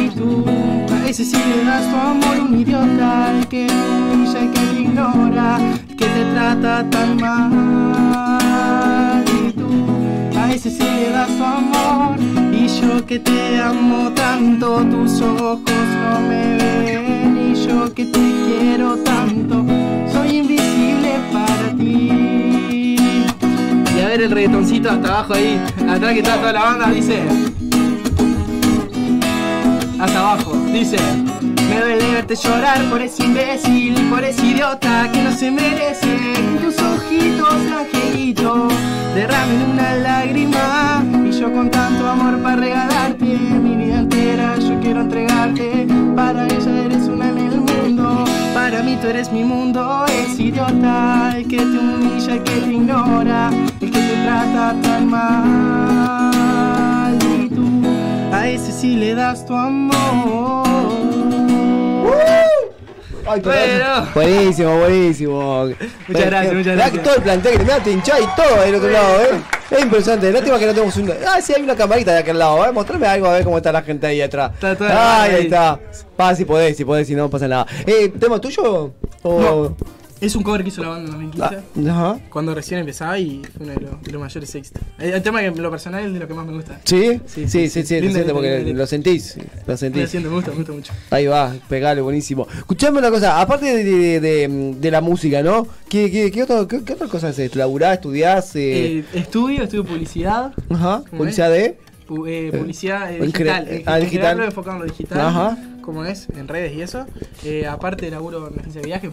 Y 0.00 0.08
tú 0.10 0.44
a 0.92 0.98
veces 1.04 1.30
si 1.30 1.36
le 1.36 1.64
das 1.64 1.90
tu 1.90 1.96
amor 1.96 2.38
un 2.40 2.60
idiota 2.60 3.32
el 3.32 3.48
que 3.48 3.66
te 3.66 3.74
humilla 3.74 4.40
y 4.40 4.48
que 4.48 4.60
te 4.60 4.80
ignora, 4.80 5.58
el 5.88 5.96
que 5.96 6.06
te 6.06 6.24
trata 6.34 6.88
tan 6.90 7.16
mal. 7.16 9.24
Y 9.26 9.52
tú 9.52 9.68
a 10.38 10.46
veces 10.46 10.74
si 10.74 10.84
le 10.84 11.10
das 11.10 11.28
tu 11.36 11.44
amor 11.44 12.16
y 12.52 12.68
yo 12.68 13.04
que 13.06 13.18
te 13.18 13.60
amo 13.60 14.12
tanto, 14.12 14.84
tus 14.84 15.20
ojos 15.20 15.60
no 15.66 16.20
me 16.28 16.56
ven 16.56 17.52
y 17.52 17.56
yo 17.66 17.92
que 17.92 18.04
te 18.04 18.32
quiero 18.46 18.96
tanto, 18.98 19.64
soy 20.12 20.36
invisible 20.36 20.67
para 21.32 21.76
ti. 21.76 22.96
Y 23.96 24.00
a 24.00 24.06
ver 24.06 24.22
el 24.22 24.30
reggaetoncito 24.30 24.90
hasta 24.90 25.08
abajo 25.08 25.34
ahí, 25.34 25.60
atrás 25.88 26.12
que 26.12 26.18
está 26.20 26.36
toda 26.36 26.52
la 26.52 26.62
banda, 26.62 26.90
dice. 26.90 27.22
Hasta 29.98 30.18
abajo, 30.18 30.52
dice. 30.72 30.96
Me 31.68 31.80
duele 31.80 32.12
verte 32.12 32.34
llorar 32.36 32.82
por 32.84 33.02
ese 33.02 33.24
imbécil, 33.24 33.94
por 34.08 34.24
ese 34.24 34.46
idiota 34.46 35.10
que 35.12 35.22
no 35.22 35.32
se 35.32 35.50
merece. 35.50 36.06
Que 36.06 36.58
tus 36.64 36.76
ojitos, 36.78 37.54
angelito, 37.76 38.68
derramen 39.14 39.70
una 39.72 39.96
lágrima. 39.96 41.04
Y 41.26 41.32
yo 41.32 41.52
con 41.52 41.70
tanto 41.70 42.08
amor 42.08 42.40
para 42.40 42.56
regalarte, 42.56 43.24
mi 43.24 43.76
vida 43.76 43.98
entera 43.98 44.56
yo 44.58 44.78
quiero 44.80 45.00
entregarte. 45.02 45.86
Para 46.14 46.46
ella 46.46 46.84
eres 46.84 47.08
una 47.08 47.28
mundo, 47.32 47.47
para 48.58 48.82
mí 48.82 48.98
tú 49.00 49.06
eres 49.06 49.30
mi 49.30 49.44
mundo. 49.44 50.04
Es 50.06 50.38
idiota 50.38 51.32
el 51.36 51.46
que 51.46 51.58
te 51.58 51.78
humilla, 51.78 52.34
el 52.34 52.42
que 52.42 52.60
te 52.60 52.70
ignora, 52.78 53.50
el 53.80 53.90
que 53.90 54.00
te 54.08 54.16
trata 54.24 54.74
tan 54.82 55.08
mal. 55.08 56.38
si 58.80 58.96
le 58.96 59.14
das 59.14 59.46
tu 59.46 59.54
amor. 59.54 60.66
Ay, 63.30 63.40
Bueno. 63.40 64.08
Buenísimo, 64.14 64.78
buenísimo. 64.78 65.64
Muchas 66.08 66.26
gracias, 66.26 66.54
muchas 66.54 66.76
gracias. 66.76 67.02
todo 67.02 67.16
el 67.16 67.22
plantel 67.22 67.58
que 67.58 67.64
te 67.84 67.90
hinchá 67.92 68.20
y 68.20 68.26
todo 68.36 68.62
del 68.64 68.74
otro 68.76 68.90
lado, 68.90 69.22
eh. 69.22 69.57
Es 69.70 69.82
impresionante. 69.82 70.32
Lástima 70.32 70.58
que 70.58 70.66
no 70.66 70.72
tenemos 70.72 70.96
un. 70.96 71.12
Ah, 71.26 71.40
sí, 71.42 71.52
hay 71.54 71.62
una 71.62 71.76
camarita 71.76 72.12
de 72.12 72.18
aquel 72.18 72.38
lado, 72.38 72.64
eh. 72.64 72.72
Mostrame 72.72 73.06
algo 73.06 73.26
a 73.26 73.34
ver 73.34 73.44
cómo 73.44 73.58
está 73.58 73.70
la 73.70 73.82
gente 73.82 74.06
ahí 74.06 74.20
atrás. 74.20 74.52
Está 74.62 75.22
Ay, 75.22 75.30
ahí. 75.30 75.36
ahí 75.36 75.44
está. 75.44 75.78
Va, 76.18 76.34
si 76.34 76.44
podés, 76.44 76.76
si 76.76 76.84
podés, 76.84 77.06
si 77.06 77.14
no, 77.14 77.22
no 77.24 77.30
pasa 77.30 77.46
nada. 77.46 77.66
Eh, 77.86 78.08
¿tema 78.18 78.40
tuyo? 78.40 78.92
O... 79.22 79.40
No. 79.40 79.76
Es 80.20 80.34
un 80.34 80.42
cover 80.42 80.62
que 80.64 80.68
hizo 80.70 80.82
la 80.82 80.88
banda 80.88 81.04
en 81.04 81.30
2015. 81.30 81.88
Ah, 81.88 81.90
Ajá. 81.92 82.20
Cuando 82.30 82.52
recién 82.54 82.80
empezaba 82.80 83.18
y 83.18 83.42
fue 83.56 83.66
uno 83.66 83.74
de 83.74 83.80
los, 83.80 84.02
de 84.02 84.12
los 84.12 84.20
mayores 84.20 84.52
éxitos. 84.54 84.82
El, 84.98 85.10
el 85.14 85.22
tema 85.22 85.40
que 85.40 85.50
lo 85.52 85.70
personal 85.70 86.04
es 86.04 86.12
de 86.12 86.18
lo 86.18 86.26
que 86.26 86.34
más 86.34 86.44
me 86.46 86.54
gusta. 86.54 86.80
¿Sí? 86.84 87.20
Sí, 87.26 87.46
Sí, 87.46 87.48
sí, 87.48 87.68
sí, 87.68 87.82
se 87.86 88.00
Lindo, 88.00 88.14
siente 88.14 88.18
lindo, 88.18 88.34
porque 88.34 88.58
lindo. 88.64 88.78
lo 88.80 88.86
sentís. 88.86 89.36
Lo 89.66 89.76
sentís. 89.76 90.10
siento, 90.10 90.28
me 90.28 90.34
gusta, 90.36 90.50
me 90.50 90.56
gusta 90.56 90.72
mucho. 90.72 90.92
Ahí 91.10 91.26
va, 91.26 91.54
pegale, 91.68 92.00
buenísimo. 92.00 92.48
Escuchame 92.56 92.98
una 92.98 93.10
cosa, 93.10 93.40
aparte 93.40 93.66
de, 93.66 93.84
de, 93.84 94.20
de- 94.20 94.74
de 94.80 94.90
la 94.90 95.00
música, 95.00 95.40
¿no? 95.42 95.68
¿Qué, 95.88 96.10
qué, 96.10 96.32
qué, 96.32 96.42
otro- 96.42 96.66
qué, 96.66 96.82
qué 96.82 96.94
otra 96.94 97.06
cosa 97.06 97.28
haces? 97.28 97.54
¿Laburás, 97.54 97.94
estudiás? 97.94 98.56
Eh, 98.56 98.98
Eh, 98.98 99.04
estudio, 99.14 99.62
estudio 99.62 99.84
publicidad. 99.84 100.52
ajá, 100.70 101.02
¿cómo 101.08 101.18
publicidad 101.18 101.50
de. 101.50 101.78
Pu- 102.08 102.26
eh, 102.28 102.50
publicidad 102.58 103.12
eh, 103.14 103.20
digital. 103.20 103.68
eh, 103.68 103.82
ah, 103.86 103.98
digital. 103.98 104.34
pero 104.34 104.46
enfocado 104.48 104.76
en 104.78 104.82
lo 104.82 104.88
digital. 104.90 105.20
Ajá. 105.20 105.58
Como 105.82 106.04
es, 106.04 106.26
en 106.36 106.48
redes 106.48 106.74
y 106.76 106.82
eso. 106.82 107.06
Eh, 107.44 107.66
aparte, 107.66 108.10
laburo 108.10 108.48
en 108.52 108.58
agencia 108.58 108.80
de 108.80 108.86
viaje, 108.86 109.06
en 109.06 109.12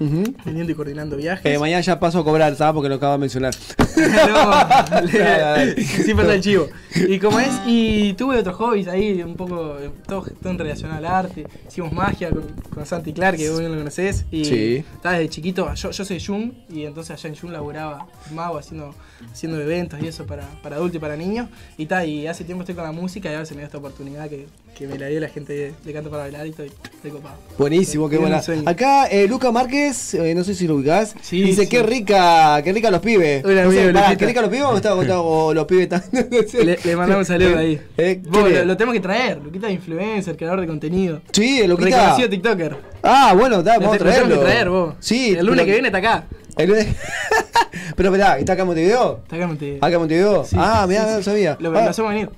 Ujú. 0.00 0.34
vendiendo 0.44 0.72
y 0.72 0.74
coordinando 0.74 1.16
viajes. 1.16 1.44
Eh, 1.44 1.58
mañana 1.58 1.82
ya 1.82 2.00
paso 2.00 2.20
a 2.20 2.24
cobrar, 2.24 2.56
¿sabes? 2.56 2.74
Porque 2.74 2.88
lo 2.88 2.94
acabo 2.96 3.12
de 3.12 3.18
mencionar. 3.18 3.54
No, 4.00 5.00
le- 5.06 5.84
sí 5.84 6.14
pasa 6.14 6.34
el 6.34 6.40
chivo. 6.40 6.68
Y 7.08 7.18
como 7.18 7.38
es, 7.38 7.50
y 7.66 8.14
tuve 8.14 8.38
otros 8.38 8.56
hobbies 8.56 8.88
ahí, 8.88 9.22
un 9.22 9.36
poco, 9.36 9.76
todo, 10.06 10.24
todo 10.42 10.50
en 10.52 10.58
relación 10.58 10.90
al 10.90 11.04
arte. 11.04 11.46
Hicimos 11.68 11.92
magia 11.92 12.30
con, 12.30 12.42
con 12.74 12.84
Santi 12.86 13.12
Clark, 13.12 13.36
que 13.36 13.48
vos 13.50 13.60
bien 13.60 13.70
lo 13.72 13.78
conocés. 13.78 14.24
Y 14.30 14.44
Sí. 14.44 14.84
estaba 14.94 15.16
desde 15.16 15.28
chiquito, 15.30 15.72
yo, 15.74 15.90
yo 15.90 16.04
soy 16.04 16.18
de 16.18 16.24
Jung, 16.24 16.52
y 16.68 16.84
entonces 16.84 17.12
allá 17.12 17.28
en 17.28 17.36
Jung 17.36 17.52
laburaba 17.52 18.06
mago 18.34 18.58
haciendo, 18.58 18.94
haciendo 19.30 19.60
eventos 19.60 20.00
y 20.02 20.06
eso 20.08 20.26
para, 20.26 20.44
para 20.62 20.76
adultos 20.76 20.96
y 20.96 20.98
para 20.98 21.16
niños. 21.16 21.48
Y 21.78 21.86
tal, 21.86 22.08
y 22.08 22.26
hace 22.26 22.44
tiempo 22.44 22.62
estoy 22.62 22.74
con 22.74 22.84
la 22.84 22.92
música 22.92 23.30
y 23.30 23.34
ahora 23.34 23.46
se 23.46 23.54
me 23.54 23.60
dio 23.60 23.66
esta 23.66 23.78
oportunidad 23.78 24.28
que, 24.28 24.46
que 24.76 24.86
me 24.88 24.98
la 24.98 25.06
dio 25.06 25.20
la 25.20 25.28
gente 25.28 25.52
de, 25.52 25.72
de 25.84 25.92
Canto 25.92 26.10
para 26.10 26.24
Bailar 26.24 26.46
y 26.46 26.50
estoy, 26.50 26.72
estoy 26.92 27.10
copado. 27.12 27.36
Buenísimo, 27.58 28.08
qué 28.08 28.18
buena. 28.18 28.40
Acá 28.66 29.06
eh, 29.06 29.28
Luca 29.28 29.52
Márquez, 29.52 30.14
eh, 30.14 30.34
no 30.34 30.42
sé 30.42 30.54
si 30.54 30.66
lo 30.66 30.74
ubicás, 30.76 31.14
Sí, 31.22 31.40
dice 31.42 31.62
sí. 31.62 31.68
qué 31.68 31.82
rica, 31.82 32.60
qué 32.64 32.72
rica 32.72 32.90
los 32.90 33.00
pibes. 33.00 33.44
Hola, 33.44 33.64
No 33.64 33.70
sé, 33.70 33.89
Luquita. 33.92 34.16
¿Qué 34.16 34.26
rica 34.26 34.40
los 34.42 34.50
pibes 34.50 34.64
o, 34.66 34.76
está- 34.76 35.20
o 35.20 35.54
los 35.54 35.64
pibes 35.66 35.84
están? 35.84 36.02
Le, 36.12 36.78
le 36.84 36.96
mandamos 36.96 37.28
un 37.28 37.34
saludo 37.34 37.58
ahí. 37.58 37.80
Eh, 37.96 38.20
Vos, 38.28 38.42
¿quién 38.44 38.58
lo, 38.60 38.64
lo 38.66 38.76
tenemos 38.76 38.94
que 38.94 39.00
traer, 39.00 39.38
Luquita 39.42 39.68
es 39.68 39.74
influencer, 39.74 40.36
creador 40.36 40.60
de 40.60 40.66
contenido. 40.66 41.20
Sí, 41.32 41.66
Luquita. 41.66 41.96
Reconocido 41.98 42.28
TikToker. 42.30 42.76
Ah, 43.02 43.34
bueno, 43.36 43.58
está, 43.60 43.78
vamos 43.78 43.88
a 43.88 43.92
Lo 43.92 43.98
te- 43.98 44.04
lo 44.04 44.10
tenemos 44.10 44.28
traerlo. 44.28 44.34
que 44.44 44.50
traer 44.50 44.68
vos. 44.70 44.94
Sí, 45.00 45.34
El 45.38 45.46
lunes 45.46 45.64
que 45.64 45.72
viene 45.72 45.88
está 45.88 45.98
acá. 45.98 46.24
El 46.56 46.68
lunes. 46.68 46.86
pero 47.96 48.08
esperá, 48.10 48.38
¿está 48.38 48.52
acá 48.52 48.62
en 48.62 48.66
Montevideo? 48.68 49.20
Está 49.22 49.36
acá 49.36 49.42
en 49.44 49.48
Montevideo. 49.50 49.78
¿Acá 49.84 49.94
en 49.94 49.98
Montevideo? 50.00 50.44
Sí, 50.44 50.56
ah, 50.58 50.86
mirá, 50.88 51.08
sí. 51.08 51.14
no 51.16 51.22
sabía. 51.22 51.56
Lo, 51.60 51.70
Ah, 51.70 51.84
lo 51.84 51.90
hacemos 51.90 52.10
venir. 52.12 52.30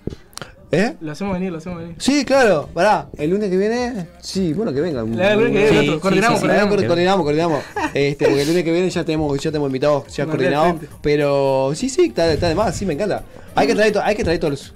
¿Eh? 0.74 0.96
Lo 1.02 1.12
hacemos 1.12 1.34
venir, 1.34 1.52
lo 1.52 1.58
hacemos 1.58 1.80
venir. 1.80 1.94
Sí, 1.98 2.24
claro, 2.24 2.66
pará, 2.72 3.08
el 3.18 3.28
lunes 3.28 3.50
que 3.50 3.58
viene, 3.58 4.06
sí, 4.22 4.54
bueno 4.54 4.72
que 4.72 4.80
venga. 4.80 5.00
El 5.02 5.06
lunes 5.10 5.20
que 5.20 5.34
viene, 5.52 5.68
Sí, 5.68 5.74
nosotros 5.74 5.94
sí, 5.96 6.00
coordinamos, 6.00 6.40
sí, 6.40 6.46
sí. 6.80 6.86
coordinamos. 6.86 7.24
Coordinamos. 7.24 7.62
Este, 7.92 8.24
porque 8.24 8.40
el 8.42 8.48
lunes 8.48 8.64
que 8.64 8.72
viene 8.72 8.88
ya 8.90 9.04
tenemos, 9.04 9.38
ya 9.38 9.50
tenemos 9.50 9.68
invitados 9.68 10.06
ya 10.16 10.24
coordinados. 10.24 10.76
Pero 11.02 11.72
sí, 11.74 11.90
sí, 11.90 12.06
está, 12.06 12.32
está 12.32 12.48
de 12.48 12.54
más, 12.54 12.74
sí, 12.74 12.86
me 12.86 12.94
encanta. 12.94 13.22
Hay 13.54 13.66
que 13.66 13.74
traer, 13.74 13.98
hay 14.02 14.16
que 14.16 14.24
traer 14.24 14.40
todos 14.40 14.50
los. 14.50 14.74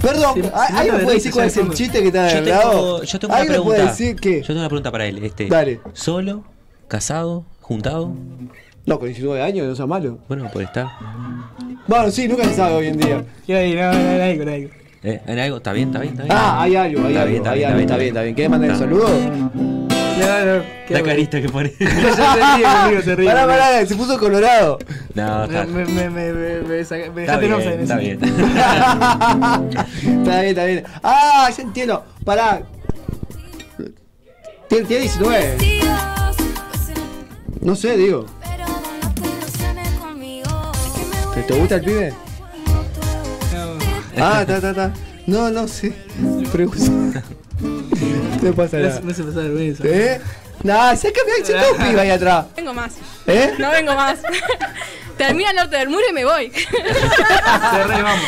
Perdón, 0.00 0.34
Sí, 0.34 0.42
¿hay- 0.54 0.66
sí, 0.68 0.74
¿alguien 0.76 0.96
me 0.98 1.02
puede 1.02 1.16
decir 1.16 1.32
cuál 1.32 1.46
es 1.46 1.56
el 1.56 1.70
chiste 1.70 2.00
que 2.00 2.06
está 2.08 2.22
de 2.24 2.34
Yo 2.34 2.44
tengo, 2.44 3.02
yo 3.02 3.18
tengo 3.18 3.32
una 3.34 3.40
¿Alguien 3.42 3.58
me 3.58 3.64
puede 3.64 3.78
pregunta. 3.78 3.90
decir 3.98 4.16
qué? 4.16 4.40
Yo 4.42 4.46
tengo 4.46 4.60
una 4.60 4.68
pregunta 4.68 4.92
para 4.92 5.06
él. 5.06 5.24
Este, 5.24 5.48
Dale. 5.48 5.80
¿Solo? 5.94 6.44
¿Casado? 6.86 7.44
¿Juntado? 7.62 8.12
No, 8.86 8.98
con 8.98 9.08
19 9.08 9.42
años, 9.42 9.66
no 9.66 9.74
sea 9.74 9.86
malo. 9.86 10.18
Bueno, 10.28 10.48
por 10.52 10.62
estar. 10.62 10.86
Bueno, 11.88 12.10
sí, 12.10 12.28
nunca 12.28 12.44
se 12.44 12.54
sabe 12.54 12.74
hoy 12.74 12.86
en 12.88 12.98
día. 12.98 13.24
¿Qué 13.46 13.56
hay? 13.56 13.74
No, 13.74 13.90
no, 13.92 13.98
no, 13.98 14.22
algo, 14.22 14.44
no, 14.44 14.52
algo. 14.52 14.68
¿Eh? 15.02 15.20
¿En 15.26 15.38
algo? 15.38 15.56
¿Está 15.56 15.72
bien? 15.72 15.88
¿Está 15.88 16.00
bien? 16.00 16.12
¿Está 16.12 16.24
bien? 16.24 16.36
Ah, 16.38 16.62
hay 16.62 16.76
algo, 16.76 17.00
hay 17.06 17.16
Está 17.16 17.22
algo, 17.22 17.30
bien, 17.30 17.42
está 17.42 17.50
hay 17.52 17.58
bien, 17.58 17.70
algo, 17.70 17.80
está 17.80 17.94
está 17.94 17.96
bien, 17.96 17.98
bien, 17.98 18.08
está 18.08 18.22
bien. 18.22 18.34
¿Querés 18.34 18.50
mandar 18.50 18.68
el 18.70 18.76
Está. 18.76 18.86
saludo? 18.86 19.08
No, 20.18 20.44
no, 20.44 20.62
qué 20.86 20.94
La 20.94 21.00
bueno. 21.00 21.06
carita 21.06 21.40
que 21.40 21.48
pone. 21.48 21.72
Ya 21.78 21.88
se 21.88 22.34
ríe 22.34 22.64
conmigo, 22.64 23.02
se 23.02 23.16
ríe. 23.16 23.26
Pará, 23.26 23.46
pará, 23.46 23.86
se 23.86 23.94
puso 23.94 24.18
colorado. 24.18 24.78
No, 25.14 25.44
está, 25.44 25.64
me, 25.64 25.84
me, 25.86 26.10
me, 26.10 26.32
me, 26.32 26.74
dejaste 26.74 27.06
en 27.16 27.28
está 27.80 27.96
bien. 27.96 28.18
está 28.22 29.60
bien, 30.40 30.48
está 30.48 30.64
bien. 30.64 30.84
Ah, 31.02 31.48
ya 31.56 31.62
entiendo. 31.62 32.04
Pará. 32.24 32.62
Tiene, 34.68 34.84
tiene 34.86 35.02
19. 35.04 35.56
No 37.62 37.74
sé, 37.74 37.96
digo. 37.96 38.26
¿Te, 41.38 41.44
te 41.44 41.60
gusta 41.60 41.74
el 41.76 41.82
pibe? 41.82 42.12
Ah, 44.20 44.44
ta, 44.44 44.60
ta, 44.60 44.74
ta. 44.74 44.92
No, 45.28 45.48
no 45.48 45.68
sé. 45.68 45.92
Pregunta. 46.50 47.22
¿Qué 48.40 48.52
pasa 48.52 48.78
Me 48.78 48.82
nada? 48.82 49.00
me 49.02 49.12
hace 49.12 49.22
pasar 49.22 49.44
vergüenza. 49.44 49.84
¿Eh? 49.86 50.20
Nah, 50.64 50.96
sácame, 50.96 51.30
hay 51.36 51.70
un 51.70 51.86
pibe 51.86 52.00
ahí 52.00 52.10
atrás. 52.10 52.46
Vengo 52.56 52.74
más. 52.74 52.94
¿Eh? 53.28 53.52
No 53.60 53.70
vengo 53.70 53.94
más. 53.94 54.18
Termina 55.16 55.50
el 55.50 55.56
norte 55.56 55.76
del 55.76 55.88
muro 55.88 56.02
y 56.10 56.12
me 56.12 56.24
voy. 56.24 56.50
Se 56.50 57.84
re 57.84 58.02
vamos. 58.02 58.24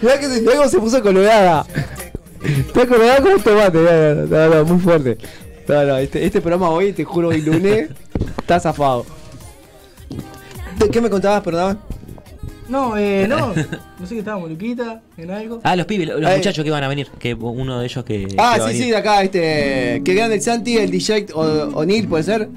Mirá 0.00 0.20
que 0.20 0.26
se, 0.28 0.44
cómo 0.44 0.68
se 0.68 0.78
puso 0.78 1.02
colorada. 1.02 1.66
Está 2.44 2.86
colorada 2.86 3.16
como 3.16 3.34
un 3.34 3.42
tomate. 3.42 3.78
No, 3.78 4.14
no, 4.14 4.26
no, 4.26 4.54
no, 4.54 4.64
muy 4.64 4.80
fuerte. 4.80 5.18
No, 5.66 5.82
no, 5.84 5.96
este, 5.96 6.24
este 6.24 6.40
programa 6.40 6.70
hoy, 6.70 6.92
te 6.92 7.02
juro, 7.02 7.28
hoy 7.28 7.40
lunes, 7.40 7.90
está 8.38 8.60
zafado. 8.60 9.06
¿De 10.78 10.88
¿Qué 10.88 11.00
me 11.00 11.10
contabas, 11.10 11.42
perdón? 11.42 11.80
No, 12.72 12.96
eh, 12.96 13.26
no. 13.28 13.48
No 14.00 14.06
sé 14.06 14.14
qué 14.14 14.18
estábamos, 14.20 14.48
Luquita, 14.50 15.02
en 15.18 15.30
algo. 15.30 15.60
Ah, 15.62 15.76
los 15.76 15.84
pibes, 15.86 16.08
los 16.08 16.24
Ay. 16.24 16.38
muchachos 16.38 16.64
que 16.64 16.70
van 16.70 16.82
a 16.82 16.88
venir. 16.88 17.08
Que 17.18 17.34
uno 17.34 17.78
de 17.78 17.84
ellos 17.86 18.04
que. 18.04 18.26
Ah, 18.38 18.54
que 18.54 18.60
va 18.60 18.66
a 18.66 18.68
sí, 18.68 18.74
venir. 18.74 18.82
sí, 18.84 18.90
de 18.90 18.96
acá, 18.96 19.22
este. 19.22 20.02
Que 20.04 20.14
grande 20.14 20.36
el 20.36 20.42
Santi, 20.42 20.78
el 20.78 20.90
DJ 20.90 21.26
O- 21.34 21.70
O'Neill, 21.74 22.08
¿puede 22.08 22.24
ser? 22.24 22.48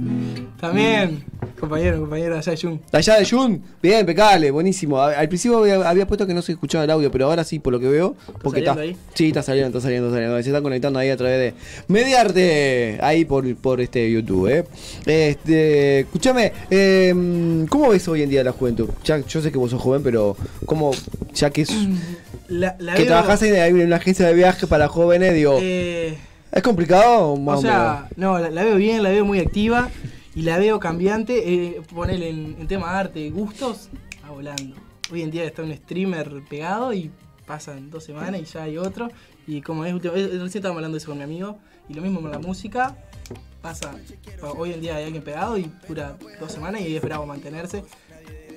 También, 0.59 1.23
compañero, 1.69 1.99
compañero 1.99 2.37
allá 2.37 2.51
de 2.51 2.57
Jun. 2.57 2.81
Allá 2.91 3.15
de 3.19 3.25
Jun, 3.29 3.61
bien, 3.81 3.99
impecable, 4.01 4.51
buenísimo. 4.51 4.99
A- 4.99 5.11
Al 5.13 5.27
principio 5.27 5.59
había, 5.59 5.89
había 5.89 6.07
puesto 6.07 6.25
que 6.25 6.33
no 6.33 6.41
se 6.41 6.53
escuchaba 6.53 6.83
el 6.83 6.89
audio, 6.91 7.11
pero 7.11 7.25
ahora 7.27 7.43
sí, 7.43 7.59
por 7.59 7.73
lo 7.73 7.79
que 7.79 7.87
veo. 7.87 8.15
Porque 8.41 8.59
saliendo 8.63 8.71
está, 8.71 8.81
ahí? 8.81 8.97
Sí, 9.13 9.27
está 9.27 9.41
saliendo, 9.43 9.69
está 9.69 9.81
saliendo, 9.81 10.07
está 10.07 10.15
saliendo. 10.17 10.41
Se 10.43 10.49
están 10.49 10.63
conectando 10.63 10.99
ahí 10.99 11.09
a 11.09 11.17
través 11.17 11.37
de 11.39 11.53
Mediarte, 11.87 12.97
ahí 13.01 13.25
por, 13.25 13.55
por 13.57 13.81
este 13.81 14.11
YouTube, 14.11 14.47
eh. 14.49 14.63
Este, 15.05 15.99
escúchame, 16.01 16.51
eh, 16.69 17.65
¿cómo 17.69 17.89
ves 17.89 18.07
hoy 18.07 18.21
en 18.23 18.29
día 18.29 18.43
la 18.43 18.51
juventud? 18.51 18.89
Ya, 19.03 19.19
yo 19.19 19.41
sé 19.41 19.51
que 19.51 19.57
vos 19.57 19.71
sos 19.71 19.81
joven, 19.81 20.01
pero 20.03 20.35
¿cómo, 20.65 20.91
ya 21.33 21.49
que 21.49 21.61
es, 21.63 21.69
La, 22.47 22.75
la 22.77 22.93
que 22.93 22.99
veo, 23.01 23.07
trabajás 23.07 23.41
en, 23.41 23.55
en 23.55 23.87
una 23.87 23.95
agencia 23.95 24.27
de 24.27 24.33
viaje 24.35 24.67
para 24.67 24.87
jóvenes, 24.87 25.33
digo, 25.33 25.57
eh, 25.61 26.15
¿es 26.51 26.61
complicado 26.61 27.29
o 27.29 27.37
más 27.37 27.59
O 27.59 27.61
sea, 27.63 28.07
no, 28.17 28.37
la, 28.37 28.51
la 28.51 28.63
veo 28.63 28.75
bien, 28.75 29.01
la 29.01 29.09
veo 29.09 29.25
muy 29.25 29.39
activa 29.39 29.89
y 30.35 30.41
la 30.41 30.57
veo 30.57 30.79
cambiante. 30.79 31.53
Eh, 31.53 31.81
ponerle 31.93 32.29
en, 32.29 32.67
tema 32.67 32.99
arte, 32.99 33.29
gustos, 33.31 33.89
a 34.23 34.29
volando. 34.31 34.75
Hoy 35.11 35.21
en 35.21 35.31
día 35.31 35.43
está 35.45 35.63
un 35.63 35.73
streamer 35.75 36.43
pegado 36.49 36.93
y 36.93 37.11
pasan 37.45 37.89
dos 37.89 38.03
semanas 38.03 38.41
y 38.41 38.45
ya 38.45 38.63
hay 38.63 38.77
otro. 38.77 39.09
Y 39.47 39.61
como 39.61 39.85
es, 39.85 39.93
último- 39.93 40.13
recién 40.13 40.45
estábamos 40.45 40.77
hablando 40.77 40.95
de 40.95 40.99
eso 40.99 41.07
con 41.07 41.17
mi 41.17 41.23
amigo. 41.23 41.57
Y 41.87 41.93
lo 41.93 42.01
mismo 42.01 42.21
con 42.21 42.31
la 42.31 42.39
música. 42.39 42.97
Pasa, 43.61 43.95
hoy 44.57 44.73
en 44.73 44.81
día 44.81 44.95
hay 44.97 45.05
alguien 45.05 45.23
pegado 45.23 45.57
y 45.57 45.71
dura 45.87 46.17
dos 46.39 46.51
semanas 46.51 46.81
y 46.81 46.95
es 46.95 47.01
bravo 47.01 47.25
mantenerse 47.25 47.83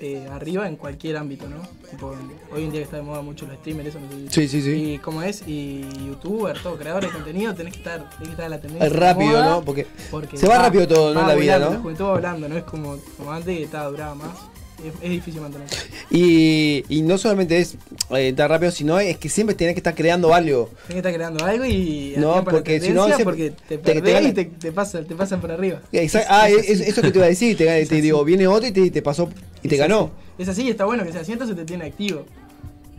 eh, 0.01 0.28
arriba 0.30 0.68
en 0.68 0.76
cualquier 0.76 1.16
ámbito, 1.16 1.49
¿no? 1.49 1.57
Tipo, 1.90 2.14
hoy 2.53 2.64
en 2.64 2.70
día 2.70 2.80
que 2.80 2.84
está 2.84 2.96
de 2.96 3.03
moda 3.03 3.22
mucho 3.22 3.46
los 3.46 3.57
streamers, 3.57 3.88
eso 3.88 4.01
no 4.01 4.11
sé. 4.11 4.30
Sí, 4.30 4.49
sí, 4.49 4.62
sí. 4.62 4.92
Y 4.92 4.99
como 4.99 5.22
es, 5.22 5.42
y 5.46 5.82
youtuber, 6.07 6.61
todo, 6.62 6.76
creador 6.76 7.05
de 7.05 7.11
contenido, 7.11 7.55
tenés 7.55 7.74
que 7.74 7.78
estar, 7.80 8.09
tenés 8.11 8.28
que 8.28 8.30
estar 8.30 8.46
a 8.46 8.49
la 8.49 8.61
tendencia. 8.61 8.86
Es 8.86 8.92
rápido, 8.92 9.30
moda, 9.30 9.51
¿no? 9.51 9.64
Porque 9.64 9.86
se 10.34 10.46
va 10.46 10.59
rápido 10.59 10.86
todo, 10.86 11.14
¿no? 11.14 11.26
La 11.26 11.34
vida, 11.34 11.59
¿no? 11.59 11.70
La 11.70 11.78
juventud 11.78 12.05
va 12.05 12.12
volando, 12.12 12.49
no 12.49 12.57
es 12.57 12.64
como, 12.64 12.96
como 13.16 13.32
antes 13.32 13.57
que 13.57 13.64
estaba 13.64 13.88
duraba 13.90 14.14
más. 14.14 14.36
Es, 14.79 14.95
es 15.03 15.11
difícil 15.11 15.41
mantenerse. 15.41 15.76
Y, 16.11 16.85
y 16.89 17.03
no 17.03 17.18
solamente 17.18 17.59
es 17.59 17.76
eh, 18.11 18.33
tan 18.33 18.49
rápido, 18.49 18.70
sino 18.70 18.99
es 19.01 19.18
que 19.18 19.29
siempre 19.29 19.57
tenés 19.57 19.74
que 19.74 19.81
estar 19.81 19.95
creando 19.95 20.33
algo. 20.33 20.70
Tenés 20.87 20.89
que 20.89 20.97
estar 20.99 21.12
creando 21.14 21.45
algo 21.45 21.64
y 21.64 22.14
No, 22.16 22.45
porque 22.45 22.81
si 22.81 22.91
no, 22.91 23.09
porque 23.24 23.51
te 23.68 23.79
te- 23.79 24.01
te 24.01 24.22
y 24.22 24.33
te, 24.33 24.45
te, 24.45 24.72
pasan, 24.72 25.05
te 25.05 25.14
pasan 25.14 25.41
por 25.41 25.51
arriba. 25.51 25.83
Exact- 25.93 26.22
Es- 26.22 26.26
ah, 26.31 26.49
es 26.49 26.68
es- 26.70 26.81
eso 26.89 27.03
que 27.03 27.11
te 27.11 27.18
iba 27.18 27.26
a 27.26 27.29
decir, 27.29 27.57
te, 27.57 27.64
te 27.66 27.81
Es 27.81 28.03
digo, 28.03 28.24
viene 28.24 28.47
otro 28.47 28.68
y 28.68 28.72
te, 28.72 28.91
te 28.91 29.03
pasó 29.03 29.29
y 29.62 29.68
te 29.68 29.76
ganó. 29.76 30.11
Es 30.39 30.49
así 30.49 30.68
está 30.70 30.85
bueno 30.85 31.05
que 31.05 31.11
sea 31.12 31.22
así, 31.22 31.33
entonces 31.33 31.57
te 31.57 31.64
tiene 31.64 31.87
activo. 31.87 32.24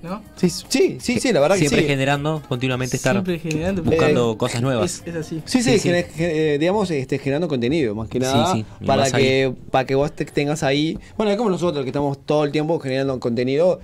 ¿No? 0.01 0.21
Sí, 0.37 0.49
sí, 0.49 0.97
sí, 1.01 1.19
sí, 1.19 1.33
la 1.33 1.39
verdad 1.41 1.57
Siempre 1.57 1.79
que 1.79 1.83
sí. 1.83 1.89
generando, 1.89 2.41
continuamente 2.47 2.95
estar 2.95 3.13
Siempre 3.13 3.39
generando. 3.39 3.83
buscando 3.83 4.31
Eh, 4.33 4.37
cosas 4.37 4.61
nuevas. 4.61 5.01
Es, 5.05 5.07
es 5.07 5.15
así. 5.15 5.41
Sí, 5.45 5.61
sí, 5.61 5.71
Sí, 5.73 5.79
sí. 5.79 5.89
gener- 5.89 6.07
gen- 6.09 6.31
eh, 6.33 6.57
digamos, 6.59 6.89
este, 6.91 7.19
generando 7.19 7.47
contenido, 7.47 7.95
más 7.95 8.07
que 8.07 8.19
nada, 8.19 8.53
sí, 8.53 8.65
y 8.79 8.85
para, 8.85 9.11
que, 9.11 9.53
para 9.71 9.85
que 9.85 9.95
vos 9.95 10.11
te 10.13 10.25
tengas 10.25 10.63
ahí. 10.63 10.97
Bueno, 11.17 11.31
es 11.31 11.37
como 11.37 11.49
nosotros, 11.49 11.83
que 11.83 11.89
estamos 11.89 12.17
todo 12.25 12.45
el 12.45 12.51
tiempo 12.51 12.79
generando 12.79 13.19
contenido. 13.19 13.79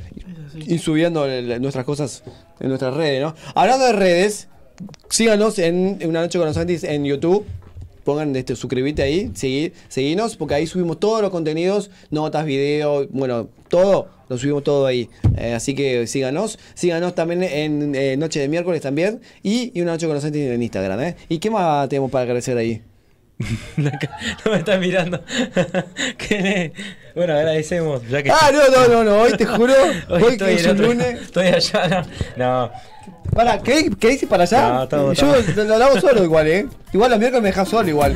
Ir 0.55 0.79
subiendo 0.79 1.25
el- 1.25 1.61
nuestras 1.61 1.83
cosas 1.85 2.23
en 2.61 2.69
nuestras 2.69 2.93
redes, 2.93 3.21
¿no? 3.21 3.35
Hablando 3.53 3.85
de 3.85 3.91
redes, 3.93 4.47
síganos 5.09 5.59
en 5.59 5.99
Una 6.05 6.21
Noche 6.21 6.37
con 6.39 6.47
los 6.47 6.55
Antis 6.57 6.83
en 6.85 7.03
YouTube. 7.03 7.45
Pongan 8.05 8.33
este, 8.35 8.55
suscribirte 8.55 9.01
ahí, 9.01 9.31
seguir, 9.33 9.73
seguinos, 9.89 10.37
porque 10.37 10.53
ahí 10.53 10.67
subimos 10.67 10.99
todos 10.99 11.21
los 11.21 11.31
contenidos, 11.31 11.91
notas, 12.11 12.45
videos, 12.45 13.07
bueno, 13.09 13.49
todo, 13.67 14.07
lo 14.29 14.37
subimos 14.37 14.63
todo 14.63 14.85
ahí. 14.85 15.09
Eh, 15.37 15.53
así 15.53 15.75
que 15.75 16.07
síganos. 16.07 16.57
Síganos 16.73 17.15
también 17.15 17.43
en 17.43 17.95
eh, 17.95 18.15
Noche 18.15 18.39
de 18.39 18.47
Miércoles 18.47 18.81
también. 18.81 19.19
Y, 19.43 19.77
Una 19.81 19.91
Noche 19.93 20.05
con 20.07 20.15
los 20.15 20.23
en 20.23 20.63
Instagram, 20.63 21.01
¿eh? 21.01 21.15
¿Y 21.27 21.39
qué 21.39 21.49
más 21.49 21.89
tenemos 21.89 22.09
para 22.09 22.23
agradecer 22.23 22.57
ahí? 22.57 22.81
No 23.77 24.51
me 24.51 24.57
estás 24.57 24.79
mirando. 24.79 25.21
¿Qué 26.17 26.71
Bueno, 27.15 27.33
agradecemos. 27.33 28.07
Ya 28.07 28.23
que 28.23 28.31
Ah, 28.31 28.49
no, 28.53 28.67
no, 28.69 28.87
no, 28.87 29.03
no, 29.03 29.17
hoy 29.21 29.33
te 29.33 29.45
juro, 29.45 29.73
hoy, 30.09 30.23
estoy 30.31 30.37
que 30.37 30.53
es 30.55 30.65
un 30.65 30.71
otro- 30.71 30.87
lunes. 30.87 31.21
Estoy 31.21 31.47
allá, 31.47 32.05
no. 32.37 32.65
no. 32.67 32.71
Para, 33.33 33.59
¿qué, 33.61 33.89
¿Qué 33.99 34.09
dices 34.09 34.29
para 34.29 34.43
allá? 34.43 34.69
No, 34.69 34.83
estamos- 34.83 35.17
Yo 35.17 35.35
lo, 35.55 35.63
lo 35.77 35.85
hago 35.85 35.99
solo 35.99 36.23
igual, 36.23 36.47
¿eh? 36.47 36.65
Igual 36.93 37.11
los 37.11 37.19
miércoles 37.19 37.43
me 37.43 37.49
dejas 37.49 37.67
solo 37.67 37.89
igual. 37.89 38.15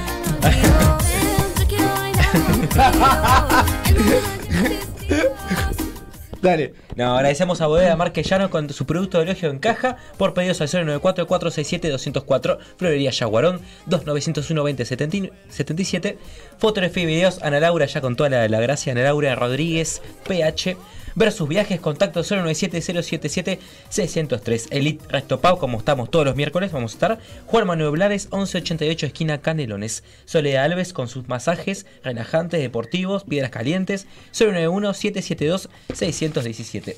Dale. 6.42 6.74
No, 6.96 7.16
agradecemos 7.16 7.60
a 7.60 7.68
Bodega 7.68 7.98
Marquellano 7.98 8.50
con 8.50 8.70
su 8.70 8.86
producto 8.86 9.18
de 9.18 9.26
elogio 9.26 9.50
en 9.50 9.60
caja. 9.60 9.98
Por 10.18 10.34
pedidos 10.34 10.62
al 10.62 10.70
094-467-204, 10.70 12.60
Florería 12.78 13.12
Yaguarón, 13.12 13.60
2901-2077, 13.90 16.16
fotografía 16.58 17.04
y 17.04 17.08
videos, 17.08 17.44
Ana 17.44 17.60
Laura 17.60 17.86
ya 17.86 18.00
con 18.00 18.16
toda 18.16 18.30
la, 18.30 18.48
la 18.48 18.62
gracia, 18.62 18.94
Ana 18.94 19.04
Laura 19.04 19.36
Rodríguez, 19.36 20.02
PH, 20.28 20.78
versus 21.16 21.48
viajes, 21.48 21.80
contacto 21.80 22.22
097-077-603, 22.22 24.68
Elite 24.72 25.06
Resto 25.10 25.40
Pau, 25.40 25.58
como 25.58 25.78
estamos 25.78 26.12
todos 26.12 26.26
los 26.26 26.36
miércoles, 26.36 26.72
vamos 26.72 26.94
a 26.94 26.96
estar, 26.96 27.20
Juan 27.46 27.68
Manuel 27.68 27.92
Blares, 27.92 28.30
1188 28.32 29.06
esquina 29.06 29.42
Canelones, 29.42 30.04
Soledad 30.26 30.64
Alves 30.66 30.94
con 30.94 31.08
sus 31.08 31.28
masajes 31.28 31.86
relajantes, 32.04 32.62
deportivos, 32.62 33.24
piedras 33.24 33.52
calientes, 33.52 34.08
091-772-617. 34.34 36.96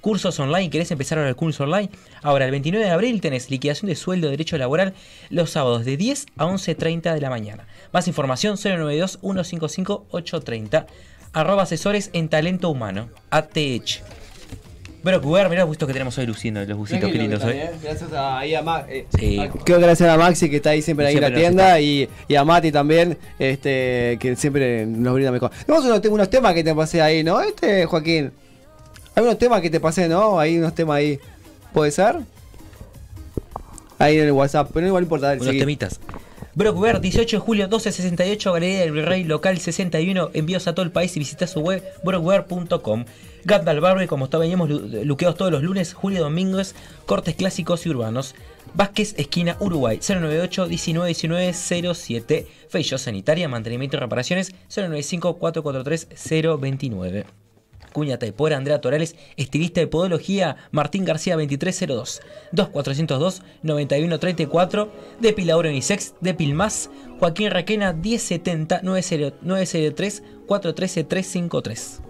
Cursos 0.00 0.38
online, 0.40 0.70
¿querés 0.70 0.90
empezar 0.90 1.18
ahora 1.18 1.28
el 1.28 1.36
curso 1.36 1.64
online? 1.64 1.90
Ahora, 2.22 2.46
el 2.46 2.50
29 2.52 2.86
de 2.86 2.90
abril 2.90 3.20
tenés 3.20 3.50
liquidación 3.50 3.90
de 3.90 3.96
sueldo 3.96 4.28
de 4.28 4.30
derecho 4.30 4.56
laboral 4.56 4.94
los 5.28 5.50
sábados 5.50 5.84
de 5.84 5.98
10 5.98 6.24
a 6.38 6.46
11.30 6.46 7.12
de 7.12 7.20
la 7.20 7.28
mañana. 7.28 7.66
Más 7.92 8.08
información 8.08 8.56
092-155-830. 8.56 10.86
Arroba 11.32 11.62
asesores 11.62 12.10
en 12.12 12.28
talento 12.28 12.68
humano. 12.70 13.08
ATH. 13.30 14.02
Bueno, 15.02 15.22
Cubar, 15.22 15.48
mirá 15.48 15.60
los 15.62 15.68
gustos 15.68 15.86
que 15.86 15.94
tenemos 15.94 16.18
hoy 16.18 16.26
luciendo, 16.26 16.62
los 16.64 16.76
busitos 16.76 17.10
que 17.10 17.16
lindos 17.16 17.42
hoy. 17.42 17.58
Gracias 17.82 18.12
a, 18.12 18.38
ahí 18.40 18.54
a 18.54 18.60
Max. 18.60 18.86
eh, 18.90 19.06
Sí. 19.18 19.38
a- 19.38 19.48
Quiero 19.48 19.76
agradecer 19.78 20.10
a 20.10 20.18
Maxi 20.18 20.50
que 20.50 20.56
está 20.56 20.70
ahí 20.70 20.82
siempre 20.82 21.06
ahí 21.06 21.14
en 21.16 21.22
la 21.22 21.32
tienda 21.32 21.80
y, 21.80 22.06
y 22.28 22.34
a 22.34 22.44
Mati 22.44 22.70
también, 22.70 23.16
este, 23.38 24.18
que 24.20 24.36
siempre 24.36 24.84
nos 24.84 25.14
brinda 25.14 25.32
mejor. 25.32 25.50
Tenemos 25.64 25.86
unos, 25.86 26.04
unos 26.06 26.28
temas 26.28 26.52
que 26.52 26.62
te 26.62 26.74
pasé 26.74 27.00
ahí, 27.00 27.24
¿no? 27.24 27.40
Este, 27.40 27.86
Joaquín. 27.86 28.30
Hay 29.14 29.22
unos 29.22 29.38
temas 29.38 29.62
que 29.62 29.70
te 29.70 29.80
pasé, 29.80 30.06
¿no? 30.06 30.38
Hay 30.38 30.58
unos 30.58 30.74
temas 30.74 30.96
ahí. 30.96 31.18
¿Puede 31.72 31.92
ser? 31.92 32.16
Ahí 33.98 34.18
en 34.18 34.24
el 34.26 34.32
WhatsApp, 34.32 34.70
pero 34.74 34.86
igual 34.86 35.04
importa. 35.04 35.28
dale, 35.28 35.36
Unos 35.40 35.46
seguí. 35.48 35.60
temitas. 35.60 35.98
Brockware, 36.54 37.00
18 37.00 37.36
de 37.36 37.40
julio 37.40 37.64
1268, 37.66 38.52
Galería 38.52 38.80
del 38.80 38.92
Virrey, 38.92 39.24
local 39.24 39.58
61, 39.58 40.30
envíos 40.34 40.66
a 40.66 40.74
todo 40.74 40.84
el 40.84 40.90
país 40.90 41.16
y 41.16 41.20
visita 41.20 41.46
su 41.46 41.60
web 41.60 41.82
brockware.com. 42.02 43.04
Gandalf 43.44 43.80
Barber, 43.80 44.08
como 44.08 44.24
está 44.24 44.38
veníamos 44.38 44.68
lu- 44.68 45.04
luqueados 45.04 45.36
todos 45.38 45.52
los 45.52 45.62
lunes, 45.62 45.94
julio 45.94 46.20
domingos, 46.22 46.74
cortes 47.06 47.36
clásicos 47.36 47.86
y 47.86 47.90
urbanos. 47.90 48.34
Vázquez, 48.74 49.14
esquina 49.16 49.56
Uruguay, 49.60 49.98
098 50.06 50.66
1919 50.66 51.94
07. 51.94 52.46
Feyo 52.68 52.98
Sanitaria, 52.98 53.48
mantenimiento 53.48 53.96
y 53.96 54.00
reparaciones, 54.00 54.52
095 54.68 55.36
443 55.38 56.08
029. 56.60 57.26
Cuña 57.92 58.18
Taipora, 58.18 58.56
Andrea 58.56 58.80
Torales, 58.80 59.16
estilista 59.36 59.80
de 59.80 59.86
podología, 59.86 60.56
Martín 60.70 61.04
García 61.04 61.34
2302, 61.36 62.20
2402 62.52 63.42
9134, 63.62 64.88
Depilador 65.20 65.66
Unisex, 65.66 66.14
Depil 66.20 66.54
Más, 66.54 66.90
Joaquín 67.18 67.50
Requena 67.50 67.92
1070 67.92 68.80
90 68.82 69.36
903 69.42 70.22
413 70.46 71.04
353. 71.04 72.00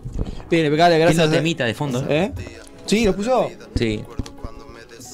Bien, 0.51 0.67
impecable, 0.67 0.99
gracias. 0.99 1.25
lindo 1.25 1.37
temita 1.37 1.65
de 1.65 1.75
fondo. 1.75 2.05
¿Eh? 2.09 2.33
¿Sí? 2.87 3.05
¿Lo 3.05 3.15
puso? 3.15 3.51
Sí. 3.77 4.03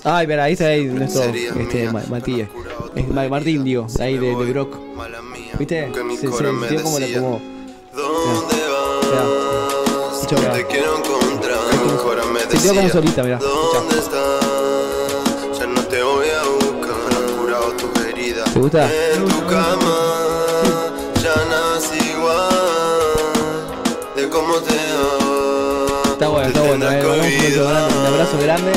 Ay, 0.05 0.23
espera, 0.25 0.45
ahí 0.45 0.53
está 0.53 0.67
ahí 0.69 0.85
nuestro 0.85 1.23
este, 1.25 1.91
Ma- 1.91 2.05
Matías. 2.09 2.49
Martín, 3.29 3.65
digo, 3.65 3.87
ahí 3.99 4.17
de, 4.19 4.29
de 4.37 4.53
Brock. 4.53 4.77
¿Viste? 5.59 5.91
Se, 5.93 6.17
se, 6.17 6.33
se 6.33 6.69
dio 6.75 6.83
como 6.83 6.99
la 6.99 7.07
como. 7.13 7.56
Escucha, 10.29 10.53
Te 10.55 10.67
quiero 10.67 10.97
encontrar, 10.99 11.57
ahora 12.03 12.25
me 12.27 12.41
Se 12.41 12.49
quedó 12.49 12.69
como 12.71 12.81
decía, 12.81 12.93
solita, 12.93 13.23
mirá. 13.23 13.39
¿Dónde 13.39 13.97
estás? 13.97 15.59
Ya 15.61 15.67
no 15.67 15.81
te 15.83 16.03
voy 16.03 16.27
a 16.31 16.43
buscar, 16.49 17.17
han 17.17 17.37
curado 17.37 17.71
tus 17.77 18.05
heridas. 18.07 18.53
¿Te 18.53 18.59
gusta? 18.59 18.91
En 19.15 19.25
tu 19.25 19.47
cama, 19.47 19.99
ya 21.23 21.35
igual 22.11 22.49
de 24.17 24.29
cómo 24.29 24.55
te 24.57 24.75
amo. 24.75 26.03
Está 26.13 26.27
bueno, 26.29 26.49
está 26.49 26.61
bueno. 26.63 26.91
eh, 26.91 27.61
un 28.01 28.07
abrazo 28.07 28.39
grande. 28.43 28.73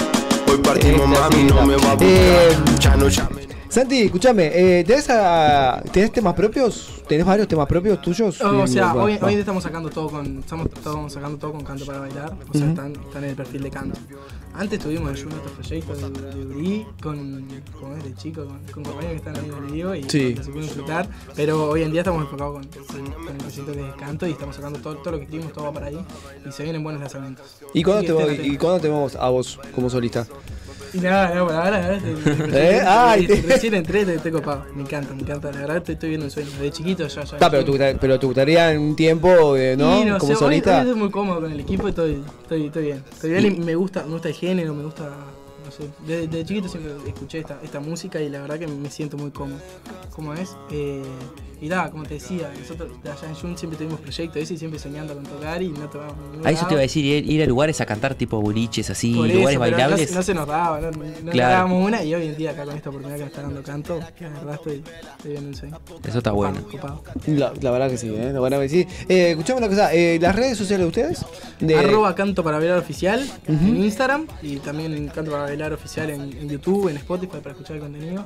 Hoy 0.51 0.57
partimos, 0.59 1.01
Este, 1.01 1.19
mami, 1.19 1.43
no 1.45 1.65
me 1.65 1.75
va 1.77 1.91
a 1.91 1.93
Eh, 1.99 2.55
buscar. 2.59 2.79
Ya 2.79 2.95
no 2.95 3.07
llames. 3.09 3.38
Santi, 3.69 4.01
escúchame, 4.01 4.47
eh, 4.79 4.83
¿tenés, 4.83 5.05
ah, 5.11 5.79
¿tenés 5.93 6.11
temas 6.11 6.33
propios? 6.33 7.03
¿Tenés 7.07 7.23
varios 7.23 7.47
temas 7.47 7.67
propios 7.67 8.01
tuyos? 8.01 8.41
Oh, 8.41 8.61
o 8.63 8.67
sea, 8.67 8.95
hoy, 8.95 9.19
hoy 9.21 9.35
estamos 9.35 9.61
sacando 9.61 9.89
todo 9.91 10.09
con 10.09 10.39
estamos, 10.39 10.67
estamos 10.73 11.13
sacando 11.13 11.37
todo 11.37 11.51
con 11.51 11.63
canto 11.63 11.85
para 11.85 11.99
bailar, 11.99 12.33
o 12.49 12.53
sea, 12.53 12.61
Ujú. 12.63 12.69
están, 12.71 12.91
están 12.93 13.23
en 13.23 13.29
el 13.29 13.35
perfil 13.35 13.61
de 13.63 13.69
canto. 13.69 13.99
Antes 14.55 14.79
tuvimos 14.79 15.19
el 15.21 15.27
otro 15.27 15.51
proyecto 15.51 15.93
de, 15.95 16.35
de 16.35 16.45
Uri 16.47 16.85
con, 17.01 17.47
con 17.79 17.95
este 17.97 18.15
chico, 18.15 18.45
con, 18.45 18.57
con 18.73 18.83
compañeros 18.85 19.21
que 19.21 19.29
están 19.29 19.35
ahí 19.35 19.51
en 19.55 19.63
el 19.65 19.71
vivo 19.71 19.93
y 19.95 20.03
Sí. 20.09 20.35
se 20.35 20.43
pueden 20.49 20.61
disfrutar, 20.63 21.07
pero 21.35 21.69
hoy 21.69 21.83
en 21.83 21.91
día 21.91 22.01
estamos 22.01 22.23
enfocados 22.23 22.53
con, 22.53 22.85
con- 22.85 23.05
el 23.27 23.37
proyecto 23.37 23.71
es 23.71 23.93
canto 23.99 24.27
y 24.27 24.31
estamos 24.31 24.55
sacando 24.55 24.79
todo, 24.79 24.95
todo 24.97 25.11
lo 25.11 25.17
que 25.19 25.25
escribimos, 25.25 25.53
todo 25.53 25.65
va 25.65 25.73
para 25.73 25.85
ahí 25.87 26.03
y 26.47 26.51
se 26.51 26.63
vienen 26.63 26.83
buenos 26.83 27.01
lanzamientos. 27.01 27.45
¿Y 27.75 27.83
cuándo, 27.83 28.15
te, 28.15 28.31
estén 28.33 28.51
¿Y 28.51 28.57
cuándo 28.57 28.79
te 28.81 28.89
vamos 28.89 29.15
a 29.15 29.29
vos 29.29 29.59
como 29.75 29.91
solista? 29.91 30.25
Y 30.93 30.97
nada, 31.01 31.35
no, 31.35 31.45
por 31.45 31.55
ahora, 31.55 31.99
¿Eh? 32.51 32.81
Ay, 32.85 33.27
te- 33.27 33.41
recién 33.43 33.73
entré, 33.75 33.99
estoy, 34.01 34.15
estoy 34.15 34.31
copado, 34.31 34.65
me 34.75 34.81
encanta, 34.83 35.13
me 35.13 35.21
encanta, 35.21 35.51
la 35.51 35.59
verdad 35.61 35.77
estoy, 35.77 35.93
estoy 35.93 36.09
viendo 36.09 36.25
el 36.25 36.31
sueño, 36.31 36.49
de 36.59 36.71
chiquito 36.71 37.07
ya, 37.07 37.23
ya. 37.23 37.37
Pero, 37.37 37.63
te, 37.65 37.71
gusta- 37.71 37.97
pero 37.99 38.19
te 38.19 38.25
gustaría 38.25 38.71
en 38.71 38.79
un 38.81 38.95
tiempo, 38.95 39.55
eh, 39.55 39.75
¿no? 39.77 39.99
Sí, 39.99 40.05
no 40.05 40.17
como 40.17 40.33
sé, 40.33 40.39
solista. 40.39 40.71
Hoy, 40.71 40.75
hoy 40.81 40.87
estoy 40.87 40.99
muy 41.01 41.11
cómodo 41.11 41.41
con 41.41 41.51
el 41.51 41.59
equipo 41.59 41.87
y 41.87 41.89
estoy, 41.89 42.23
estoy, 42.41 42.65
estoy 42.67 42.83
bien. 42.83 43.03
Estoy 43.11 43.29
bien 43.31 43.45
y 43.45 43.51
me 43.51 43.75
gusta, 43.75 44.03
me 44.03 44.13
gusta 44.13 44.29
el 44.29 44.35
género, 44.35 44.73
me 44.73 44.83
gusta. 44.83 45.09
No 45.65 45.71
sé. 45.71 45.83
Desde, 46.07 46.27
desde 46.27 46.45
chiquito 46.45 46.67
siempre 46.69 46.93
escuché 47.07 47.39
esta, 47.39 47.59
esta 47.63 47.79
música 47.79 48.19
y 48.19 48.29
la 48.29 48.41
verdad 48.41 48.57
que 48.57 48.67
me 48.67 48.89
siento 48.89 49.17
muy 49.17 49.29
cómodo. 49.29 49.59
¿Cómo 50.15 50.33
es? 50.33 50.55
Eh, 50.71 51.03
y 51.61 51.67
nada, 51.67 51.89
como 51.91 52.03
te 52.03 52.15
decía, 52.15 52.51
nosotros 52.59 52.91
de 53.03 53.11
allá 53.11 53.27
en 53.27 53.35
Jun 53.35 53.57
siempre 53.57 53.77
tuvimos 53.77 53.99
proyectos 53.99 54.41
ese 54.41 54.53
y 54.53 54.57
siempre 54.57 54.79
soñando 54.79 55.13
con 55.13 55.23
tocar 55.23 55.61
y 55.61 55.69
no 55.69 55.89
tocábamos 55.89 56.45
A 56.45 56.51
eso 56.51 56.65
te 56.67 56.73
iba 56.73 56.79
a 56.79 56.83
decir, 56.83 57.03
ir, 57.05 57.29
ir 57.29 57.43
a 57.43 57.45
lugares 57.45 57.79
a 57.81 57.85
cantar 57.85 58.15
tipo 58.15 58.39
boliches 58.41 58.89
así, 58.89 59.13
Por 59.15 59.27
lugares 59.27 59.49
eso, 59.51 59.59
pero 59.59 59.71
no, 59.71 59.77
bailables. 59.77 60.09
se- 60.09 60.15
no 60.15 60.23
se 60.23 60.33
nos 60.33 60.47
daba, 60.47 60.79
no, 60.81 60.91
no 60.91 61.31
Claro. 61.31 61.53
dábamos 61.55 61.85
una 61.87 62.03
y 62.03 62.13
hoy 62.15 62.27
en 62.27 62.37
día 62.37 62.51
acá 62.51 62.65
con 62.65 62.75
esta 62.75 62.89
oportunidad 62.89 63.19
que 63.19 63.25
está 63.25 63.41
dando 63.41 63.61
canto, 63.63 63.99
la 63.99 64.29
verdad 64.29 64.53
estoy, 64.55 64.83
estoy 65.17 65.31
viendo 65.31 65.49
un 65.49 65.55
sueño. 65.55 65.79
Eso 66.07 66.17
está 66.17 66.31
bueno. 66.31 66.59
La, 67.27 67.53
la 67.61 67.71
verdad 67.71 67.89
que 67.89 67.97
sí, 67.97 68.07
¿eh? 68.09 68.31
La 68.33 68.39
verdad 68.39 68.59
que 68.61 68.69
sí. 68.69 68.87
Eh, 69.07 69.31
escuchame 69.31 69.59
una 69.59 69.67
cosa, 69.69 69.93
eh, 69.93 70.17
¿las 70.21 70.35
redes 70.35 70.57
sociales 70.57 70.83
de 70.85 70.87
ustedes? 70.87 71.25
De... 71.59 71.75
Arroba 71.77 72.15
Canto 72.15 72.43
para 72.43 72.57
Bailar 72.57 72.77
Oficial 72.79 73.25
en 73.47 73.83
Instagram 73.83 74.27
y 74.41 74.57
también 74.57 74.93
en 74.93 75.07
Canto 75.09 75.31
para 75.31 75.43
Bailar 75.43 75.73
Oficial 75.73 76.09
en, 76.09 76.21
en 76.21 76.49
YouTube, 76.49 76.87
en 76.89 76.97
Spotify 76.97 77.37
para 77.39 77.51
escuchar 77.51 77.75
el 77.75 77.81
contenido. 77.81 78.25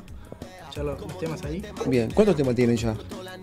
Escuchar 0.61 0.85
los, 0.85 0.99
los 1.01 1.19
temas 1.19 1.43
ahí. 1.45 1.61
Bien, 1.85 2.09
¿cuántos 2.13 2.35
temas 2.35 2.55
tienen 2.55 2.75
ya? 2.77 2.95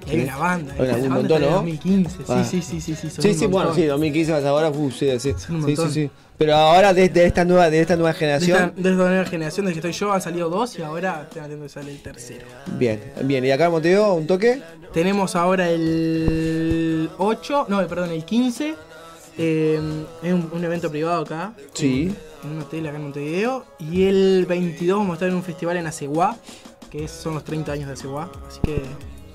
Hay 0.09 0.21
una 0.23 0.37
banda. 0.37 0.75
Hay 0.79 0.87
la 0.87 0.95
un 0.95 1.01
banda 1.03 1.15
montón, 1.17 1.41
de 1.43 1.47
¿no? 1.47 1.53
2015, 1.57 2.17
sí, 2.17 2.25
Ah. 2.29 2.45
sí, 2.45 2.63
sí, 2.63 2.81
sí, 2.81 2.95
sí. 2.97 3.11
son 3.11 3.23
Sí, 3.23 3.29
un 3.31 3.35
sí, 3.39 3.47
bueno, 3.47 3.75
sí, 3.75 3.85
2015 3.87 4.33
hasta 4.35 4.49
ahora, 4.49 4.71
uh, 4.71 4.91
sí, 4.91 5.09
sí, 5.19 5.35
un 5.51 5.65
sí, 5.67 5.77
sí, 5.77 5.83
sí. 5.91 6.11
Pero 6.39 6.55
ahora 6.57 6.95
desde 6.95 7.27
esta 7.27 7.45
nueva, 7.45 7.69
de 7.69 7.81
esta 7.83 7.97
nueva 7.97 8.13
De 8.13 8.19
generación, 8.19 8.73
de 8.75 8.91
esta 8.91 9.05
nueva 9.05 9.25
generación, 9.27 9.67
desde 9.67 9.81
que 9.81 9.89
estoy 9.89 10.07
yo, 10.07 10.13
han 10.13 10.23
salido 10.23 10.49
dos 10.49 10.79
y 10.79 10.83
ahora 10.83 11.23
estoy 11.25 11.43
haciendo 11.43 11.65
que 11.67 11.69
sale 11.69 11.91
el 11.93 12.01
tercero. 12.03 12.47
bien, 12.79 13.01
bien. 13.25 13.45
¿Y 13.45 13.51
acá 13.51 13.67
en 13.67 13.73
Montevideo, 13.73 14.15
un 14.15 14.27
toque? 14.27 14.63
Tenemos 14.95 15.37
ahora 15.37 15.69
el 15.71 17.11
8, 17.19 17.67
no, 17.69 17.87
perdón, 17.87 18.11
el 18.11 18.25
15. 18.25 18.75
eh, 19.39 19.81
es 20.23 20.33
un, 20.33 20.51
un 20.53 20.65
evento 20.65 20.91
privado 20.91 21.23
acá. 21.23 21.53
Sí. 21.75 22.13
En 22.43 22.51
un 22.51 22.61
hotel 22.61 22.87
acá 22.87 22.97
en 22.97 23.03
Montevideo. 23.05 23.67
Y 23.79 24.05
el 24.05 24.47
22 24.49 24.99
vamos 24.99 25.13
a 25.13 25.15
estar 25.15 25.29
en 25.29 25.35
un 25.35 25.43
festival 25.43 25.77
en 25.77 25.87
Aceguá, 25.87 26.37
que 26.91 27.09
son 27.09 27.35
los 27.35 27.45
30 27.45 27.73
años 27.73 27.87
de 27.89 27.93
Aceguá. 27.95 28.31
Así 28.49 28.61
que. 28.63 28.83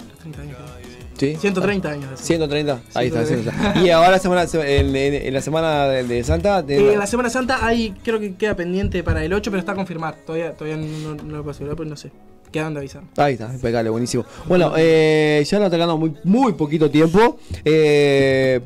Los 0.09 0.19
30 0.19 0.41
años. 0.41 0.57
sí. 0.83 0.91
Sí. 1.17 1.37
130 1.39 1.89
años. 1.89 2.09
130, 2.19 2.81
ahí 2.93 3.07
está, 3.07 3.23
130. 3.25 3.51
130. 3.51 3.81
Y 3.87 3.89
ahora 3.89 4.19
semana, 4.19 4.43
en, 4.53 4.93
en- 4.93 5.13
en 5.27 5.33
la 5.33 5.41
semana 5.41 5.85
de, 5.85 6.23
Santa. 6.25 6.61
de- 6.61 6.93
Eh, 6.93 6.97
la 6.97 7.07
Semana 7.07 7.29
Santa 7.29 7.65
hay, 7.65 7.91
creo 8.03 8.19
que 8.19 8.35
queda 8.35 8.53
pendiente 8.53 9.01
para 9.01 9.23
el 9.23 9.31
8, 9.31 9.49
pero 9.49 9.59
está 9.61 9.71
a 9.71 9.75
confirmar. 9.75 10.15
Todavía, 10.25 10.51
todavía 10.53 10.75
no, 10.75 11.15
no 11.15 11.37
lo 11.37 11.43
puedo 11.43 11.51
asegurar, 11.51 11.77
pues 11.77 11.87
no 11.87 11.95
sé. 11.95 12.11
Quedan 12.51 12.73
de 12.73 12.81
avisar. 12.81 13.03
Ahí 13.15 13.33
está, 13.35 13.49
impecable, 13.53 13.89
buenísimo. 13.91 14.25
Bueno, 14.45 14.73
eh, 14.75 15.41
ya 15.49 15.57
nos 15.59 15.67
está 15.67 15.77
quedando 15.77 15.97
muy, 15.97 16.13
muy 16.25 16.51
poquito 16.51 16.91
tiempo. 16.91 17.39
Eh, 17.63 18.59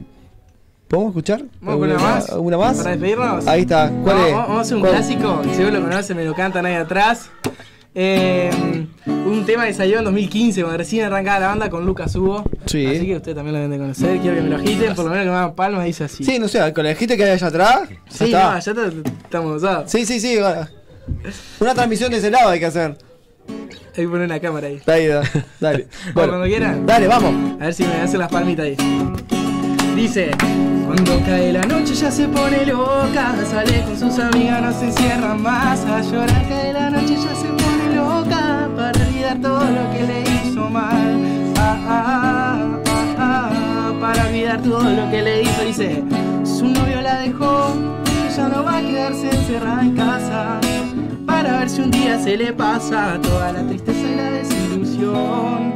¿Podemos 0.87 1.11
escuchar? 1.11 1.43
Vamos 1.61 1.81
con 1.81 1.91
una 1.91 1.99
más. 1.99 2.29
¿Alguna 2.31 2.57
más? 2.57 2.77
Para 2.77 2.89
despedirnos. 2.91 3.45
Ahí 3.45 3.61
está. 3.61 3.89
¿Cuál 4.03 4.15
vamos, 4.15 4.27
es? 4.27 4.33
Vamos 4.33 4.57
a 4.57 4.61
hacer 4.61 4.75
un 4.75 4.81
¿Cuál? 4.81 4.93
clásico, 4.93 5.41
que 5.43 5.53
seguro 5.53 5.77
lo 5.77 5.81
conocen, 5.83 6.17
me 6.17 6.25
lo 6.25 6.33
cantan 6.33 6.65
ahí 6.65 6.73
atrás. 6.73 7.29
Eh, 7.95 8.49
un 9.05 9.45
tema 9.45 9.65
que 9.65 9.73
salió 9.73 9.97
en 9.99 10.05
2015, 10.05 10.61
cuando 10.61 10.77
recién 10.77 11.05
arrancaba 11.05 11.39
la 11.39 11.47
banda 11.47 11.69
con 11.69 11.85
Lucas 11.85 12.15
Hugo. 12.15 12.43
Sí. 12.65 12.85
Así 12.85 13.05
que 13.07 13.15
usted 13.17 13.35
también 13.35 13.53
lo 13.53 13.59
deben 13.59 13.71
de 13.71 13.77
conocer. 13.77 14.19
Quiero 14.19 14.35
que 14.37 14.41
me 14.43 14.49
lo 14.49 14.55
agiten, 14.57 14.95
por 14.95 15.05
lo 15.05 15.11
menos 15.11 15.25
que 15.25 15.31
me 15.31 15.35
hagan 15.37 15.55
palmas, 15.55 15.85
dice 15.85 16.03
así. 16.05 16.23
Sí, 16.23 16.39
no 16.39 16.47
sé, 16.47 16.71
con 16.73 16.85
el 16.85 16.95
gente 16.95 17.17
que 17.17 17.23
hay 17.23 17.31
allá 17.31 17.47
atrás. 17.47 17.89
ya 17.89 17.95
Sí, 18.09 18.25
está. 18.25 18.53
no, 18.53 18.59
ya 18.59 18.73
te- 18.73 19.09
estamos 19.23 19.55
usados. 19.57 19.91
Sí, 19.91 20.05
sí, 20.05 20.19
sí. 20.19 20.37
bueno. 20.39 20.67
Una 21.59 21.73
transmisión 21.73 22.11
de 22.11 22.17
ese 22.19 22.29
lado 22.29 22.49
hay 22.49 22.59
que 22.59 22.67
hacer. 22.67 22.95
Hay 23.49 24.03
que 24.05 24.07
poner 24.07 24.25
una 24.25 24.39
cámara 24.39 24.67
ahí. 24.67 24.79
Ahí, 24.85 25.07
da- 25.07 25.23
dale. 25.59 25.87
Bueno, 26.13 26.29
cuando 26.33 26.45
quieran. 26.47 26.85
Dale, 26.85 27.07
vamos. 27.07 27.33
A 27.59 27.65
ver 27.65 27.73
si 27.73 27.83
me 27.83 27.93
hacen 27.95 28.19
las 28.19 28.31
palmitas 28.31 28.65
ahí. 28.65 28.77
Dice, 29.95 30.29
cuando 30.85 31.19
cae 31.25 31.51
la 31.51 31.63
noche 31.63 31.93
ya 31.95 32.09
se 32.11 32.27
pone 32.27 32.65
loca, 32.67 33.35
sale 33.49 33.81
con 33.83 33.99
sus 33.99 34.17
amigas, 34.19 34.61
no 34.61 34.79
se 34.79 34.85
encierra 34.85 35.33
más 35.33 35.79
a 35.85 36.01
llorar. 36.01 36.47
Cae 36.47 36.71
la 36.71 36.89
noche 36.91 37.15
ya 37.15 37.35
se 37.35 37.47
pone 37.47 37.78
olvidar 39.29 39.41
todo 39.41 39.59
lo 39.59 39.91
que 39.91 40.03
le 40.03 40.21
hizo 40.21 40.69
mal. 40.69 41.53
Ah, 41.57 41.77
ah, 41.87 42.81
ah, 43.17 43.49
ah, 43.51 43.93
para 43.99 44.27
olvidar 44.27 44.61
todo 44.61 44.83
lo 44.83 45.09
que 45.09 45.21
le 45.21 45.43
hizo. 45.43 45.61
Dice, 45.63 46.03
su 46.43 46.67
novio 46.67 47.01
la 47.01 47.19
dejó, 47.19 47.73
ya 48.35 48.49
no 48.49 48.63
va 48.63 48.77
a 48.77 48.81
quedarse 48.81 49.29
encerrada 49.29 49.81
en 49.81 49.95
casa. 49.95 50.59
Para 51.25 51.59
ver 51.59 51.69
si 51.69 51.81
un 51.81 51.91
día 51.91 52.19
se 52.19 52.37
le 52.37 52.53
pasa 52.53 53.19
toda 53.21 53.51
la 53.51 53.65
tristeza 53.67 53.99
y 53.99 54.15
la 54.15 54.31
desilusión. 54.31 55.73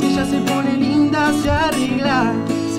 Ella 0.00 0.24
se 0.24 0.38
pone 0.40 0.76
linda, 0.76 1.32
se 1.42 1.50
arregla, 1.50 2.32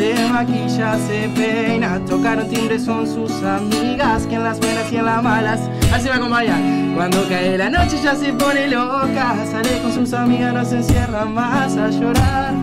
se 0.04 0.28
maquilla, 0.28 0.98
se 1.08 1.30
peina. 1.30 2.00
Tocaron 2.06 2.50
timbre 2.50 2.78
son 2.80 3.08
sus 3.08 3.32
amigas, 3.44 4.26
que 4.28 4.36
en 4.36 4.44
las 4.44 4.60
buenas 4.60 4.92
y 4.92 4.98
en 4.98 5.06
las 5.06 5.24
malas. 5.24 5.60
Así 5.94 6.10
me 6.10 6.16
acompaña. 6.16 6.58
Cuando 6.96 7.28
cae 7.30 7.58
la 7.58 7.70
noche 7.70 7.98
ya 8.04 8.16
se 8.16 8.34
pone 8.34 8.68
loca, 8.68 9.36
sale 9.50 9.80
con 9.82 9.94
sus 9.94 10.14
amigas, 10.14 10.54
no 10.54 10.66
se 10.66 10.78
encierra 10.78 11.26
más 11.26 11.78
a 11.78 11.90
llorar. 11.90 12.54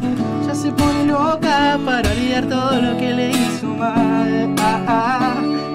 Ya 0.46 0.54
se 0.54 0.70
pone 0.72 1.06
loca 1.06 1.78
para 1.84 2.10
olvidar 2.10 2.44
todo 2.46 2.80
lo 2.80 2.98
que 2.98 3.10
le 3.14 3.30
hizo 3.30 3.66
mal. 3.68 4.54
Ah, 4.58 4.84
ah, 4.86 5.34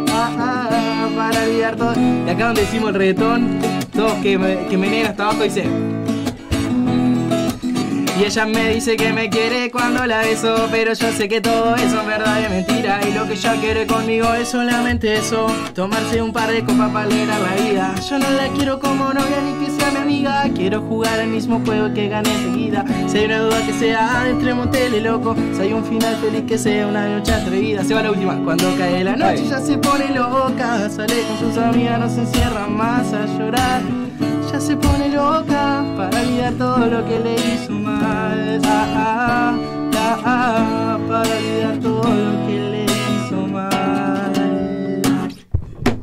ah, 0.10 0.38
ah, 0.40 1.10
para 1.16 1.44
olvidar 1.44 1.76
todo. 1.76 1.94
Y 1.96 2.30
acá 2.30 2.46
donde 2.48 2.62
decimos 2.62 2.90
el 2.90 2.96
reggaetón, 2.96 3.60
todos 3.94 4.14
que 4.22 4.38
me, 4.38 4.68
que 4.68 4.78
me 4.78 5.06
hasta 5.06 5.24
abajo 5.24 5.44
dice. 5.44 5.66
Y 8.18 8.24
ella 8.24 8.46
me 8.46 8.70
dice 8.70 8.96
que 8.96 9.12
me 9.12 9.30
quiere 9.30 9.70
cuando 9.70 10.06
la 10.06 10.20
beso 10.20 10.70
Pero 10.72 10.94
yo 10.94 11.12
sé 11.12 11.28
que 11.28 11.42
todo 11.42 11.76
eso 11.76 12.00
es 12.00 12.08
verdad 12.08 12.40
y 12.46 12.50
mentira. 12.50 13.02
Y 13.06 13.14
lo 13.14 13.28
que 13.28 13.34
ella 13.34 13.56
quiere 13.60 13.86
conmigo 13.86 14.34
es 14.34 14.48
solamente 14.48 15.16
eso 15.16 15.48
Tomarse 15.74 16.22
un 16.22 16.32
par 16.32 16.50
de 16.50 16.64
copas 16.64 16.92
para 16.92 17.06
alegrar 17.06 17.42
la 17.42 17.56
vida. 17.62 17.96
Yo 18.10 18.18
no 18.18 18.30
la 18.30 18.48
quiero 18.50 18.80
como 18.80 19.14
novia 19.14 19.42
ni 19.44 19.66
que 19.66 19.72
sea 19.72 19.92
mi 19.92 19.98
amiga. 19.98 20.46
Quiero 20.56 20.82
jugar 20.82 21.20
el 21.20 21.28
mismo 21.28 21.62
juego 21.66 21.94
que 21.94 22.08
gané 22.08 22.34
enseguida. 22.34 22.86
Si 23.08 23.18
hay 23.18 23.26
una 23.26 23.40
duda 23.40 23.66
que 23.66 23.74
sea 23.74 24.30
entre 24.30 24.54
motel 24.54 24.94
y 24.94 25.00
loco. 25.02 25.36
Si 25.54 25.62
hay 25.62 25.74
un 25.74 25.84
final 25.84 26.16
feliz 26.16 26.44
que 26.48 26.58
sea 26.58 26.88
una 26.88 27.08
noche 27.10 27.34
atrevida. 27.34 27.84
Se 27.84 27.94
va 27.94 28.02
la 28.02 28.12
última 28.12 28.42
Cuando 28.46 28.74
cae 28.78 29.04
la 29.04 29.18
noche 29.18 29.46
ya 29.46 29.60
se 29.60 29.78
pone 29.78 30.10
loca. 30.12 30.90
Sale 30.90 31.22
con 31.24 31.40
sus 31.40 31.58
amigas, 31.58 32.00
no 32.00 32.10
se 32.10 32.22
encierra 32.22 32.68
más 32.68 33.12
a 33.12 33.26
llorar 33.38 33.82
se 34.60 34.76
pone 34.78 35.10
loca 35.10 35.84
para 35.98 36.20
olvidar 36.22 36.54
todo 36.54 36.78
lo 36.88 37.06
que 37.06 37.20
le 37.20 37.34
hizo 37.36 37.72
mal. 37.72 38.62
Ah, 38.66 38.88
ah, 38.96 39.58
ah, 39.96 40.20
ah, 40.26 41.00
para 41.08 41.22
olvidar 41.22 41.78
todo 41.82 42.04
lo 42.04 42.48
que 42.48 42.60
le 42.60 42.86
hizo 42.86 43.48
mal. 43.48 44.34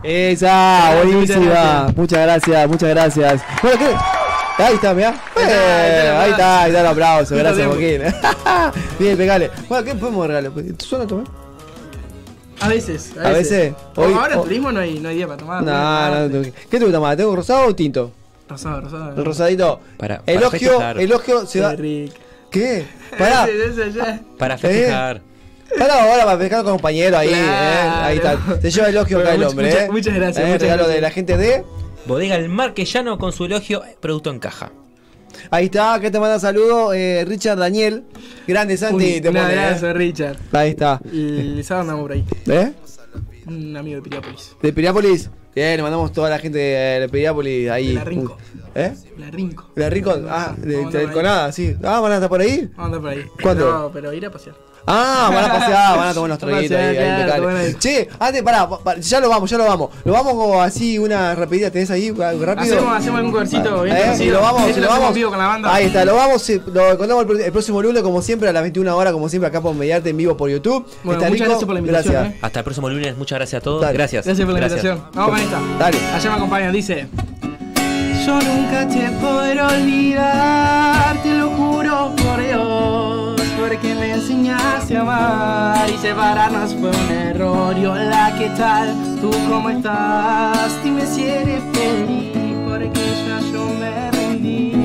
Esa, 0.02 0.94
buenísima. 1.02 1.92
muchas 1.96 2.20
gracias. 2.20 2.68
Muchas 2.68 2.88
gracias. 2.90 3.42
Bueno, 3.62 3.78
¿qué? 3.78 4.62
Ahí 4.62 4.74
está, 4.74 4.94
mirá. 4.94 5.08
Ahí 5.34 5.42
está, 5.42 6.20
ahí 6.22 6.30
está 6.30 6.62
Ahí 6.62 6.68
está, 6.70 6.80
el 6.80 6.86
aplauso. 6.86 7.36
Gracias. 7.36 7.66
Joaquín. 7.66 8.02
Bien, 8.98 9.16
pegale. 9.16 9.50
Bueno, 9.68 9.84
¿qué 9.84 9.94
podemos 9.94 10.26
regalar? 10.26 10.52
¿Suena 10.78 11.06
tomar? 11.06 11.24
A 12.60 12.68
veces, 12.68 13.12
a 13.18 13.26
A 13.26 13.30
veces. 13.30 13.72
veces. 13.72 13.74
O 13.96 14.02
Hoy- 14.02 14.14
ahora 14.14 14.34
en 14.34 14.38
o- 14.40 14.42
turismo 14.44 14.70
no 14.70 14.78
hay, 14.80 15.00
no 15.00 15.08
hay 15.08 15.16
día 15.16 15.26
para 15.26 15.38
tomar. 15.38 15.62
No, 15.64 16.10
no, 16.10 16.28
no. 16.28 16.42
¿Qué 16.70 16.78
te 16.78 16.84
gusta 16.84 17.00
más? 17.00 17.16
¿Tengo 17.16 17.34
rosado 17.34 17.66
o 17.66 17.74
tinto? 17.74 18.12
Rosado, 18.52 18.80
rosado. 18.82 19.14
El 19.16 19.24
rosadito. 19.24 19.80
Para- 19.96 20.20
para 20.20 20.32
elogio, 20.32 20.90
elogio 20.98 21.46
se 21.46 21.58
Qué 21.58 21.64
va. 21.64 21.74
rico. 21.74 22.14
¿Qué? 22.50 22.84
Pará. 23.18 23.46
Para 24.38 24.58
festejar. 24.58 25.22
Pará 25.78 26.02
ahora 26.04 26.24
para 26.26 26.38
pescar 26.38 26.62
con 26.64 26.72
compañero 26.74 27.16
ahí, 27.16 27.28
Claro. 27.28 27.44
eh. 27.46 28.04
Ahí 28.04 28.16
está. 28.18 28.38
Se 28.60 28.70
lleva 28.70 28.88
elogio 28.90 29.16
Bueno, 29.18 29.30
acá 29.30 29.36
el 29.40 29.44
hombre, 29.48 29.66
muchas- 29.68 29.82
eh. 29.84 29.88
muchas 29.90 30.14
gracias, 30.14 30.44
Eh, 30.44 30.46
muchas 30.48 30.60
regalo 30.62 30.76
gracias. 30.82 30.94
de 30.96 31.00
la 31.00 31.10
gente 31.10 31.36
de. 31.38 31.64
Bodega 32.04 32.36
El 32.36 32.48
Marquellano 32.50 33.16
con 33.16 33.32
su 33.32 33.44
elogio, 33.46 33.82
producto 34.00 34.30
en 34.30 34.38
caja. 34.38 34.70
Ahí 35.50 35.66
está, 35.66 35.98
que 35.98 36.10
te 36.10 36.20
manda 36.20 36.38
saludos, 36.38 36.94
eh, 36.94 37.24
Richard 37.26 37.56
Daniel. 37.58 38.04
Grande 38.46 38.76
Santi, 38.76 39.14
Un, 39.16 39.22
te 39.22 39.28
un 39.30 39.36
abrazo, 39.38 39.86
eh. 39.86 39.92
Richard. 39.94 40.36
Ahí 40.52 40.70
está. 40.70 41.00
El 41.10 41.64
sábado 41.64 41.82
andamos 41.82 42.02
por 42.02 42.12
ahí. 42.12 42.24
¿Eh? 42.48 42.72
Un 43.46 43.74
amigo 43.76 43.96
de 43.96 44.02
Piriápolis. 44.02 44.54
De 44.60 44.72
Piriápolis. 44.74 45.30
Bien, 45.54 45.76
le 45.76 45.82
mandamos 45.82 46.12
toda 46.12 46.30
la 46.30 46.38
gente 46.38 46.58
de 46.58 47.08
Piriápolis 47.10 47.68
ahí. 47.68 47.88
De 47.88 47.94
la 47.94 48.04
Rinco. 48.04 48.38
¿Eh? 48.74 48.94
La 49.22 49.30
Rinco. 49.30 49.64
De 49.74 49.82
la 49.82 49.90
Rinco. 49.90 50.14
Ah, 50.28 50.52
de, 50.56 50.68
de 50.76 50.84
andar 50.84 51.02
por 51.02 51.12
Conada, 51.12 51.52
sí. 51.52 51.76
Ah, 51.84 52.00
van 52.00 52.12
a 52.12 52.14
estar 52.16 52.28
por 52.28 52.40
ahí. 52.40 52.68
Vamos 52.76 52.78
a 52.78 52.84
andar 52.84 53.00
por 53.00 53.10
ahí. 53.10 53.24
¿Cuándo? 53.42 53.64
Pero, 53.64 53.90
pero 53.92 54.12
ir 54.12 54.26
a 54.26 54.30
pasear. 54.30 54.54
Ah, 54.84 55.30
van 55.32 55.44
a 55.44 55.48
pasear, 55.52 55.96
van 55.96 56.08
a 56.08 56.12
tomar 56.14 56.24
unos 56.30 56.38
traguitos 56.40 56.76
ahí, 56.76 56.96
claro, 56.96 57.48
ahí. 57.50 57.74
Che, 57.78 58.08
antes, 58.18 58.42
pará, 58.42 58.68
pa- 58.68 58.96
ya 58.96 59.20
lo 59.20 59.28
vamos, 59.28 59.48
ya 59.48 59.56
lo 59.56 59.64
vamos. 59.64 59.90
Lo 60.04 60.12
vamos 60.12 60.32
como 60.34 60.60
así, 60.60 60.98
una 60.98 61.36
rapidita, 61.36 61.70
¿tenés 61.70 61.88
ahí? 61.92 62.10
Rápido. 62.10 62.58
Hacemos, 62.58 62.96
hacemos 62.96 63.18
algún 63.18 63.30
covercito 63.32 63.82
bien 63.82 63.96
¿Eh? 63.96 64.26
lo 64.32 64.40
vamos, 64.40 64.76
lo 64.76 64.82
lo 64.82 64.88
vamos. 64.88 65.18
con 65.18 65.38
la 65.38 65.46
banda. 65.46 65.72
Ahí 65.72 65.86
está, 65.86 66.04
lo 66.04 66.16
vamos, 66.16 66.50
eh, 66.50 66.60
lo 66.66 66.98
contamos 66.98 67.26
el, 67.30 67.40
el 67.42 67.52
próximo 67.52 67.80
lunes, 67.80 68.02
como 68.02 68.20
siempre, 68.22 68.48
a 68.48 68.52
las 68.52 68.62
21 68.62 68.96
horas, 68.96 69.12
como 69.12 69.28
siempre, 69.28 69.46
acá 69.46 69.60
por 69.60 69.72
Mediarte 69.76 70.10
en 70.10 70.16
vivo 70.16 70.36
por 70.36 70.50
YouTube. 70.50 70.84
Bueno, 71.04 71.20
Está 71.20 71.30
muchas 71.30 71.30
rico, 71.30 71.44
gracias 71.44 71.64
por 71.64 71.74
la 71.74 71.78
invitación, 71.78 72.14
Gracias. 72.14 72.34
¿eh? 72.34 72.38
Hasta 72.42 72.58
el 72.58 72.64
próximo 72.64 72.88
lunes, 72.88 73.16
muchas 73.16 73.38
gracias 73.38 73.60
a 73.60 73.62
todos. 73.62 73.82
Dale. 73.82 73.92
Gracias. 73.96 74.24
Gracias 74.26 74.44
por 74.44 74.58
la 74.58 74.66
invitación. 74.66 75.04
Vamos 75.14 75.30
con 75.30 75.40
esta. 75.40 75.60
Dale. 75.78 75.98
Allá 76.12 76.30
me 76.30 76.36
acompañan, 76.36 76.72
dice. 76.72 77.06
Yo 78.24 78.38
nunca 78.40 78.86
te 78.86 79.10
podré 79.20 79.60
olvidar, 79.60 81.16
te 81.24 81.34
lo 81.34 81.50
juro 81.50 82.14
por 82.16 82.40
Dios, 82.40 83.40
porque 83.58 83.94
me 83.96 84.12
enseñaste 84.12 84.96
a 84.96 85.00
amar 85.00 85.90
y 85.90 85.98
separarnos 85.98 86.72
fue 86.76 86.90
un 86.90 87.10
error. 87.10 87.76
Y 87.76 87.84
hola, 87.84 88.32
¿qué 88.38 88.48
tal? 88.50 88.94
¿Tú 89.20 89.30
cómo 89.48 89.70
estás? 89.70 90.70
Dime 90.84 91.04
si 91.04 91.24
eres 91.24 91.62
feliz, 91.72 92.32
porque 92.64 93.00
ya 93.26 93.40
yo 93.52 93.66
me 93.80 94.10
rendí. 94.12 94.81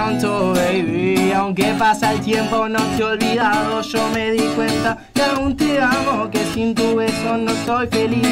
Pronto, 0.00 0.54
baby, 0.54 1.30
aunque 1.32 1.74
pasa 1.78 2.12
el 2.12 2.20
tiempo 2.22 2.66
no 2.70 2.78
te 2.96 3.02
he 3.02 3.04
olvidado. 3.04 3.82
Yo 3.82 4.08
me 4.14 4.30
di 4.30 4.46
cuenta 4.56 4.96
que 5.12 5.22
aún 5.22 5.54
te 5.54 5.78
amo, 5.78 6.30
que 6.30 6.42
sin 6.54 6.74
tu 6.74 6.96
beso 6.96 7.36
no 7.36 7.52
soy 7.66 7.86
feliz. 7.88 8.26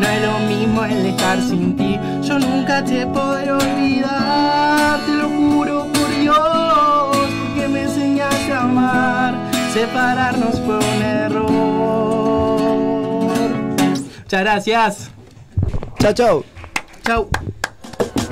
No 0.00 0.08
es 0.08 0.22
lo 0.22 0.38
mismo 0.48 0.82
el 0.82 1.04
estar 1.04 1.38
sin 1.42 1.76
ti. 1.76 2.00
Yo 2.22 2.38
nunca 2.38 2.82
te 2.82 3.06
podré 3.06 3.52
olvidar, 3.52 4.98
te 5.04 5.12
lo 5.12 5.28
juro 5.28 5.86
por 5.92 6.08
Dios, 6.20 7.28
porque 7.44 7.68
me 7.68 7.82
enseñaste 7.82 8.52
a 8.54 8.62
amar. 8.62 9.34
Separarnos 9.74 10.58
fue 10.60 10.78
un 10.78 11.02
error. 11.02 11.50
Muchas 14.22 14.40
gracias. 14.40 15.10
Chao, 15.98 16.14
chao. 16.14 16.44
Chau. 17.04 17.28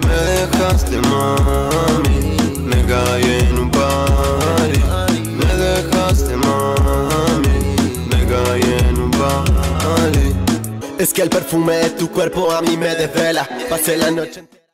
Me 0.07 0.15
dejaste 0.15 0.97
mami, 1.11 2.28
caí 2.89 3.47
en 3.49 3.59
un 3.59 3.71
party. 3.71 4.81
Me 5.39 5.55
dejaste 5.65 6.37
mami, 6.37 7.59
me 8.11 8.27
caí 8.27 8.69
en 8.89 9.01
un 9.01 9.11
party. 9.11 10.35
Es 10.99 11.13
que 11.13 11.23
el 11.23 11.31
perfume 11.31 11.77
de 11.77 11.91
tu 11.91 12.11
cuerpo 12.11 12.51
a 12.51 12.63
mí 12.63 12.77
me 12.77 12.95
desvela. 12.95 13.49
Pasé 13.69 13.97
la 13.97 14.11
noche. 14.11 14.58